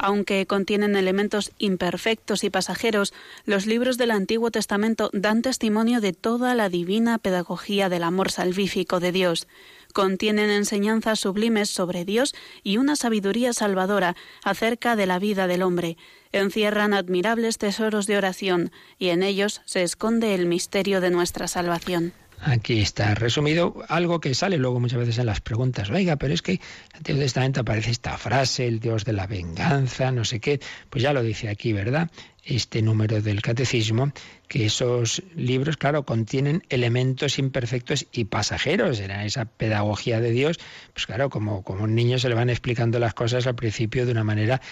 Aunque 0.00 0.46
contienen 0.46 0.94
elementos 0.94 1.50
imperfectos 1.58 2.44
y 2.44 2.50
pasajeros, 2.50 3.12
los 3.44 3.66
libros 3.66 3.98
del 3.98 4.12
Antiguo 4.12 4.52
Testamento 4.52 5.10
dan 5.12 5.42
testimonio 5.42 6.00
de 6.00 6.12
toda 6.12 6.54
la 6.54 6.68
divina 6.68 7.18
pedagogía 7.18 7.88
del 7.88 8.04
amor 8.04 8.30
salvífico 8.30 9.00
de 9.00 9.10
Dios. 9.10 9.48
Contienen 9.92 10.50
enseñanzas 10.50 11.18
sublimes 11.18 11.70
sobre 11.70 12.04
Dios 12.04 12.36
y 12.62 12.76
una 12.76 12.94
sabiduría 12.94 13.52
salvadora 13.52 14.14
acerca 14.44 14.94
de 14.94 15.06
la 15.06 15.18
vida 15.18 15.48
del 15.48 15.62
hombre. 15.62 15.96
Encierran 16.30 16.94
admirables 16.94 17.58
tesoros 17.58 18.06
de 18.06 18.18
oración 18.18 18.70
y 19.00 19.08
en 19.08 19.24
ellos 19.24 19.62
se 19.64 19.82
esconde 19.82 20.36
el 20.36 20.46
misterio 20.46 21.00
de 21.00 21.10
nuestra 21.10 21.48
salvación. 21.48 22.12
Aquí 22.40 22.80
está 22.80 23.14
resumido 23.14 23.84
algo 23.88 24.20
que 24.20 24.34
sale 24.34 24.58
luego 24.58 24.78
muchas 24.80 24.98
veces 24.98 25.18
en 25.18 25.26
las 25.26 25.40
preguntas. 25.40 25.90
Oiga, 25.90 26.16
pero 26.16 26.32
es 26.32 26.42
que 26.42 26.52
en 26.52 26.60
el 26.60 26.96
Antiguo 26.98 27.22
Testamento 27.22 27.60
aparece 27.60 27.90
esta 27.90 28.16
frase, 28.16 28.66
el 28.66 28.80
Dios 28.80 29.04
de 29.04 29.12
la 29.12 29.26
venganza, 29.26 30.12
no 30.12 30.24
sé 30.24 30.38
qué. 30.40 30.60
Pues 30.88 31.02
ya 31.02 31.12
lo 31.12 31.22
dice 31.22 31.48
aquí, 31.48 31.72
¿verdad? 31.72 32.10
Este 32.50 32.80
número 32.80 33.20
del 33.20 33.42
catecismo, 33.42 34.10
que 34.48 34.64
esos 34.64 35.22
libros, 35.36 35.76
claro, 35.76 36.04
contienen 36.04 36.62
elementos 36.70 37.38
imperfectos 37.38 38.06
y 38.10 38.24
pasajeros. 38.24 39.00
Era 39.00 39.26
esa 39.26 39.44
pedagogía 39.44 40.20
de 40.20 40.30
Dios, 40.30 40.58
pues 40.94 41.04
claro, 41.04 41.28
como, 41.28 41.62
como 41.62 41.84
un 41.84 41.94
niño 41.94 42.18
se 42.18 42.30
le 42.30 42.34
van 42.34 42.48
explicando 42.48 42.98
las 42.98 43.12
cosas 43.12 43.46
al 43.46 43.54
principio 43.54 44.06
de 44.06 44.12
una 44.12 44.24
manera 44.24 44.62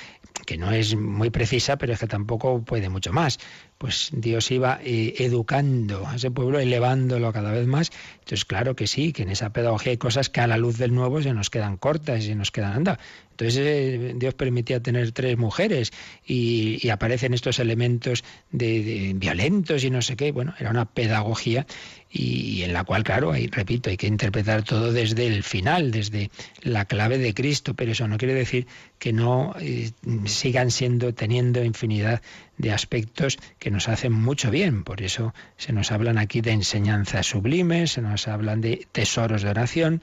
que 0.46 0.56
no 0.56 0.70
es 0.70 0.96
muy 0.96 1.30
precisa, 1.30 1.76
pero 1.76 1.92
es 1.92 2.00
que 2.00 2.06
tampoco 2.06 2.62
puede 2.62 2.88
mucho 2.88 3.12
más. 3.12 3.38
Pues 3.78 4.10
Dios 4.12 4.50
iba 4.50 4.80
eh, 4.82 5.14
educando 5.18 6.06
a 6.06 6.16
ese 6.16 6.30
pueblo, 6.30 6.58
elevándolo 6.58 7.32
cada 7.32 7.50
vez 7.52 7.66
más. 7.66 7.90
Entonces, 8.20 8.44
claro 8.44 8.74
que 8.74 8.86
sí, 8.86 9.12
que 9.12 9.22
en 9.22 9.30
esa 9.30 9.50
pedagogía 9.50 9.90
hay 9.90 9.98
cosas 9.98 10.30
que 10.30 10.40
a 10.40 10.46
la 10.46 10.56
luz 10.56 10.78
del 10.78 10.94
nuevo 10.94 11.20
se 11.20 11.32
nos 11.32 11.50
quedan 11.50 11.76
cortas 11.76 12.20
y 12.24 12.28
se 12.28 12.34
nos 12.34 12.50
quedan 12.50 12.72
anda. 12.72 12.98
Entonces 13.38 13.60
eh, 13.62 14.12
Dios 14.16 14.32
permitía 14.32 14.80
tener 14.80 15.12
tres 15.12 15.36
mujeres 15.36 15.92
y, 16.26 16.88
aparecen 16.88 17.34
estos 17.34 17.58
elementos 17.58 18.24
de, 18.50 19.12
violentos 19.14 19.84
y 19.84 19.90
no 19.90 20.00
sé 20.00 20.16
qué. 20.16 20.32
Bueno, 20.32 20.54
era 20.58 20.70
una 20.70 20.86
pedagogía 20.86 21.66
y, 22.10 22.62
en 22.62 22.72
la 22.72 22.84
cual, 22.84 23.04
claro, 23.04 23.32
ahí 23.32 23.48
repito, 23.48 23.90
hay 23.90 23.98
que 23.98 24.06
interpretar 24.06 24.62
todo 24.62 24.90
desde 24.90 25.26
el 25.26 25.42
final, 25.42 25.90
desde 25.90 26.30
la 26.62 26.86
clave 26.86 27.18
de 27.18 27.34
Cristo, 27.34 27.74
pero 27.74 27.92
eso 27.92 28.08
no 28.08 28.16
quiere 28.16 28.32
decir 28.32 28.66
que 28.98 29.12
no 29.12 29.54
eh, 29.60 29.90
sigan 30.24 30.70
siendo, 30.70 31.12
teniendo 31.12 31.62
infinidad 31.62 32.22
de 32.56 32.72
aspectos 32.72 33.36
que 33.58 33.70
nos 33.70 33.88
hacen 33.88 34.12
mucho 34.12 34.50
bien. 34.50 34.82
Por 34.82 35.02
eso 35.02 35.34
se 35.58 35.74
nos 35.74 35.92
hablan 35.92 36.16
aquí 36.16 36.40
de 36.40 36.52
enseñanzas 36.52 37.26
sublimes, 37.26 37.92
se 37.92 38.00
nos 38.00 38.28
hablan 38.28 38.62
de 38.62 38.86
tesoros 38.92 39.42
de 39.42 39.50
oración, 39.50 40.00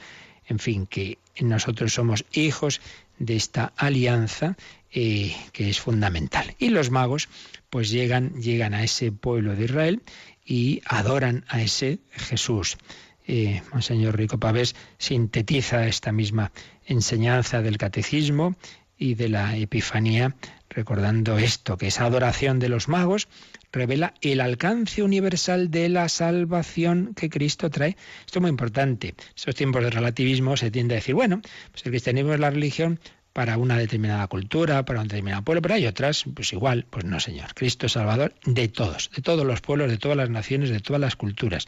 en 0.47 0.59
fin, 0.59 0.85
que 0.85 1.17
nosotros 1.41 1.93
somos 1.93 2.25
hijos 2.33 2.81
de 3.19 3.35
esta 3.35 3.73
alianza 3.77 4.55
eh, 4.91 5.35
que 5.51 5.69
es 5.69 5.79
fundamental. 5.79 6.55
Y 6.59 6.69
los 6.69 6.91
magos 6.91 7.29
pues 7.69 7.89
llegan, 7.89 8.39
llegan 8.41 8.73
a 8.73 8.83
ese 8.83 9.11
pueblo 9.11 9.55
de 9.55 9.65
Israel 9.65 10.03
y 10.45 10.81
adoran 10.85 11.45
a 11.47 11.61
ese 11.61 11.99
Jesús. 12.11 12.77
Eh, 13.25 13.61
Monseñor 13.71 14.17
Rico 14.17 14.37
Pavés 14.37 14.75
sintetiza 14.97 15.87
esta 15.87 16.11
misma 16.11 16.51
enseñanza 16.85 17.61
del 17.61 17.77
catecismo 17.77 18.55
y 18.97 19.15
de 19.15 19.29
la 19.29 19.57
Epifanía, 19.57 20.35
recordando 20.73 21.37
esto, 21.37 21.77
que 21.77 21.87
esa 21.87 22.05
adoración 22.05 22.59
de 22.59 22.69
los 22.69 22.87
magos 22.87 23.27
revela 23.71 24.13
el 24.21 24.41
alcance 24.41 25.03
universal 25.03 25.71
de 25.71 25.89
la 25.89 26.09
salvación 26.09 27.13
que 27.15 27.29
Cristo 27.29 27.69
trae. 27.69 27.97
Esto 28.25 28.39
es 28.39 28.41
muy 28.41 28.49
importante. 28.49 29.09
En 29.09 29.15
estos 29.35 29.55
tiempos 29.55 29.83
de 29.83 29.89
relativismo 29.89 30.57
se 30.57 30.71
tiende 30.71 30.95
a 30.95 30.97
decir, 30.97 31.15
bueno, 31.15 31.41
pues 31.71 31.85
el 31.85 31.91
cristianismo 31.91 32.33
es 32.33 32.39
la 32.39 32.49
religión 32.49 32.99
para 33.33 33.57
una 33.57 33.77
determinada 33.77 34.27
cultura, 34.27 34.85
para 34.85 35.01
un 35.01 35.07
determinado 35.07 35.41
pueblo, 35.43 35.63
pero 35.63 35.73
hay 35.73 35.87
otras, 35.87 36.23
pues 36.35 36.53
igual, 36.53 36.85
pues 36.89 37.03
no, 37.03 37.19
Señor. 37.19 37.55
Cristo 37.55 37.87
es 37.87 37.93
Salvador 37.93 38.35
de 38.45 38.67
todos, 38.67 39.09
de 39.15 39.23
todos 39.23 39.43
los 39.43 39.61
pueblos, 39.61 39.89
de 39.89 39.97
todas 39.97 40.17
las 40.17 40.29
naciones, 40.29 40.69
de 40.69 40.79
todas 40.79 41.01
las 41.01 41.15
culturas, 41.15 41.65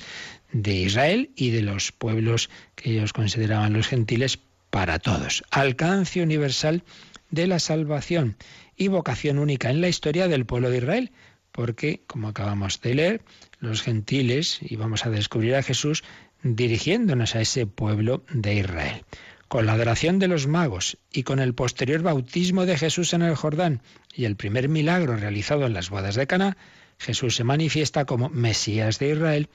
de 0.51 0.75
Israel 0.75 1.31
y 1.35 1.49
de 1.49 1.63
los 1.63 1.91
pueblos 1.91 2.51
que 2.75 2.91
ellos 2.91 3.13
consideraban 3.13 3.73
los 3.73 3.87
gentiles, 3.87 4.39
para 4.75 4.99
todos. 4.99 5.41
Alcance 5.51 6.21
universal 6.21 6.83
de 7.31 7.47
la 7.47 7.59
salvación 7.59 8.35
y 8.75 8.87
vocación 8.87 9.39
única 9.39 9.69
en 9.69 9.81
la 9.81 9.89
historia 9.89 10.27
del 10.27 10.45
pueblo 10.45 10.69
de 10.69 10.77
Israel, 10.77 11.11
porque, 11.51 12.01
como 12.07 12.27
acabamos 12.27 12.81
de 12.81 12.95
leer, 12.95 13.21
los 13.59 13.81
gentiles 13.81 14.59
íbamos 14.61 15.05
a 15.05 15.09
descubrir 15.09 15.55
a 15.55 15.63
Jesús 15.63 16.03
dirigiéndonos 16.43 17.35
a 17.35 17.41
ese 17.41 17.65
pueblo 17.65 18.23
de 18.29 18.55
Israel. 18.55 19.05
con 19.47 19.67
la 19.67 19.73
adoración 19.73 20.17
de 20.19 20.27
los 20.27 20.47
magos 20.47 20.97
y 21.11 21.23
con 21.23 21.39
el 21.39 21.53
posterior 21.53 22.01
bautismo 22.01 22.65
de 22.65 22.77
Jesús 22.77 23.13
en 23.13 23.21
el 23.21 23.35
Jordán 23.35 23.81
y 24.13 24.25
el 24.25 24.35
primer 24.35 24.69
milagro 24.69 25.15
realizado 25.15 25.65
en 25.65 25.73
las 25.73 25.89
bodas 25.89 26.15
de 26.15 26.27
Caná, 26.27 26.57
Jesús 26.97 27.35
se 27.35 27.43
manifiesta 27.43 28.05
como 28.05 28.29
Mesías 28.29 28.99
de 28.99 29.11
Israel, 29.11 29.49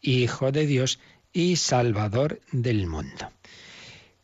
Hijo 0.00 0.50
de 0.50 0.66
Dios 0.66 0.98
y 1.32 1.56
Salvador 1.56 2.40
del 2.52 2.86
mundo. 2.86 3.30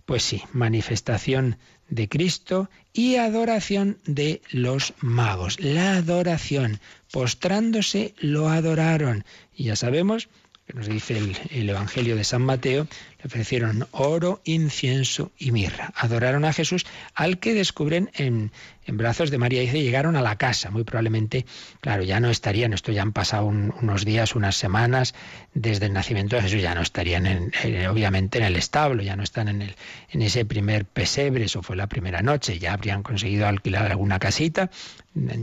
Pues 0.06 0.22
sí, 0.22 0.42
manifestación 0.52 1.58
de 1.90 2.08
Cristo 2.08 2.70
y 2.92 3.16
adoración 3.16 3.98
de 4.06 4.40
los 4.50 4.94
magos. 5.00 5.60
La 5.60 5.96
adoración, 5.96 6.80
postrándose, 7.12 8.14
lo 8.18 8.48
adoraron. 8.48 9.24
Y 9.54 9.64
ya 9.64 9.76
sabemos 9.76 10.28
nos 10.74 10.86
dice 10.86 11.18
el, 11.50 11.68
Evangelio 11.68 12.16
de 12.16 12.24
San 12.24 12.42
Mateo, 12.42 12.86
le 13.18 13.26
ofrecieron 13.26 13.86
oro, 13.90 14.40
incienso 14.44 15.30
y 15.38 15.52
mirra. 15.52 15.92
Adoraron 15.94 16.44
a 16.44 16.52
Jesús 16.52 16.86
al 17.14 17.38
que 17.38 17.54
descubren 17.54 18.10
en, 18.14 18.52
en 18.86 18.96
brazos 18.96 19.30
de 19.30 19.38
María. 19.38 19.60
Dice, 19.60 19.82
llegaron 19.82 20.16
a 20.16 20.22
la 20.22 20.36
casa. 20.36 20.70
Muy 20.70 20.84
probablemente, 20.84 21.46
claro, 21.80 22.02
ya 22.02 22.20
no 22.20 22.30
estarían, 22.30 22.72
esto 22.72 22.92
ya 22.92 23.02
han 23.02 23.12
pasado 23.12 23.46
unos 23.46 24.04
días, 24.04 24.34
unas 24.34 24.56
semanas 24.56 25.14
desde 25.54 25.86
el 25.86 25.92
nacimiento 25.92 26.36
de 26.36 26.42
Jesús, 26.42 26.62
ya 26.62 26.74
no 26.74 26.82
estarían 26.82 27.26
en, 27.26 27.52
obviamente 27.86 28.38
en 28.38 28.44
el 28.44 28.56
establo, 28.56 29.02
ya 29.02 29.16
no 29.16 29.22
están 29.22 29.48
en, 29.48 29.62
el, 29.62 29.74
en 30.10 30.22
ese 30.22 30.44
primer 30.44 30.84
pesebre, 30.84 31.44
eso 31.44 31.62
fue 31.62 31.76
la 31.76 31.86
primera 31.86 32.22
noche, 32.22 32.58
ya 32.58 32.72
habrían 32.72 33.02
conseguido 33.02 33.46
alquilar 33.46 33.90
alguna 33.90 34.18
casita, 34.18 34.70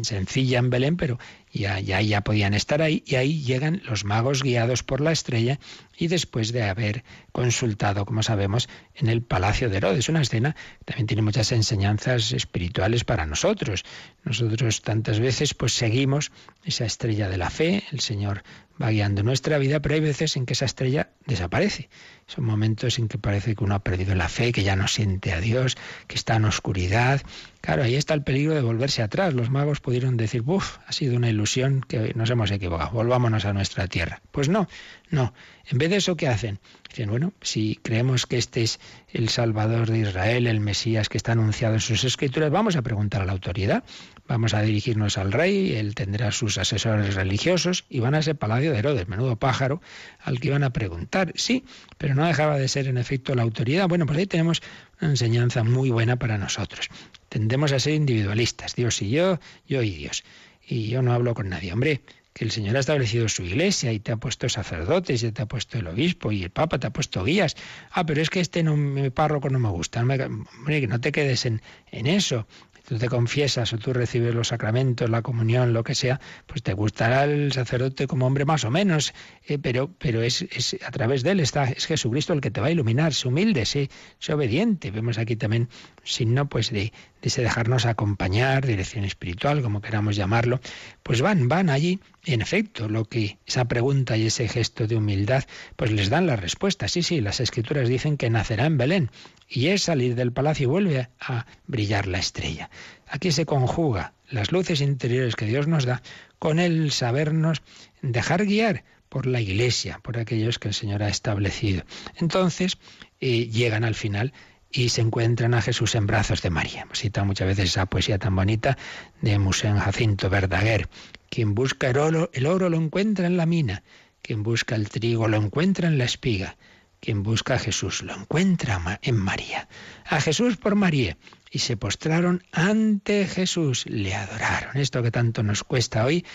sencilla 0.01 0.59
en 0.59 0.69
Belén, 0.69 0.97
pero 0.97 1.19
ya, 1.57 1.79
ya, 1.79 2.01
ya 2.01 2.21
podían 2.21 2.53
estar 2.53 2.81
ahí 2.81 3.03
y 3.05 3.15
ahí 3.15 3.41
llegan 3.43 3.81
los 3.85 4.05
magos 4.05 4.43
guiados 4.43 4.83
por 4.83 5.01
la 5.01 5.11
estrella 5.11 5.59
y 5.97 6.07
después 6.07 6.51
de 6.51 6.63
haber 6.63 7.03
consultado, 7.31 8.05
como 8.05 8.23
sabemos, 8.23 8.69
en 8.97 9.09
el 9.09 9.21
palacio 9.21 9.69
de 9.69 9.77
Herodes, 9.77 10.09
una 10.09 10.21
escena 10.21 10.55
que 10.79 10.85
también 10.85 11.07
tiene 11.07 11.21
muchas 11.21 11.51
enseñanzas 11.51 12.31
espirituales 12.31 13.03
para 13.03 13.25
nosotros. 13.25 13.85
Nosotros 14.23 14.81
tantas 14.81 15.19
veces 15.19 15.53
pues 15.53 15.73
seguimos 15.73 16.31
esa 16.63 16.85
estrella 16.85 17.29
de 17.29 17.37
la 17.37 17.49
fe, 17.49 17.83
el 17.91 17.99
Señor 17.99 18.43
va 18.81 18.89
guiando 18.91 19.23
nuestra 19.23 19.57
vida, 19.57 19.79
pero 19.81 19.95
hay 19.95 20.01
veces 20.01 20.35
en 20.35 20.45
que 20.45 20.53
esa 20.53 20.65
estrella 20.65 21.09
desaparece. 21.25 21.89
Son 22.27 22.43
momentos 22.43 22.99
en 22.99 23.07
que 23.07 23.17
parece 23.17 23.55
que 23.55 23.63
uno 23.63 23.75
ha 23.75 23.79
perdido 23.79 24.13
la 24.15 24.29
fe, 24.29 24.51
que 24.51 24.63
ya 24.63 24.75
no 24.75 24.87
siente 24.87 25.33
a 25.33 25.39
Dios, 25.39 25.77
que 26.07 26.15
está 26.15 26.35
en 26.35 26.45
oscuridad. 26.45 27.21
Claro, 27.61 27.83
ahí 27.83 27.95
está 27.95 28.13
el 28.13 28.23
peligro 28.23 28.53
de 28.53 28.61
volverse 28.61 29.01
atrás. 29.01 29.33
Los 29.33 29.49
magos 29.49 29.79
pudieron 29.79 30.17
decir, 30.17 30.41
¡buf! 30.41 30.77
Ha 30.85 30.91
sido 30.91 31.15
una 31.15 31.29
ilusión 31.29 31.81
que 31.81 32.13
nos 32.15 32.29
hemos 32.29 32.51
equivocado, 32.51 32.91
volvámonos 32.91 33.45
a 33.45 33.53
nuestra 33.53 33.87
tierra. 33.87 34.21
Pues 34.31 34.49
no, 34.49 34.67
no. 35.09 35.33
En 35.65 35.77
vez 35.77 35.89
de 35.89 35.97
eso, 35.97 36.15
¿qué 36.15 36.27
hacen? 36.27 36.59
Bueno, 37.05 37.33
si 37.41 37.79
creemos 37.83 38.25
que 38.25 38.37
este 38.37 38.63
es 38.63 38.79
el 39.09 39.29
Salvador 39.29 39.89
de 39.91 39.99
Israel, 39.99 40.47
el 40.47 40.59
Mesías 40.59 41.09
que 41.09 41.17
está 41.17 41.33
anunciado 41.33 41.75
en 41.75 41.79
sus 41.79 42.03
escrituras, 42.03 42.49
vamos 42.49 42.75
a 42.75 42.81
preguntar 42.81 43.21
a 43.21 43.25
la 43.25 43.33
autoridad, 43.33 43.83
vamos 44.27 44.55
a 44.55 44.61
dirigirnos 44.61 45.17
al 45.19 45.31
rey, 45.31 45.75
él 45.75 45.93
tendrá 45.93 46.31
sus 46.31 46.57
asesores 46.57 47.13
religiosos 47.13 47.85
y 47.89 47.99
van 47.99 48.15
a 48.15 48.19
ese 48.19 48.33
palacio 48.33 48.71
de 48.71 48.79
Herodes, 48.79 49.07
menudo 49.07 49.35
pájaro, 49.35 49.81
al 50.23 50.39
que 50.39 50.47
iban 50.47 50.63
a 50.63 50.71
preguntar. 50.71 51.33
Sí, 51.35 51.65
pero 51.99 52.15
no 52.15 52.25
dejaba 52.25 52.57
de 52.57 52.67
ser 52.67 52.87
en 52.87 52.97
efecto 52.97 53.35
la 53.35 53.43
autoridad. 53.43 53.87
Bueno, 53.87 54.07
pues 54.07 54.17
ahí 54.17 54.25
tenemos 54.25 54.61
una 54.99 55.11
enseñanza 55.11 55.63
muy 55.63 55.91
buena 55.91 56.15
para 56.15 56.39
nosotros. 56.39 56.89
Tendemos 57.29 57.73
a 57.73 57.79
ser 57.79 57.93
individualistas, 57.93 58.75
Dios 58.75 59.01
y 59.03 59.11
yo, 59.11 59.39
yo 59.67 59.83
y 59.83 59.91
Dios. 59.91 60.23
Y 60.67 60.87
yo 60.87 61.01
no 61.01 61.13
hablo 61.13 61.33
con 61.33 61.49
nadie. 61.49 61.71
Hombre, 61.71 62.01
que 62.38 62.45
el 62.45 62.51
Señor 62.51 62.77
ha 62.77 62.79
establecido 62.79 63.27
su 63.27 63.43
iglesia 63.43 63.91
y 63.91 63.99
te 63.99 64.11
ha 64.11 64.17
puesto 64.17 64.47
sacerdotes 64.47 65.23
y 65.23 65.31
te 65.31 65.41
ha 65.41 65.47
puesto 65.47 65.79
el 65.79 65.88
obispo 65.88 66.31
y 66.31 66.43
el 66.43 66.51
papa 66.51 66.77
te 66.77 66.88
ha 66.88 66.91
puesto 66.91 67.23
guías. 67.23 67.55
Ah, 67.91 68.05
pero 68.05 68.21
es 68.21 68.29
que 68.29 68.39
este 68.39 68.61
no, 68.61 68.77
mi 68.77 69.09
párroco 69.09 69.49
no 69.49 69.59
me 69.59 69.69
gusta. 69.69 70.01
hombre, 70.01 70.81
que 70.81 70.88
no 70.88 71.01
te 71.01 71.11
quedes 71.11 71.45
en, 71.45 71.61
en 71.91 72.05
eso 72.05 72.47
tú 72.88 72.97
te 72.97 73.09
confiesas 73.09 73.73
o 73.73 73.77
tú 73.77 73.91
recibes 73.91 74.33
los 74.33 74.47
sacramentos, 74.47 75.09
la 75.09 75.21
comunión, 75.21 75.73
lo 75.73 75.83
que 75.83 75.93
sea, 75.93 76.21
pues 76.45 76.63
te 76.63 76.73
gustará 76.73 77.25
el 77.25 77.51
sacerdote 77.51 78.07
como 78.07 78.25
hombre 78.25 78.45
más 78.45 78.63
o 78.63 78.71
menos, 78.71 79.13
eh, 79.45 79.57
pero, 79.59 79.91
pero 79.97 80.21
es, 80.21 80.43
es, 80.43 80.77
a 80.85 80.91
través 80.91 81.21
de 81.23 81.31
él 81.31 81.41
está, 81.41 81.65
es 81.65 81.85
Jesucristo 81.85 82.31
el 82.31 82.39
que 82.39 82.49
te 82.49 82.61
va 82.61 82.67
a 82.67 82.71
iluminar, 82.71 83.13
sé 83.13 83.27
humilde, 83.27 83.65
sé, 83.65 83.89
sé 84.19 84.33
obediente. 84.33 84.89
Vemos 84.89 85.17
aquí 85.17 85.35
también 85.35 85.67
signo 86.07 86.47
pues 86.47 86.71
de, 86.71 86.91
de 87.21 87.27
ese 87.27 87.41
dejarnos 87.41 87.85
acompañar, 87.85 88.65
dirección 88.65 89.03
espiritual, 89.03 89.61
como 89.61 89.81
queramos 89.81 90.15
llamarlo, 90.15 90.59
pues 91.03 91.21
van, 91.21 91.47
van 91.47 91.69
allí, 91.69 91.99
en 92.25 92.41
efecto, 92.41 92.89
lo 92.89 93.05
que 93.05 93.37
esa 93.45 93.65
pregunta 93.65 94.17
y 94.17 94.27
ese 94.27 94.47
gesto 94.47 94.87
de 94.87 94.95
humildad, 94.95 95.43
pues 95.75 95.91
les 95.91 96.09
dan 96.09 96.27
la 96.27 96.35
respuesta. 96.35 96.87
Sí, 96.87 97.03
sí, 97.03 97.21
las 97.21 97.39
escrituras 97.39 97.89
dicen 97.89 98.17
que 98.17 98.29
nacerá 98.29 98.65
en 98.65 98.77
Belén, 98.77 99.11
y 99.47 99.67
es 99.67 99.83
salir 99.83 100.15
del 100.15 100.33
palacio 100.33 100.63
y 100.63 100.67
vuelve 100.67 101.09
a 101.19 101.45
brillar 101.65 102.07
la 102.07 102.19
estrella. 102.19 102.69
Aquí 103.07 103.31
se 103.31 103.45
conjuga 103.45 104.13
las 104.29 104.51
luces 104.51 104.81
interiores 104.81 105.35
que 105.35 105.45
Dios 105.45 105.67
nos 105.67 105.85
da 105.85 106.01
con 106.39 106.59
el 106.59 106.91
sabernos 106.91 107.61
dejar 108.01 108.45
guiar 108.45 108.83
por 109.09 109.25
la 109.25 109.41
iglesia, 109.41 109.99
por 110.03 110.17
aquellos 110.17 110.59
que 110.59 110.67
el 110.67 110.73
Señor 110.73 111.03
ha 111.03 111.09
establecido. 111.09 111.83
Entonces 112.17 112.77
eh, 113.19 113.47
llegan 113.47 113.83
al 113.83 113.95
final 113.95 114.33
y 114.72 114.89
se 114.89 115.01
encuentran 115.01 115.53
a 115.53 115.61
Jesús 115.61 115.95
en 115.95 116.07
brazos 116.07 116.41
de 116.41 116.49
María. 116.49 116.82
Hemos 116.82 117.26
muchas 117.26 117.47
veces 117.47 117.70
esa 117.70 117.86
poesía 117.86 118.20
tan 118.20 118.36
bonita 118.36 118.78
de 119.22 119.39
Musén 119.39 119.78
Jacinto 119.78 120.30
Verdaguer. 120.30 120.89
Quien 121.30 121.55
busca 121.55 121.89
el 121.89 121.97
oro, 121.97 122.30
el 122.34 122.45
oro 122.45 122.70
lo 122.70 122.78
encuentra 122.78 123.28
en 123.28 123.38
la 123.38 123.45
mina. 123.45 123.84
Quien 124.22 124.43
busca 124.43 124.76
el 124.76 124.89
trigo 124.89 125.28
lo 125.28 125.38
encuentra 125.38 125.88
en 125.88 125.97
la 125.97 126.05
espiga. 126.05 126.57
Quien 126.99 127.24
busca 127.24 127.55
a 127.55 127.59
Jesús 127.59 128.01
lo 128.01 128.13
encuentra 128.13 128.99
en 129.01 129.15
María. 129.15 129.68
A 130.05 130.20
Jesús 130.20 130.57
por 130.57 130.76
María. 130.76 131.18
Y 131.51 131.59
se 131.59 131.78
postraron 131.78 132.43
ante 132.51 133.26
Jesús, 133.26 133.86
le 133.86 134.15
adoraron. 134.15 134.78
Esto 134.78 135.01
que 135.01 135.11
tanto 135.11 135.43
nos 135.43 135.63
cuesta 135.63 136.03
hoy, 136.05 136.26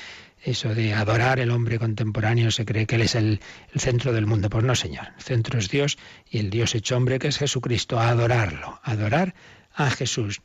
eso 0.44 0.74
de 0.74 0.94
adorar 0.94 1.38
el 1.40 1.50
hombre 1.50 1.78
contemporáneo, 1.78 2.50
se 2.50 2.64
cree 2.64 2.86
que 2.86 2.96
Él 2.96 3.02
es 3.02 3.14
el, 3.14 3.40
centro 3.76 4.12
del 4.12 4.26
mundo. 4.26 4.50
Pues 4.50 4.64
no, 4.64 4.74
Señor. 4.74 5.08
El 5.16 5.22
centro 5.22 5.58
es 5.58 5.68
Dios 5.68 5.98
y 6.28 6.38
el 6.38 6.50
Dios 6.50 6.74
hecho 6.74 6.96
hombre 6.96 7.18
que 7.18 7.28
es 7.28 7.38
Jesucristo. 7.38 8.00
Adorarlo, 8.00 8.80
adorar 8.82 9.34
a 9.74 9.90
Jesús. 9.90 10.40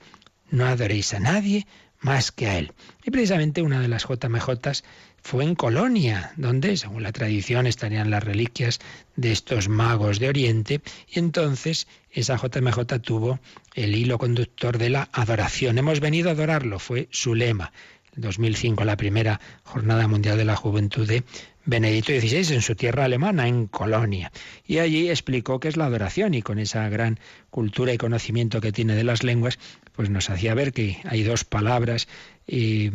No 0.49 0.65
adoréis 0.65 1.13
a 1.13 1.19
nadie 1.19 1.65
más 1.99 2.31
que 2.31 2.47
a 2.47 2.57
Él. 2.57 2.73
Y 3.03 3.11
precisamente 3.11 3.61
una 3.61 3.81
de 3.81 3.87
las 3.87 4.05
JMJs 4.07 4.83
fue 5.21 5.43
en 5.43 5.55
Colonia, 5.55 6.31
donde, 6.37 6.77
según 6.77 7.03
la 7.03 7.11
tradición, 7.11 7.67
estarían 7.67 8.11
las 8.11 8.23
reliquias 8.23 8.79
de 9.15 9.31
estos 9.31 9.67
magos 9.67 10.19
de 10.19 10.29
Oriente, 10.29 10.81
y 11.09 11.19
entonces 11.19 11.87
esa 12.11 12.37
JMJ 12.37 13.01
tuvo 13.01 13.39
el 13.73 13.95
hilo 13.95 14.17
conductor 14.19 14.77
de 14.77 14.89
la 14.89 15.09
adoración. 15.11 15.77
Hemos 15.77 15.99
venido 15.99 16.29
a 16.29 16.33
adorarlo, 16.33 16.79
fue 16.79 17.09
su 17.11 17.35
lema. 17.35 17.73
En 18.17 18.23
2005, 18.23 18.83
la 18.83 18.97
primera 18.97 19.39
Jornada 19.63 20.07
Mundial 20.07 20.37
de 20.37 20.45
la 20.45 20.55
Juventud 20.55 21.07
de 21.07 21.23
Benedicto 21.65 22.11
XVI 22.13 22.55
en 22.55 22.63
su 22.63 22.73
tierra 22.73 23.05
alemana, 23.05 23.47
en 23.47 23.67
Colonia. 23.67 24.31
Y 24.65 24.79
allí 24.79 25.11
explicó 25.11 25.59
qué 25.59 25.67
es 25.67 25.77
la 25.77 25.85
adoración 25.85 26.33
y 26.33 26.41
con 26.41 26.57
esa 26.57 26.89
gran 26.89 27.19
cultura 27.51 27.93
y 27.93 27.99
conocimiento 27.99 28.59
que 28.59 28.71
tiene 28.71 28.95
de 28.95 29.03
las 29.03 29.23
lenguas, 29.23 29.59
pues 29.93 30.09
nos 30.09 30.31
hacía 30.31 30.55
ver 30.55 30.73
que 30.73 30.97
hay 31.03 31.21
dos 31.21 31.43
palabras 31.43 32.07
eh, 32.47 32.91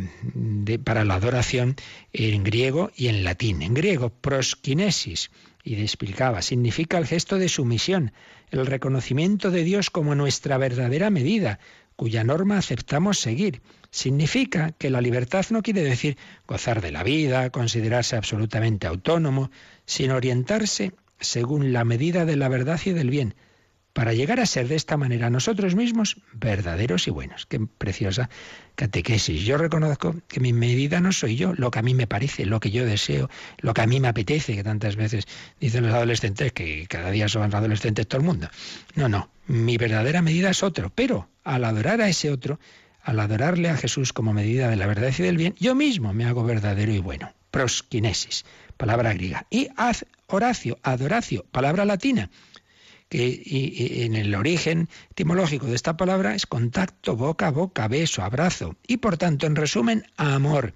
para 0.82 1.04
la 1.04 1.14
adoración 1.14 1.76
en 2.12 2.42
griego 2.42 2.90
y 2.96 3.06
en 3.06 3.22
latín. 3.22 3.62
En 3.62 3.74
griego, 3.74 4.10
proskinesis, 4.10 5.30
y 5.62 5.80
explicaba, 5.80 6.42
significa 6.42 6.98
el 6.98 7.06
gesto 7.06 7.38
de 7.38 7.48
sumisión, 7.48 8.12
el 8.50 8.66
reconocimiento 8.66 9.52
de 9.52 9.62
Dios 9.62 9.90
como 9.90 10.16
nuestra 10.16 10.58
verdadera 10.58 11.10
medida, 11.10 11.60
cuya 11.94 12.24
norma 12.24 12.58
aceptamos 12.58 13.20
seguir. 13.20 13.62
Significa 13.92 14.72
que 14.72 14.88
la 14.88 15.02
libertad 15.02 15.44
no 15.50 15.62
quiere 15.62 15.82
decir 15.82 16.16
gozar 16.48 16.80
de 16.80 16.92
la 16.92 17.02
vida, 17.02 17.50
considerarse 17.50 18.16
absolutamente 18.16 18.86
autónomo, 18.86 19.50
sino 19.84 20.16
orientarse 20.16 20.94
según 21.20 21.74
la 21.74 21.84
medida 21.84 22.24
de 22.24 22.36
la 22.36 22.48
verdad 22.48 22.80
y 22.86 22.92
del 22.92 23.10
bien, 23.10 23.34
para 23.92 24.14
llegar 24.14 24.40
a 24.40 24.46
ser 24.46 24.68
de 24.68 24.76
esta 24.76 24.96
manera 24.96 25.28
nosotros 25.28 25.74
mismos 25.74 26.16
verdaderos 26.32 27.06
y 27.06 27.10
buenos. 27.10 27.44
Qué 27.44 27.60
preciosa 27.60 28.30
catequesis. 28.76 29.42
Yo 29.42 29.58
reconozco 29.58 30.16
que 30.26 30.40
mi 30.40 30.54
medida 30.54 31.00
no 31.00 31.12
soy 31.12 31.36
yo, 31.36 31.52
lo 31.54 31.70
que 31.70 31.80
a 31.80 31.82
mí 31.82 31.92
me 31.92 32.06
parece, 32.06 32.46
lo 32.46 32.60
que 32.60 32.70
yo 32.70 32.86
deseo, 32.86 33.28
lo 33.58 33.74
que 33.74 33.82
a 33.82 33.86
mí 33.86 34.00
me 34.00 34.08
apetece, 34.08 34.54
que 34.54 34.64
tantas 34.64 34.96
veces 34.96 35.26
dicen 35.60 35.84
los 35.84 35.94
adolescentes 35.94 36.52
que 36.52 36.86
cada 36.88 37.10
día 37.10 37.28
son 37.28 37.54
adolescentes 37.54 38.06
todo 38.08 38.22
el 38.22 38.26
mundo. 38.26 38.48
No, 38.94 39.10
no, 39.10 39.28
mi 39.46 39.76
verdadera 39.76 40.22
medida 40.22 40.48
es 40.48 40.62
otro, 40.62 40.90
pero 40.94 41.28
al 41.44 41.64
adorar 41.66 42.00
a 42.00 42.08
ese 42.08 42.30
otro, 42.30 42.58
al 43.02 43.20
adorarle 43.20 43.68
a 43.68 43.76
Jesús 43.76 44.12
como 44.12 44.32
medida 44.32 44.68
de 44.68 44.76
la 44.76 44.86
verdad 44.86 45.12
y 45.16 45.22
del 45.22 45.36
bien, 45.36 45.54
yo 45.58 45.74
mismo 45.74 46.12
me 46.12 46.24
hago 46.24 46.44
verdadero 46.44 46.92
y 46.92 46.98
bueno. 46.98 47.32
Proskinesis, 47.50 48.44
palabra 48.76 49.12
griega. 49.12 49.46
Y 49.50 49.68
haz 49.76 50.06
Horacio, 50.26 50.78
adoracio, 50.82 51.44
palabra 51.50 51.84
latina 51.84 52.30
que 53.10 53.42
en 54.06 54.14
el 54.14 54.34
origen 54.34 54.88
etimológico 55.10 55.66
de 55.66 55.74
esta 55.74 55.98
palabra 55.98 56.34
es 56.34 56.46
contacto 56.46 57.14
boca 57.14 57.48
a 57.48 57.50
boca, 57.50 57.86
beso, 57.86 58.22
abrazo, 58.22 58.76
y 58.86 58.96
por 58.96 59.18
tanto, 59.18 59.46
en 59.46 59.54
resumen, 59.54 60.06
amor. 60.16 60.72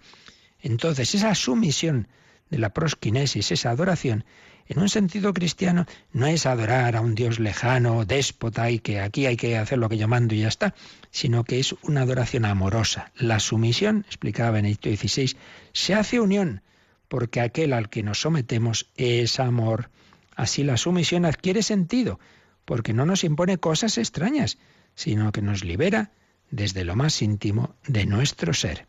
Entonces, 0.61 1.15
esa 1.15 1.35
sumisión 1.35 2.09
de 2.51 2.59
la 2.59 2.75
prosquinesis, 2.75 3.53
esa 3.53 3.71
adoración, 3.71 4.27
en 4.69 4.81
un 4.81 4.89
sentido 4.89 5.33
cristiano, 5.33 5.87
no 6.13 6.27
es 6.27 6.47
adorar 6.47 6.97
a 6.97 7.01
un 7.01 7.15
Dios 7.15 7.39
lejano, 7.39 8.05
déspota 8.05 8.71
y 8.71 8.79
que 8.81 9.01
aquí 9.01 9.27
hay 9.27 9.37
que 9.37 9.57
hacer 9.57 9.79
lo 9.79 9.89
que 9.89 9.99
yo 9.99 10.09
mando 10.09 10.35
y 10.35 10.41
ya 10.41 10.49
está, 10.49 10.75
sino 11.11 11.45
que 11.45 11.61
es 11.61 11.75
una 11.83 12.03
adoración 12.03 12.45
amorosa. 12.45 13.13
La 13.17 13.39
sumisión, 13.41 14.05
explicaba 14.07 14.51
Benedicto 14.51 14.91
XVI, 14.91 15.37
se 15.73 15.95
hace 15.95 16.21
unión, 16.21 16.63
porque 17.09 17.41
aquel 17.41 17.73
al 17.73 17.89
que 17.89 18.03
nos 18.03 18.21
sometemos 18.21 18.91
es 18.97 19.39
amor. 19.39 19.91
Así 20.35 20.65
la 20.65 20.77
sumisión 20.77 21.25
adquiere 21.25 21.63
sentido, 21.63 22.19
porque 22.65 22.93
no 22.93 23.07
nos 23.07 23.25
impone 23.25 23.59
cosas 23.59 23.99
extrañas, 23.99 24.59
sino 24.95 25.31
que 25.31 25.43
nos 25.43 25.65
libera 25.65 26.11
desde 26.51 26.85
lo 26.85 26.97
más 26.97 27.23
íntimo 27.23 27.75
de 27.87 28.07
nuestro 28.07 28.53
ser. 28.53 28.87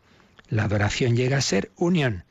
La 0.50 0.64
adoración 0.64 1.16
llega 1.16 1.38
a 1.38 1.42
ser 1.42 1.72
unión. 1.76 2.26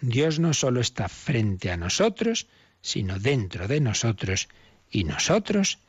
Dios 0.00 0.38
no 0.38 0.54
solo 0.54 0.80
está 0.80 1.08
frente 1.08 1.70
a 1.70 1.76
nosotros, 1.76 2.46
sino 2.86 3.18
dentro 3.18 3.66
de 3.66 3.80
nosotros 3.80 4.48
y 4.88 5.02
nosotros 5.02 5.80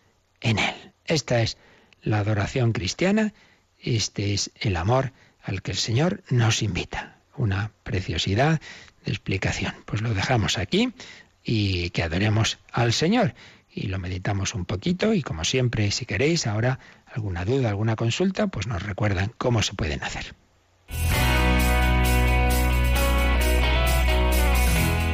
en 0.42 0.58
Él. 0.58 0.76
Esta 1.06 1.42
es 1.44 1.58
la 2.02 2.18
adoración 2.20 2.74
cristiana, 2.74 3.34
este 3.80 4.34
es 4.34 4.50
el 4.56 4.76
amor 4.76 5.14
al 5.44 5.62
que 5.62 5.72
el 5.72 5.78
Señor 5.78 6.24
nos 6.32 6.64
invita. 6.64 7.20
Una 7.36 7.72
preciosidad 7.84 8.60
de 9.06 9.12
explicación. 9.12 9.76
Pues 9.86 10.02
lo 10.02 10.16
dejamos 10.16 10.58
aquí 10.58 10.92
y 11.44 11.92
que 11.92 12.02
adoremos 12.02 12.58
al 12.72 12.94
Señor. 12.94 13.36
Y 13.72 13.90
lo 13.90 14.00
meditamos 14.00 14.56
un 14.56 14.66
poquito 14.66 15.14
y 15.14 15.22
como 15.22 15.44
siempre, 15.44 15.92
si 15.92 16.08
queréis 16.08 16.48
ahora 16.48 16.80
alguna 17.06 17.46
duda, 17.46 17.70
alguna 17.70 17.96
consulta, 17.96 18.48
pues 18.48 18.66
nos 18.66 18.82
recuerdan 18.82 19.32
cómo 19.38 19.62
se 19.62 19.76
pueden 19.76 20.04
hacer. 20.04 20.34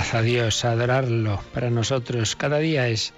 a 0.00 0.22
Dios, 0.22 0.64
adorarlo. 0.64 1.42
Para 1.52 1.68
nosotros 1.68 2.34
cada 2.34 2.58
día 2.58 2.88
es 2.88 3.12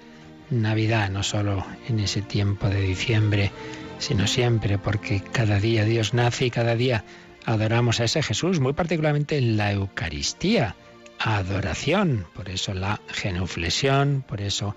Navidad, 0.49 1.09
no 1.09 1.23
solo 1.23 1.65
en 1.87 1.99
ese 2.01 2.21
tiempo 2.21 2.67
de 2.67 2.81
diciembre, 2.81 3.51
sino 3.99 4.27
siempre, 4.27 4.77
porque 4.77 5.21
cada 5.21 5.61
día 5.61 5.85
Dios 5.85 6.13
nace 6.13 6.47
y 6.47 6.51
cada 6.51 6.75
día 6.75 7.05
adoramos 7.45 8.01
a 8.01 8.03
ese 8.03 8.21
Jesús, 8.21 8.59
muy 8.59 8.73
particularmente 8.73 9.37
en 9.37 9.55
la 9.55 9.71
Eucaristía, 9.71 10.75
adoración, 11.19 12.27
por 12.35 12.49
eso 12.49 12.73
la 12.73 12.99
genuflexión, 13.07 14.23
por 14.27 14.41
eso 14.41 14.75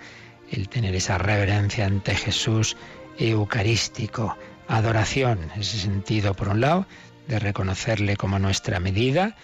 el 0.52 0.68
tener 0.68 0.94
esa 0.94 1.18
reverencia 1.18 1.86
ante 1.86 2.14
Jesús 2.14 2.76
eucarístico, 3.18 4.38
adoración, 4.68 5.50
ese 5.56 5.78
sentido 5.78 6.34
por 6.34 6.50
un 6.50 6.60
lado 6.60 6.86
de 7.26 7.40
reconocerle 7.40 8.16
como 8.16 8.38
nuestra 8.38 8.78
medida, 8.78 9.36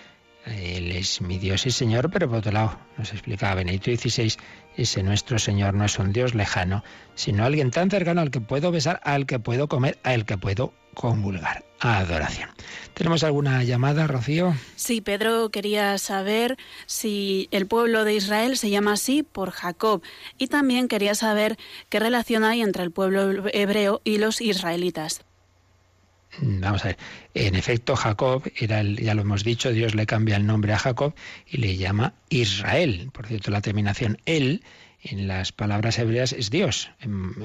él 0.47 0.93
es 0.93 1.21
mi 1.21 1.39
Dios 1.39 1.67
y 1.67 1.71
Señor, 1.71 2.11
pero 2.11 2.29
por 2.29 2.39
otro 2.39 2.53
lado, 2.53 2.79
nos 2.99 3.13
explicaba 3.13 3.57
Benedicto 3.57 3.91
XVI, 3.91 4.35
ese 4.77 5.03
nuestro 5.03 5.39
Señor 5.39 5.75
no 5.75 5.85
es 5.85 5.99
un 5.99 6.13
Dios 6.13 6.35
lejano, 6.35 6.83
sino 7.15 7.45
alguien 7.45 7.71
tan 7.71 7.91
cercano 7.91 8.21
al 8.21 8.31
que 8.31 8.41
puedo 8.41 8.71
besar, 8.73 9.01
al 9.05 9.27
que 9.27 9.39
puedo 9.39 9.69
comer, 9.69 9.99
al 10.03 10.25
que 10.25 10.39
puedo 10.39 10.73
comulgar. 10.95 11.65
Adoración. 11.81 12.49
¿Tenemos 12.95 13.25
alguna 13.25 13.65
llamada, 13.65 14.07
Rocío? 14.07 14.55
Sí, 14.77 15.01
Pedro 15.01 15.51
quería 15.51 15.99
saber 15.99 16.57
si 16.87 17.49
el 17.51 17.67
pueblo 17.67 18.05
de 18.05 18.15
Israel 18.15 18.57
se 18.57 18.71
llama 18.71 18.93
así 18.93 19.25
por 19.25 19.51
Jacob 19.51 20.01
y 20.39 20.47
también 20.47 20.87
quería 20.87 21.17
saber 21.17 21.59
qué 21.89 21.99
relación 21.99 22.45
hay 22.45 22.63
entre 22.63 22.85
el 22.85 22.93
pueblo 22.93 23.49
hebreo 23.53 24.01
y 24.05 24.19
los 24.19 24.41
israelitas. 24.41 25.25
Vamos 26.41 26.85
a 26.85 26.89
ver, 26.89 26.99
en 27.35 27.55
efecto 27.55 27.95
Jacob 27.95 28.51
era 28.57 28.81
el, 28.81 28.97
ya 28.97 29.15
lo 29.15 29.23
hemos 29.23 29.45
dicho, 29.45 29.71
Dios 29.71 29.95
le 29.95 30.07
cambia 30.07 30.37
el 30.37 30.47
nombre 30.47 30.73
a 30.73 30.79
Jacob 30.79 31.15
y 31.47 31.59
le 31.59 31.77
llama 31.77 32.15
Israel. 32.31 33.11
Por 33.13 33.27
cierto, 33.27 33.51
la 33.51 33.61
terminación 33.61 34.19
él 34.25 34.63
en 35.03 35.27
las 35.27 35.53
palabras 35.53 35.99
hebreas 35.99 36.33
es 36.33 36.51
Dios. 36.51 36.91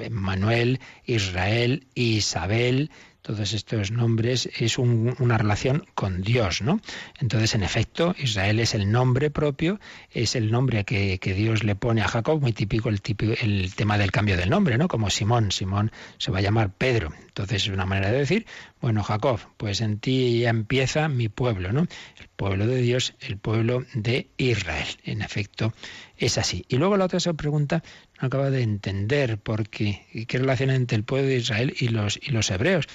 Manuel, 0.10 0.80
Israel, 1.06 1.86
Isabel, 1.96 2.92
todos 3.28 3.52
estos 3.52 3.92
nombres 3.92 4.50
es 4.58 4.78
una 4.78 5.38
relación 5.38 5.86
con 5.96 6.22
Dios, 6.22 6.62
¿no? 6.62 6.80
Entonces, 7.20 7.56
en 7.56 7.64
efecto, 7.64 8.16
Israel 8.18 8.62
es 8.62 8.74
el 8.74 8.90
nombre 8.90 9.30
propio, 9.30 9.82
es 10.12 10.38
el 10.38 10.50
nombre 10.50 10.86
que, 10.86 11.20
Dios 11.20 11.66
le 11.66 11.76
pone 11.76 12.02
a 12.02 12.08
Jacob, 12.08 12.40
muy 12.40 12.54
típico 12.54 12.88
el, 12.88 13.02
típico 13.02 13.34
el 13.42 13.76
tema 13.76 13.98
del 13.98 14.12
cambio 14.12 14.38
del 14.38 14.50
nombre, 14.50 14.78
¿no? 14.78 14.88
Como 14.88 15.10
Simón, 15.10 15.52
Simón 15.52 15.92
se 16.20 16.32
va 16.32 16.38
a 16.38 16.42
llamar 16.42 16.72
Pedro. 16.72 17.12
Entonces 17.38 17.64
es 17.64 17.70
una 17.70 17.86
manera 17.86 18.12
de 18.12 18.20
decir, 18.20 18.46
bueno, 18.80 19.04
Jacob, 19.04 19.42
pues 19.58 19.82
en 19.82 20.00
ti 20.00 20.40
ya 20.40 20.50
empieza 20.50 21.10
mi 21.10 21.28
pueblo, 21.28 21.74
¿no? 21.74 21.82
El 21.82 22.28
pueblo 22.38 22.66
de 22.66 22.82
Dios, 22.82 23.14
el 23.20 23.38
pueblo 23.38 23.86
de 23.94 24.30
Israel. 24.38 24.88
En 25.04 25.22
efecto, 25.22 25.74
es 26.18 26.38
así. 26.38 26.66
Y 26.70 26.78
luego 26.78 26.96
la 26.96 27.06
otra 27.06 27.20
se 27.20 27.34
pregunta, 27.34 27.84
no 28.22 28.28
acaba 28.28 28.50
de 28.50 28.62
entender 28.62 29.38
por 29.38 29.70
qué, 29.70 30.28
relación 30.30 30.70
entre 30.70 30.98
el 30.98 31.04
pueblo 31.04 31.28
de 31.28 31.36
Israel 31.36 31.76
y 31.78 31.90
los 31.90 32.52
hebreos. 32.52 32.88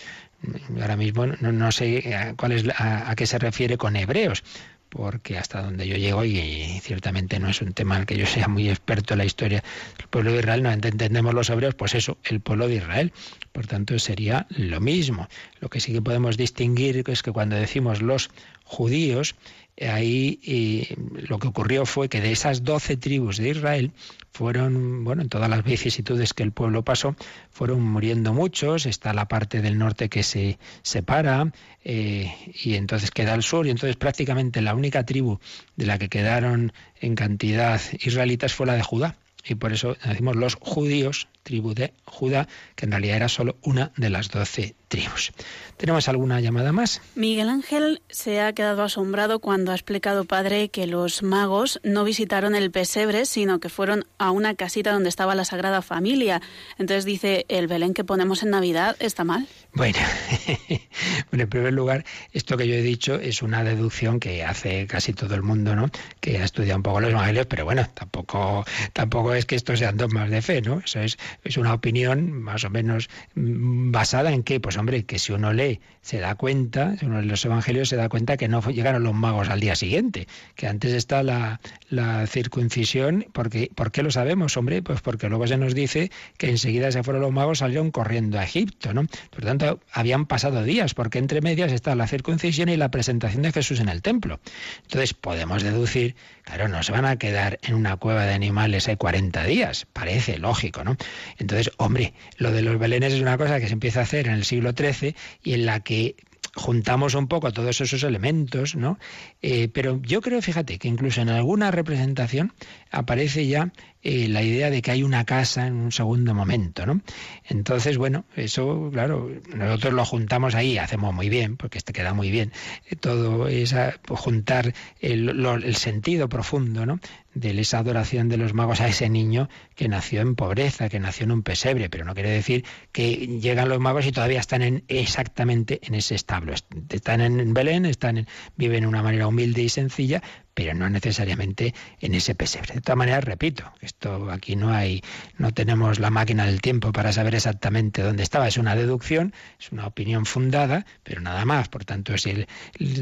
Ahora 0.81 0.97
mismo 0.97 1.27
no, 1.27 1.73
sé 1.73 2.15
a, 2.15 2.35
cuál 2.35 2.53
es, 2.53 2.65
a, 2.77 3.15
qué 3.17 3.27
se 3.27 3.39
refiere 3.39 3.77
con 3.79 3.97
hebreos, 3.97 4.43
porque 4.89 5.39
hasta 5.39 5.63
donde 5.63 5.87
yo 5.87 5.97
llego, 5.97 6.25
y 6.25 6.79
ciertamente 6.83 7.39
no 7.39 7.49
es 7.49 7.63
un 7.63 7.73
tema 7.73 7.97
el 7.99 8.07
que 8.07 8.17
yo 8.17 8.27
sea 8.27 8.49
muy 8.49 8.69
experto 8.69 9.15
en 9.15 9.19
la 9.19 9.25
historia 9.25 9.63
del 9.97 10.09
pueblo 10.09 10.33
de 10.33 10.41
Israel, 10.41 10.63
no 10.63 10.71
entendemos 10.71 11.33
los 11.33 11.49
hebreos, 11.49 11.75
pues 11.75 11.95
eso, 11.95 12.19
el 12.25 12.41
pueblo 12.41 12.69
de 12.69 12.77
Israel. 12.77 13.13
Por 13.53 13.67
tanto, 13.67 13.99
sería 13.99 14.47
lo 14.51 14.81
mismo. 14.81 15.29
Lo 15.61 15.69
que 15.69 15.81
sí 15.81 15.93
que 15.93 16.03
podemos 16.03 16.37
distinguir 16.37 17.05
es 17.07 17.23
que 17.23 17.33
cuando 17.33 17.57
decimos 17.57 18.03
los 18.03 18.31
judíos, 18.65 19.35
ahí 19.81 20.89
lo 21.29 21.39
que 21.39 21.49
ocurrió 21.49 21.87
fue 21.87 22.09
que 22.09 22.21
de 22.21 22.33
esas 22.33 22.63
doce 22.63 22.97
tribus 22.97 23.39
de 23.39 23.51
Israel 23.51 23.93
fueron, 24.33 25.05
bueno, 25.05 25.23
en 25.23 25.29
todas 25.29 25.49
las 25.49 25.63
vicisitudes 25.65 26.35
que 26.35 26.43
el 26.43 26.53
pueblo 26.53 26.85
pasó, 26.85 27.17
fueron 27.51 27.83
muriendo 27.83 28.33
muchos, 28.33 28.87
está 28.87 29.13
la 29.13 29.29
parte 29.29 29.61
del 29.61 29.79
norte 29.79 30.09
que 30.09 30.23
se 30.23 30.59
separa, 30.83 31.53
eh, 31.85 32.33
y 32.63 32.75
entonces 32.75 33.11
queda 33.11 33.35
el 33.35 33.43
sur, 33.43 33.67
y 33.67 33.71
entonces 33.71 33.97
prácticamente 33.97 34.63
la 34.63 34.75
única 34.75 35.05
tribu 35.05 35.39
de 35.77 35.87
la 35.87 35.99
que 35.99 36.09
quedaron 36.09 36.73
en 37.01 37.15
cantidad 37.15 37.81
israelitas 38.01 38.55
fue 38.55 38.67
la 38.67 38.75
de 38.75 38.83
Judá. 38.83 39.17
Y 39.45 39.57
por 39.57 39.73
eso 39.73 39.97
decimos 40.05 40.37
los 40.37 40.55
judíos, 40.55 41.27
tribu 41.43 41.75
de 41.75 41.93
Judá, 42.05 42.49
que 42.77 42.87
en 42.87 42.93
realidad 42.93 43.17
era 43.17 43.29
solo 43.29 43.57
una 43.63 43.93
de 43.97 44.11
las 44.11 44.29
doce 44.29 44.75
tribus. 44.89 45.33
¿Tenemos 45.77 46.09
alguna 46.09 46.41
llamada 46.41 46.73
más? 46.73 47.01
Miguel 47.15 47.49
Ángel 47.49 48.03
se 48.09 48.41
ha 48.41 48.53
quedado 48.53 48.83
asombrado 48.83 49.39
cuando 49.39 49.73
ha 49.73 49.75
explicado, 49.75 50.25
padre, 50.25 50.69
que 50.69 50.87
los 50.87 51.23
magos 51.23 51.81
no 51.83 52.05
visitaron 52.05 52.55
el 52.55 52.71
pesebre, 52.71 53.25
sino 53.27 53.59
que 53.59 53.69
fueron 53.69 54.05
a 54.19 54.31
una 54.31 54.55
casita 54.55 54.93
donde 54.93 55.09
estaba 55.09 55.35
la 55.35 55.45
Sagrada 55.45 55.83
Familia. 55.83 56.43
Entonces 56.79 57.05
dice, 57.05 57.47
¿el 57.49 57.69
Belén 57.69 57.95
que 57.95 58.05
ponemos 58.05 58.43
en 58.43 58.51
Navidad 58.51 58.97
está 59.01 59.25
mal? 59.25 59.49
Bueno, 59.75 59.99
en 61.33 61.49
primer 61.49 61.73
lugar, 61.73 62.05
esto 62.33 62.57
que 62.57 62.69
yo 62.69 62.75
he 62.75 62.83
dicho 62.83 63.15
es 63.15 63.43
una 63.43 63.65
deducción 63.65 64.21
que 64.21 64.45
hace 64.45 64.87
casi 64.87 65.13
todo 65.15 65.35
el 65.35 65.43
mundo, 65.43 65.75
¿no? 65.75 65.91
Que 66.21 66.39
ha 66.39 66.45
estudiado 66.45 66.77
un 66.77 66.83
poco 66.83 67.01
los 67.01 67.11
evangelios, 67.11 67.47
pero 67.47 67.65
bueno, 67.65 67.89
tampoco, 67.95 68.65
tampoco 68.93 69.35
es 69.35 69.47
que 69.47 69.57
estos 69.57 69.79
sean 69.79 69.97
dogmas 69.97 70.31
de 70.31 70.43
fe, 70.43 70.61
¿no? 70.61 70.81
Eso 70.85 71.01
es, 71.01 71.19
es 71.45 71.57
una 71.57 71.75
opinión 71.75 72.33
más 72.33 72.65
o 72.65 72.71
menos 72.71 73.09
mm, 73.35 73.91
basada 73.91 74.33
en 74.33 74.43
que, 74.43 74.61
pues 74.61 74.77
hombre, 74.77 75.05
que 75.05 75.19
si 75.19 75.33
uno 75.33 75.53
lee 75.53 75.81
se 76.01 76.19
da 76.19 76.35
cuenta, 76.35 76.97
si 76.99 77.07
uno 77.07 77.21
lee 77.21 77.29
los 77.29 77.45
evangelios 77.45 77.89
se 77.89 77.97
da 77.97 78.09
cuenta 78.09 78.37
que 78.37 78.49
no 78.49 78.61
llegaron 78.71 79.03
los 79.05 79.15
magos 79.15 79.49
al 79.49 79.61
día 79.61 79.77
siguiente, 79.77 80.27
que 80.57 80.67
antes 80.67 80.93
está 80.93 81.23
la, 81.23 81.61
la 81.89 82.27
circuncisión, 82.27 83.27
porque, 83.33 83.71
¿por 83.75 83.93
qué 83.93 84.03
lo 84.03 84.11
sabemos, 84.11 84.57
hombre? 84.57 84.83
Pues 84.83 85.01
porque 85.01 85.29
luego 85.29 85.47
se 85.47 85.57
nos 85.57 85.75
dice 85.75 86.11
que 86.39 86.51
enseguida 86.51 86.91
se 86.91 87.03
fueron 87.03 87.23
los 87.23 87.33
magos, 87.33 87.59
salieron 87.59 87.91
corriendo 87.91 88.39
a 88.39 88.45
Egipto, 88.45 88.93
¿no? 88.93 89.07
Por 89.31 89.45
tanto, 89.45 89.81
habían 89.93 90.27
pasado 90.27 90.63
días, 90.65 90.95
porque 90.95 91.19
entre 91.19 91.41
medias 91.41 91.73
está 91.73 91.95
la 91.95 92.07
circuncisión 92.07 92.69
y 92.69 92.77
la 92.77 92.91
presentación 92.91 93.43
de 93.43 93.53
Jesús 93.53 93.81
en 93.81 93.89
el 93.89 94.03
templo. 94.03 94.41
Entonces 94.83 95.15
podemos 95.15 95.63
deducir, 95.63 96.17
claro, 96.43 96.69
no 96.69 96.83
se 96.83 96.93
van 96.93 97.05
a 97.05 97.17
quedar 97.17 97.59
en 97.63 97.75
una 97.75 97.97
cueva 97.97 98.25
de 98.25 98.35
animales 98.35 98.89
hay 98.89 98.97
40 98.97 99.45
días, 99.45 99.87
parece 99.93 100.39
lógico, 100.39 100.85
¿no? 100.85 100.97
Entonces, 101.39 101.71
hombre, 101.77 102.15
lo 102.37 102.53
de 102.53 102.63
los 102.63 102.79
belenes 102.79 103.15
es 103.15 103.21
una 103.21 103.39
cosa 103.39 103.61
que 103.61 103.67
se 103.67 103.73
empieza 103.73 104.01
a 104.01 104.05
hacer 104.05 104.27
en 104.27 104.35
el 104.35 104.45
siglo 104.45 104.73
XIII 104.73 105.15
y 105.43 105.55
en 105.55 105.67
la 105.67 105.81
que 105.81 106.17
juntamos 106.55 107.15
un 107.15 107.29
poco 107.29 107.53
todos 107.53 107.81
esos 107.81 108.03
elementos, 108.03 108.77
¿no? 108.77 108.99
Eh, 109.41 109.69
pero 109.69 110.01
yo 110.03 110.21
creo, 110.21 110.43
fíjate, 110.43 110.79
que 110.79 110.89
incluso 110.89 111.23
en 111.23 111.31
alguna 111.31 111.71
representación 111.71 112.53
aparece 112.91 113.47
ya 113.47 113.73
eh, 114.03 114.29
la 114.29 114.43
idea 114.43 114.69
de 114.69 114.83
que 114.83 114.91
hay 114.91 115.03
una 115.03 115.25
casa 115.25 115.67
en 115.67 115.75
un 115.75 115.93
segundo 115.93 116.35
momento, 116.35 116.85
¿no? 116.85 117.01
Entonces, 117.49 117.97
bueno, 117.97 118.25
eso, 118.37 118.91
claro, 118.93 119.31
nosotros 119.55 119.95
lo 119.95 120.05
juntamos 120.05 120.55
ahí, 120.55 120.77
hacemos 120.77 121.15
muy 121.15 121.29
bien, 121.29 121.57
porque 121.57 121.79
este 121.79 121.93
queda 121.93 122.13
muy 122.13 122.31
bien, 122.31 122.53
eh, 122.91 122.97
todo 122.97 123.49
esa, 123.49 123.95
pues, 124.03 124.21
juntar 124.21 124.75
el, 125.01 125.47
el, 125.47 125.77
sentido 125.77 126.29
profundo, 126.29 126.85
¿no? 126.85 126.99
De 127.35 127.59
esa 127.61 127.79
adoración 127.79 128.29
de 128.29 128.37
los 128.37 128.55
magos 128.55 128.81
a 128.81 128.89
ese 128.89 129.09
niño 129.09 129.49
que 129.75 129.89
nació 129.89 130.21
en 130.21 130.35
pobreza, 130.35 130.89
que 130.89 131.01
nació 131.01 131.25
en 131.25 131.33
un 131.33 131.43
pesebre, 131.43 131.89
pero 131.89 132.05
no 132.05 132.15
quiere 132.15 132.31
decir 132.31 132.65
que 132.93 133.13
llegan 133.41 133.69
los 133.69 133.81
magos 133.81 134.07
y 134.07 134.13
todavía 134.13 134.41
están 134.41 134.63
en, 134.63 134.85
exactamente 134.89 135.81
en 135.83 135.95
ese 135.95 136.15
establo. 136.15 136.55
Están 136.91 137.21
en 137.21 137.55
Belén, 137.55 137.87
están 137.87 138.19
en, 138.19 138.27
viven 138.57 138.83
de 138.83 138.87
una 138.87 139.03
manera 139.03 139.27
humilde 139.27 139.63
y 139.63 139.69
sencilla, 139.69 140.23
pero 140.55 140.75
no 140.75 140.89
necesariamente 140.89 141.75
en 142.01 142.15
ese 142.15 142.35
pesebre. 142.35 142.75
De 142.75 142.81
todas 142.81 142.99
maneras, 142.99 143.25
repito, 143.25 143.65
esto 143.81 144.31
aquí 144.31 144.57
no 144.57 144.73
hay, 144.73 145.03
no 145.39 145.53
tenemos 145.53 145.99
la 145.99 146.11
máquina 146.11 146.47
del 146.47 146.61
tiempo 146.61 146.93
para 146.93 147.13
saber 147.13 147.35
exactamente 147.35 148.03
dónde 148.03 148.23
estaba. 148.23 148.49
Es 148.49 148.59
una 148.59 148.77
deducción, 148.77 149.33
es 149.59 149.73
una 149.73 149.87
opinión 149.87 150.27
fundada, 150.27 150.85
pero 151.03 151.21
nada 151.21 151.45
más. 151.45 151.69
Por 151.69 151.85
tanto, 151.85 152.17
si 152.19 152.31
él 152.31 152.49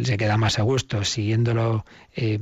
se 0.04 0.16
queda 0.16 0.36
más 0.36 0.58
a 0.58 0.62
gusto 0.62 1.04
siguiéndolo, 1.04 1.84
eh, 2.14 2.38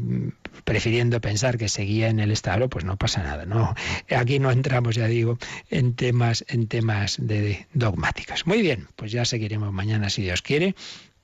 prefiriendo 0.64 1.20
pensar 1.20 1.58
que 1.58 1.68
seguía 1.68 2.08
en 2.08 2.20
el 2.20 2.30
establo, 2.30 2.68
pues 2.68 2.84
no 2.84 2.96
pasa 2.96 3.22
nada. 3.22 3.46
No, 3.46 3.74
aquí 4.14 4.38
no 4.38 4.50
entramos, 4.50 4.94
ya 4.94 5.06
digo, 5.06 5.38
en 5.70 5.94
temas, 5.94 6.44
en 6.48 6.68
temas 6.68 7.16
de 7.18 7.66
dogmáticos. 7.72 8.46
Muy 8.46 8.60
bien, 8.60 8.88
pues 8.96 9.12
ya 9.12 9.24
seguiremos 9.24 9.72
mañana 9.72 10.10
si 10.10 10.22
Dios 10.22 10.42
quiere 10.42 10.74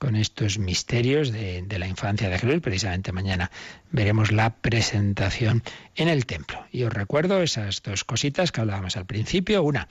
con 0.05 0.15
estos 0.15 0.59
misterios 0.59 1.31
de, 1.31 1.65
la 1.79 1.87
infancia 1.87 2.29
de 2.29 2.37
Jesús. 2.37 2.61
Precisamente 2.61 3.11
mañana 3.11 3.49
veremos 3.89 4.31
la 4.31 4.55
presentación 4.55 5.63
en 5.95 6.09
el 6.09 6.27
templo. 6.27 6.63
Y 6.71 6.83
os 6.83 6.93
recuerdo 6.93 7.41
esas 7.41 7.81
dos 7.81 8.03
cositas 8.03 8.51
que 8.51 8.61
hablábamos 8.61 8.97
al 8.97 9.07
principio. 9.07 9.63
Una, 9.63 9.87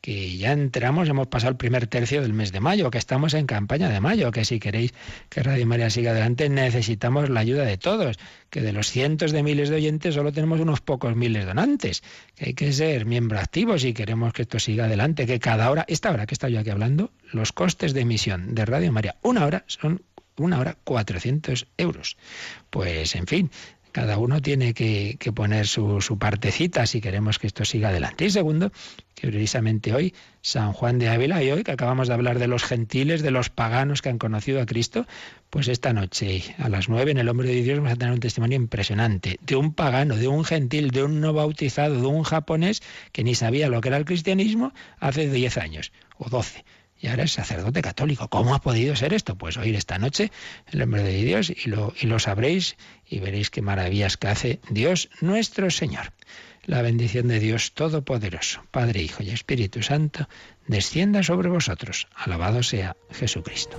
que 0.00 0.36
ya 0.36 0.52
entramos, 0.52 1.08
hemos 1.08 1.26
pasado 1.26 1.50
el 1.50 1.56
primer 1.56 1.86
tercio 1.86 2.22
del 2.22 2.32
mes 2.32 2.52
de 2.52 2.60
mayo, 2.60 2.90
que 2.90 2.98
estamos 2.98 3.34
en 3.34 3.46
campaña 3.46 3.88
de 3.88 4.00
mayo, 4.00 4.30
que 4.30 4.44
si 4.44 4.58
queréis 4.58 4.94
que 5.28 5.42
Radio 5.42 5.66
María 5.66 5.90
siga 5.90 6.12
adelante 6.12 6.48
necesitamos 6.48 7.28
la 7.28 7.40
ayuda 7.40 7.64
de 7.64 7.76
todos, 7.76 8.18
que 8.48 8.62
de 8.62 8.72
los 8.72 8.90
cientos 8.90 9.32
de 9.32 9.42
miles 9.42 9.68
de 9.68 9.76
oyentes 9.76 10.14
solo 10.14 10.32
tenemos 10.32 10.60
unos 10.60 10.80
pocos 10.80 11.16
miles 11.16 11.44
donantes, 11.44 12.02
que 12.34 12.46
hay 12.46 12.54
que 12.54 12.72
ser 12.72 13.04
miembro 13.04 13.38
activo 13.38 13.78
si 13.78 13.92
queremos 13.92 14.32
que 14.32 14.42
esto 14.42 14.58
siga 14.58 14.86
adelante, 14.86 15.26
que 15.26 15.38
cada 15.38 15.70
hora, 15.70 15.84
esta 15.88 16.10
hora 16.10 16.26
que 16.26 16.34
estoy 16.34 16.52
yo 16.52 16.60
aquí 16.60 16.70
hablando, 16.70 17.10
los 17.32 17.52
costes 17.52 17.92
de 17.92 18.00
emisión 18.00 18.54
de 18.54 18.64
Radio 18.64 18.92
María, 18.92 19.16
una 19.22 19.44
hora 19.44 19.64
son 19.66 20.02
una 20.36 20.58
hora 20.58 20.76
400 20.84 21.66
euros. 21.76 22.16
Pues 22.70 23.14
en 23.14 23.26
fin, 23.26 23.50
cada 23.92 24.18
uno 24.18 24.40
tiene 24.40 24.74
que, 24.74 25.16
poner 25.34 25.66
su, 25.66 26.00
su, 26.00 26.18
partecita 26.18 26.86
si 26.86 27.00
queremos 27.00 27.38
que 27.38 27.46
esto 27.46 27.64
siga 27.64 27.88
adelante. 27.88 28.24
Y 28.24 28.30
segundo, 28.30 28.72
que 29.14 29.28
precisamente 29.28 29.94
hoy, 29.94 30.14
San 30.42 30.72
Juan 30.72 30.98
de 30.98 31.08
Ávila, 31.08 31.42
y 31.42 31.50
hoy 31.50 31.62
que 31.62 31.72
acabamos 31.72 32.08
de 32.08 32.14
hablar 32.14 32.38
de 32.38 32.46
los 32.46 32.64
gentiles, 32.64 33.22
de 33.22 33.30
los 33.30 33.50
paganos 33.50 34.02
que 34.02 34.08
han 34.08 34.18
conocido 34.18 34.60
a 34.60 34.66
Cristo, 34.66 35.06
pues 35.50 35.68
esta 35.68 35.92
noche 35.92 36.42
a 36.58 36.68
las 36.68 36.88
nueve 36.88 37.10
en 37.10 37.18
el 37.18 37.28
Hombre 37.28 37.48
de 37.48 37.62
Dios 37.62 37.78
vamos 37.78 37.92
a 37.92 37.96
tener 37.96 38.14
un 38.14 38.20
testimonio 38.20 38.56
impresionante 38.56 39.38
de 39.42 39.56
un 39.56 39.74
pagano, 39.74 40.16
de 40.16 40.28
un 40.28 40.44
gentil, 40.44 40.90
de 40.90 41.04
un 41.04 41.20
no 41.20 41.32
bautizado, 41.32 42.00
de 42.00 42.06
un 42.06 42.22
japonés 42.22 42.82
que 43.12 43.24
ni 43.24 43.34
sabía 43.34 43.68
lo 43.68 43.80
que 43.80 43.88
era 43.88 43.96
el 43.96 44.04
cristianismo 44.04 44.72
hace 44.98 45.28
diez 45.28 45.58
años 45.58 45.92
o 46.18 46.28
doce 46.30 46.64
y 47.00 47.08
ahora 47.08 47.24
es 47.24 47.32
sacerdote 47.32 47.82
católico. 47.82 48.28
¿Cómo 48.28 48.54
ha 48.54 48.60
podido 48.60 48.94
ser 48.96 49.14
esto? 49.14 49.36
Pues 49.36 49.56
oír 49.56 49.74
esta 49.74 49.98
noche 49.98 50.30
el 50.70 50.80
nombre 50.80 51.02
de 51.02 51.22
Dios 51.22 51.50
y 51.50 51.68
lo, 51.68 51.94
y 52.00 52.06
lo 52.06 52.18
sabréis 52.18 52.76
y 53.08 53.20
veréis 53.20 53.50
qué 53.50 53.62
maravillas 53.62 54.16
que 54.16 54.28
hace 54.28 54.60
Dios 54.70 55.08
nuestro 55.20 55.70
Señor. 55.70 56.12
La 56.66 56.82
bendición 56.82 57.28
de 57.28 57.40
Dios 57.40 57.72
Todopoderoso, 57.72 58.62
Padre, 58.70 59.02
Hijo 59.02 59.22
y 59.22 59.30
Espíritu 59.30 59.82
Santo, 59.82 60.28
descienda 60.66 61.22
sobre 61.22 61.48
vosotros. 61.48 62.06
Alabado 62.14 62.62
sea 62.62 62.96
Jesucristo. 63.10 63.78